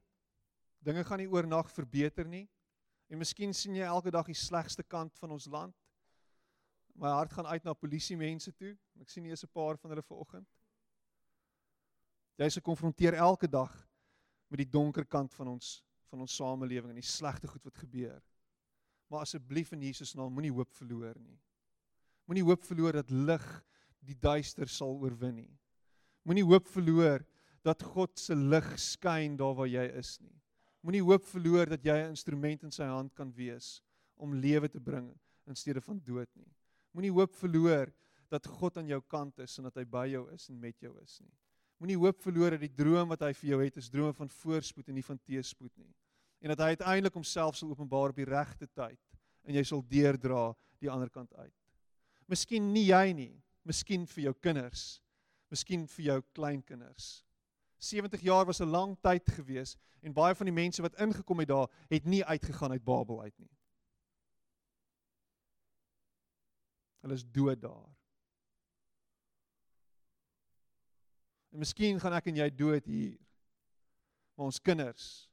Dinge 0.81 1.03
gaan 1.05 1.21
nie 1.21 1.29
oornag 1.29 1.67
verbeter 1.69 2.25
nie. 2.25 2.47
En 3.13 3.19
miskien 3.21 3.53
sien 3.53 3.75
jy 3.77 3.85
elke 3.85 4.09
dag 4.09 4.25
die 4.25 4.37
slegste 4.37 4.81
kant 4.81 5.13
van 5.21 5.35
ons 5.35 5.45
land. 5.53 5.75
My 6.97 7.11
hart 7.13 7.33
gaan 7.33 7.45
uit 7.51 7.65
na 7.65 7.75
polisie 7.77 8.17
mense 8.17 8.49
toe. 8.57 8.73
Ek 9.01 9.13
sien 9.13 9.27
hier 9.27 9.37
is 9.37 9.45
'n 9.45 9.53
paar 9.53 9.77
van 9.77 9.93
hulle 9.93 10.01
vanoggend. 10.01 10.49
Jy's 12.41 12.57
gekonfronteer 12.57 13.13
elke 13.13 13.47
dag 13.47 13.71
met 14.49 14.57
die 14.57 14.69
donker 14.69 15.05
kant 15.05 15.33
van 15.33 15.47
ons 15.47 15.83
van 16.09 16.21
ons 16.21 16.35
samelewing 16.35 16.89
en 16.89 17.01
die 17.01 17.09
slegte 17.09 17.47
goed 17.47 17.63
wat 17.63 17.77
gebeur. 17.77 18.21
Maar 19.09 19.21
asseblief 19.21 19.71
in 19.71 19.81
Jesus 19.81 20.13
naam 20.13 20.33
moenie 20.33 20.51
hoop 20.51 20.73
verloor 20.73 21.17
nie. 21.19 21.39
Moenie 22.25 22.43
hoop 22.43 22.63
verloor 22.63 22.93
dat 22.93 23.09
lig 23.09 23.63
die 23.99 24.15
duister 24.15 24.67
sal 24.67 24.97
oorwin 24.97 25.35
nie. 25.35 25.59
Moenie 26.23 26.43
hoop 26.43 26.67
verloor 26.67 27.25
dat 27.63 27.83
God 27.93 28.19
se 28.19 28.35
lig 28.35 28.67
skyn 28.79 29.37
daar 29.39 29.55
waar 29.55 29.69
jy 29.71 29.85
is 29.97 30.17
nie. 30.21 30.35
Moenie 30.83 31.03
hoop 31.03 31.25
verloor 31.31 31.69
dat 31.71 31.85
jy 31.85 31.95
'n 31.95 32.11
instrument 32.11 32.63
in 32.63 32.71
sy 32.71 32.83
hand 32.83 33.13
kan 33.15 33.31
wees 33.31 33.81
om 34.15 34.33
lewe 34.33 34.67
te 34.69 34.79
bring 34.79 35.13
in 35.47 35.55
steede 35.55 35.81
van 35.81 35.99
dood 35.99 36.29
nie. 36.35 36.51
Moenie 36.91 37.11
hoop 37.11 37.33
verloor 37.35 37.91
dat 38.29 38.47
God 38.47 38.77
aan 38.77 38.87
jou 38.87 39.01
kant 39.01 39.39
is 39.39 39.57
en 39.57 39.63
dat 39.63 39.75
hy 39.75 39.85
by 39.85 40.07
jou 40.11 40.27
is 40.33 40.49
en 40.49 40.59
met 40.59 40.79
jou 40.79 40.93
is 41.01 41.19
nie. 41.21 41.31
Moenie 41.79 41.97
hoop 41.97 42.21
verloor 42.21 42.51
dat 42.51 42.63
die 42.63 42.75
droom 42.75 43.09
wat 43.09 43.21
hy 43.21 43.33
vir 43.33 43.49
jou 43.49 43.59
het 43.63 43.77
is 43.77 43.89
drome 43.89 44.13
van 44.13 44.29
voorspoed 44.29 44.89
en 44.89 44.95
nie 44.95 45.03
van 45.03 45.19
teëspoed 45.19 45.73
nie. 45.77 45.91
En 46.43 46.53
dat 46.53 46.59
hy 46.59 46.75
uiteindelik 46.75 47.13
homself 47.13 47.55
sal 47.55 47.71
openbaar 47.71 48.13
op 48.13 48.15
die 48.15 48.27
regte 48.27 48.67
tyd 48.67 48.99
en 49.43 49.55
jy 49.55 49.63
sal 49.67 49.83
deurdra 49.87 50.53
die 50.79 50.91
ander 50.91 51.09
kant 51.09 51.33
uit. 51.35 51.53
Miskien 52.27 52.71
nie 52.73 52.87
jy 52.87 53.13
nie, 53.15 53.33
miskien 53.67 54.07
vir 54.07 54.29
jou 54.29 54.33
kinders, 54.41 55.01
miskien 55.51 55.85
vir 55.87 56.05
jou 56.05 56.17
kleinkinders. 56.35 57.23
70 57.83 58.21
jaar 58.21 58.45
was 58.45 58.59
'n 58.61 58.69
lang 58.69 58.97
tyd 59.01 59.29
gewees 59.31 59.75
en 60.01 60.13
baie 60.13 60.35
van 60.35 60.45
die 60.45 60.55
mense 60.55 60.81
wat 60.81 60.95
ingekom 60.95 61.39
het 61.39 61.47
daar 61.47 61.69
het 61.87 62.05
nie 62.05 62.25
uitgegaan 62.25 62.71
uit 62.71 62.83
Babel 62.83 63.21
uit 63.21 63.37
nie. 63.37 63.51
Hulle 67.01 67.13
is 67.13 67.25
dood 67.25 67.61
daar. 67.61 67.89
En 71.51 71.59
miskien 71.59 71.99
gaan 71.99 72.13
ek 72.13 72.25
en 72.25 72.35
jy 72.35 72.49
dood 72.55 72.85
hier. 72.85 73.19
Maar 74.35 74.45
ons 74.45 74.61
kinders 74.61 75.29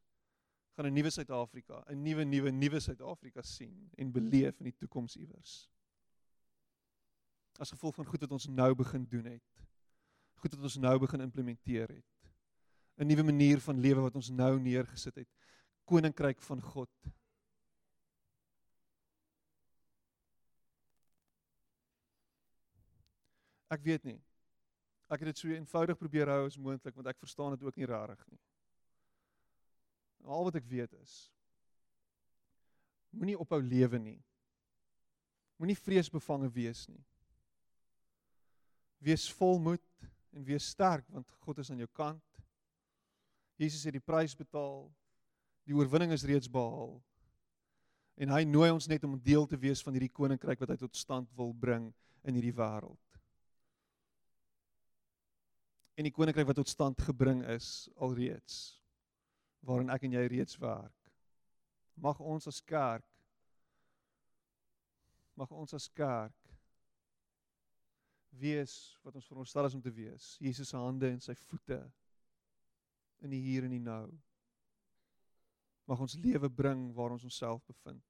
gaan 0.75 0.87
'n 0.87 0.93
nuwe 0.93 1.11
Suid-Afrika, 1.11 1.85
'n 1.89 2.03
nuwe 2.03 2.25
nuwe 2.25 2.51
nuwe 2.51 2.81
Suid-Afrika 2.81 3.43
sien 3.43 3.91
en 3.97 4.13
beleef 4.13 4.59
in 4.59 4.65
die 4.65 4.77
toekoms 4.77 5.17
iewers 5.17 5.71
as 7.61 7.71
gevolg 7.71 7.95
van 7.95 8.07
goed 8.09 8.21
wat 8.25 8.33
ons 8.33 8.47
nou 8.49 8.75
begin 8.75 9.05
doen 9.09 9.25
het. 9.25 9.65
Goed 10.41 10.55
wat 10.57 10.63
ons 10.63 10.79
nou 10.81 10.95
begin 10.99 11.21
implementeer 11.21 11.89
het. 11.93 12.10
'n 13.01 13.07
Nuwe 13.07 13.23
manier 13.23 13.61
van 13.61 13.81
lewe 13.81 14.01
wat 14.01 14.15
ons 14.15 14.29
nou 14.31 14.61
neergesit 14.61 15.15
het. 15.15 15.29
Koninkryk 15.85 16.43
van 16.43 16.61
God. 16.63 16.91
Ek 23.71 23.83
weet 23.83 24.05
nie. 24.05 24.21
Ek 25.09 25.19
het 25.23 25.31
dit 25.33 25.39
so 25.39 25.49
eenvoudig 25.49 25.99
probeer 25.99 26.29
hou 26.29 26.47
as 26.47 26.59
moontlik 26.59 26.95
want 26.95 27.07
ek 27.07 27.19
verstaan 27.19 27.57
dit 27.57 27.63
ook 27.63 27.77
nie 27.77 27.87
rarig 27.87 28.27
nie. 28.29 28.41
Al 30.25 30.45
wat 30.45 30.55
ek 30.55 30.69
weet 30.69 30.93
is 31.01 31.31
moenie 33.11 33.39
ophou 33.39 33.61
lewe 33.63 33.99
nie. 33.99 34.19
Moenie 35.61 35.79
vreesbevange 35.79 36.51
wees 36.55 36.87
nie. 36.89 37.03
Wees 39.03 39.27
volmoed 39.33 40.09
en 40.37 40.45
wees 40.47 40.69
sterk 40.71 41.09
want 41.11 41.29
God 41.45 41.59
is 41.59 41.71
aan 41.73 41.83
jou 41.83 41.91
kant. 41.97 42.23
Jesus 43.61 43.85
het 43.85 43.97
die 43.97 44.05
prys 44.05 44.33
betaal. 44.37 44.89
Die 45.69 45.77
oorwinning 45.77 46.15
is 46.17 46.25
reeds 46.25 46.49
behaal. 46.51 46.97
En 48.21 48.33
hy 48.33 48.43
nooi 48.49 48.71
ons 48.73 48.89
net 48.89 49.05
om 49.05 49.19
deel 49.21 49.47
te 49.49 49.59
wees 49.61 49.83
van 49.85 49.97
hierdie 49.97 50.13
koninkryk 50.13 50.61
wat 50.61 50.73
hy 50.73 50.79
tot 50.81 50.97
stand 50.97 51.29
wil 51.37 51.53
bring 51.57 51.91
in 52.25 52.37
hierdie 52.37 52.57
wêreld. 52.57 53.21
En 56.01 56.09
die 56.09 56.15
koninkryk 56.17 56.49
wat 56.49 56.61
tot 56.61 56.73
stand 56.73 57.01
gebring 57.05 57.45
is 57.53 57.89
alreeds 58.01 58.81
waarin 59.69 59.93
ek 59.93 60.07
en 60.09 60.17
jy 60.17 60.25
reeds 60.33 60.57
werk. 60.61 60.97
Mag 62.01 62.21
ons 62.25 62.49
as 62.49 62.63
kerk 62.65 63.05
mag 65.41 65.53
ons 65.57 65.73
as 65.73 65.89
kerk 65.97 66.37
wees 68.41 68.75
wat 69.05 69.17
ons 69.17 69.29
veronderstel 69.29 69.69
is 69.69 69.77
om 69.77 69.83
te 69.85 69.93
wees. 69.95 70.35
Jesus 70.41 70.69
se 70.73 70.77
hande 70.77 71.09
en 71.09 71.23
sy 71.25 71.35
voete 71.47 71.81
in 73.21 73.31
die 73.31 73.41
hier 73.45 73.65
en 73.65 73.75
die 73.75 73.83
nou. 73.83 74.07
Mag 75.91 76.01
ons 76.01 76.15
lewe 76.15 76.49
bring 76.51 76.91
waar 76.95 77.11
ons 77.11 77.25
onsself 77.27 77.65
bevind. 77.67 78.05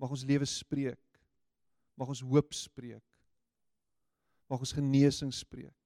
Mag 0.00 0.10
ons 0.10 0.24
lewe 0.24 0.46
spreek. 0.48 1.20
Mag 1.94 2.08
ons 2.08 2.22
hoop 2.24 2.54
spreek. 2.56 3.04
Mag 4.50 4.58
ons 4.64 4.74
genesing 4.74 5.32
spreek. 5.34 5.76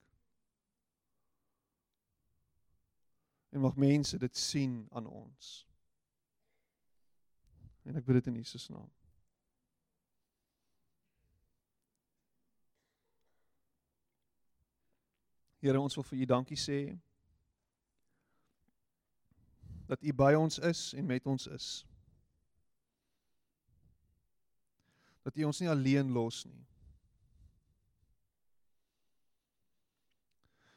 En 3.55 3.61
mag 3.61 3.77
mense 3.77 4.19
dit 4.19 4.37
sien 4.37 4.83
aan 4.91 5.07
ons. 5.07 5.55
En 7.85 7.97
ek 8.01 8.07
bid 8.07 8.23
dit 8.23 8.31
in 8.33 8.41
Jesus 8.41 8.69
naam. 8.73 8.89
Here, 15.61 15.81
ons 15.81 15.95
wil 15.97 16.05
vir 16.05 16.25
U 16.25 16.27
dankie 16.29 16.59
sê 16.61 16.79
dat 19.87 20.03
U 20.03 20.13
by 20.13 20.33
ons 20.39 20.59
is 20.59 20.93
en 20.97 21.07
met 21.07 21.27
ons 21.27 21.47
is. 21.47 21.69
Dat 25.23 25.37
U 25.37 25.45
ons 25.49 25.61
nie 25.61 25.71
alleen 25.71 26.13
los 26.13 26.45
nie. 26.45 26.65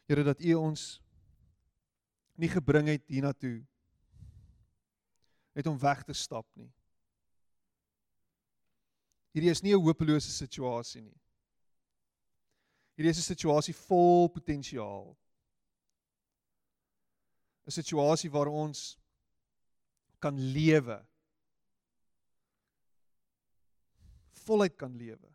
Here, 0.08 0.24
dat 0.24 0.40
U 0.40 0.54
ons 0.54 1.02
nie 2.38 2.50
gebring 2.52 2.88
het 2.88 3.08
hiernatoe 3.10 3.66
net 5.58 5.68
om 5.68 5.80
weg 5.82 6.04
te 6.06 6.14
stap 6.14 6.46
nie. 6.54 6.70
Hierdie 9.34 9.50
is 9.52 9.62
nie 9.62 9.74
'n 9.74 9.82
hopelose 9.82 10.32
situasie 10.32 11.02
nie. 11.02 11.18
Hierdie 12.96 13.10
is 13.10 13.20
'n 13.20 13.34
situasie 13.34 13.74
vol 13.74 14.30
potensiaal. 14.30 15.18
'n 17.68 17.72
Situasie 17.72 18.32
waar 18.32 18.48
ons 18.48 18.98
kan 20.20 20.38
lewe. 20.40 21.06
Voluit 24.48 24.76
kan 24.76 24.96
lewe. 24.96 25.28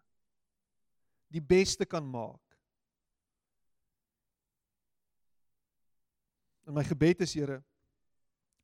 Die 1.28 1.42
beste 1.42 1.84
kan 1.84 2.06
maak. 2.08 2.40
En 6.64 6.72
my 6.72 6.84
gebed 6.84 7.20
is 7.20 7.34
Here 7.34 7.62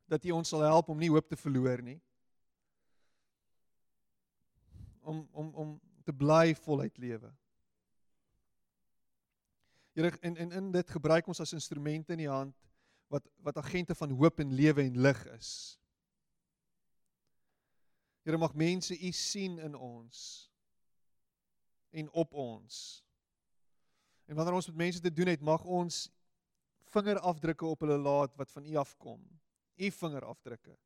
dat 0.09 0.25
U 0.25 0.31
ons 0.31 0.49
sal 0.49 0.65
help 0.65 0.89
om 0.89 0.97
nie 0.97 1.11
hoop 1.13 1.29
te 1.29 1.37
verloor 1.37 1.83
nie. 1.85 1.99
Om 5.05 5.29
om 5.33 5.53
om 5.55 5.75
te 6.05 6.13
bly 6.13 6.55
voluit 6.55 6.97
lewe. 6.97 7.29
Here 9.93 10.17
en 10.21 10.37
en 10.37 10.53
in 10.53 10.73
dit 10.73 10.91
gebruik 10.91 11.29
ons 11.29 11.41
as 11.45 11.53
instrumente 11.53 12.17
in 12.17 12.25
die 12.25 12.31
hand 12.33 12.68
wat 13.09 13.29
wat 13.45 13.57
agente 13.57 13.95
van 13.95 14.11
hoop 14.11 14.41
en 14.41 14.53
lewe 14.53 14.83
en 14.83 15.01
lig 15.01 15.25
is. 15.37 15.51
Here 18.23 18.37
mag 18.37 18.55
mense 18.55 18.93
U 18.93 19.13
sien 19.13 19.59
in 19.59 19.75
ons 19.75 20.51
en 21.91 22.11
op 22.13 22.35
ons. 22.35 23.05
En 24.29 24.37
wanneer 24.37 24.59
ons 24.59 24.69
met 24.69 24.77
mense 24.77 25.01
te 25.01 25.13
doen 25.13 25.31
het, 25.33 25.41
mag 25.41 25.65
ons 25.65 26.03
vingerafdrukke 26.93 27.65
op 27.67 27.81
hulle 27.85 27.97
laat 27.97 28.37
wat 28.37 28.53
van 28.53 28.67
U 28.69 28.77
afkom. 28.77 29.23
U 29.79 29.91
vingerafdrukke. 29.91 30.77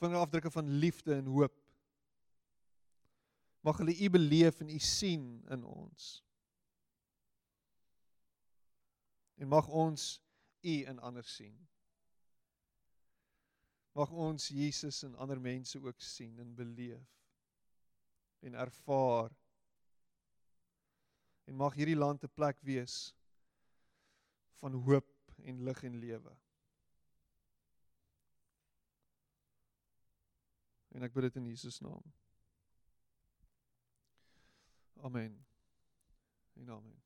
Vingerafdrukke 0.00 0.50
van 0.50 0.68
liefde 0.68 1.14
en 1.14 1.28
hoop. 1.28 1.56
Mag 3.60 3.76
hulle 3.82 3.96
U 3.96 4.10
beleef 4.10 4.60
en 4.60 4.72
U 4.72 4.78
sien 4.78 5.26
in 5.52 5.64
ons. 5.64 6.24
En 9.34 9.48
mag 9.48 9.68
ons 9.68 10.20
U 10.64 10.74
in 10.86 10.98
ander 10.98 11.24
sien. 11.24 11.56
Mag 13.94 14.10
ons 14.10 14.48
Jesus 14.48 15.02
in 15.02 15.14
ander 15.14 15.40
mense 15.40 15.78
ook 15.78 16.00
sien 16.00 16.38
en 16.38 16.54
beleef 16.54 17.10
en 18.44 18.54
ervaar. 18.54 19.30
En 21.44 21.56
mag 21.56 21.74
hierdie 21.74 21.96
land 21.96 22.24
'n 22.24 22.32
plek 22.34 22.60
wees 22.60 23.14
van 24.58 24.72
hoop 24.72 25.12
en 25.44 25.62
lig 25.62 25.82
en 25.82 25.96
lewe. 25.98 26.36
En 30.88 31.02
ek 31.02 31.12
bid 31.12 31.22
dit 31.22 31.36
in 31.36 31.46
Jesus 31.46 31.80
naam. 31.80 32.12
Amen. 34.96 35.46
En 36.54 36.70
amen. 36.70 37.03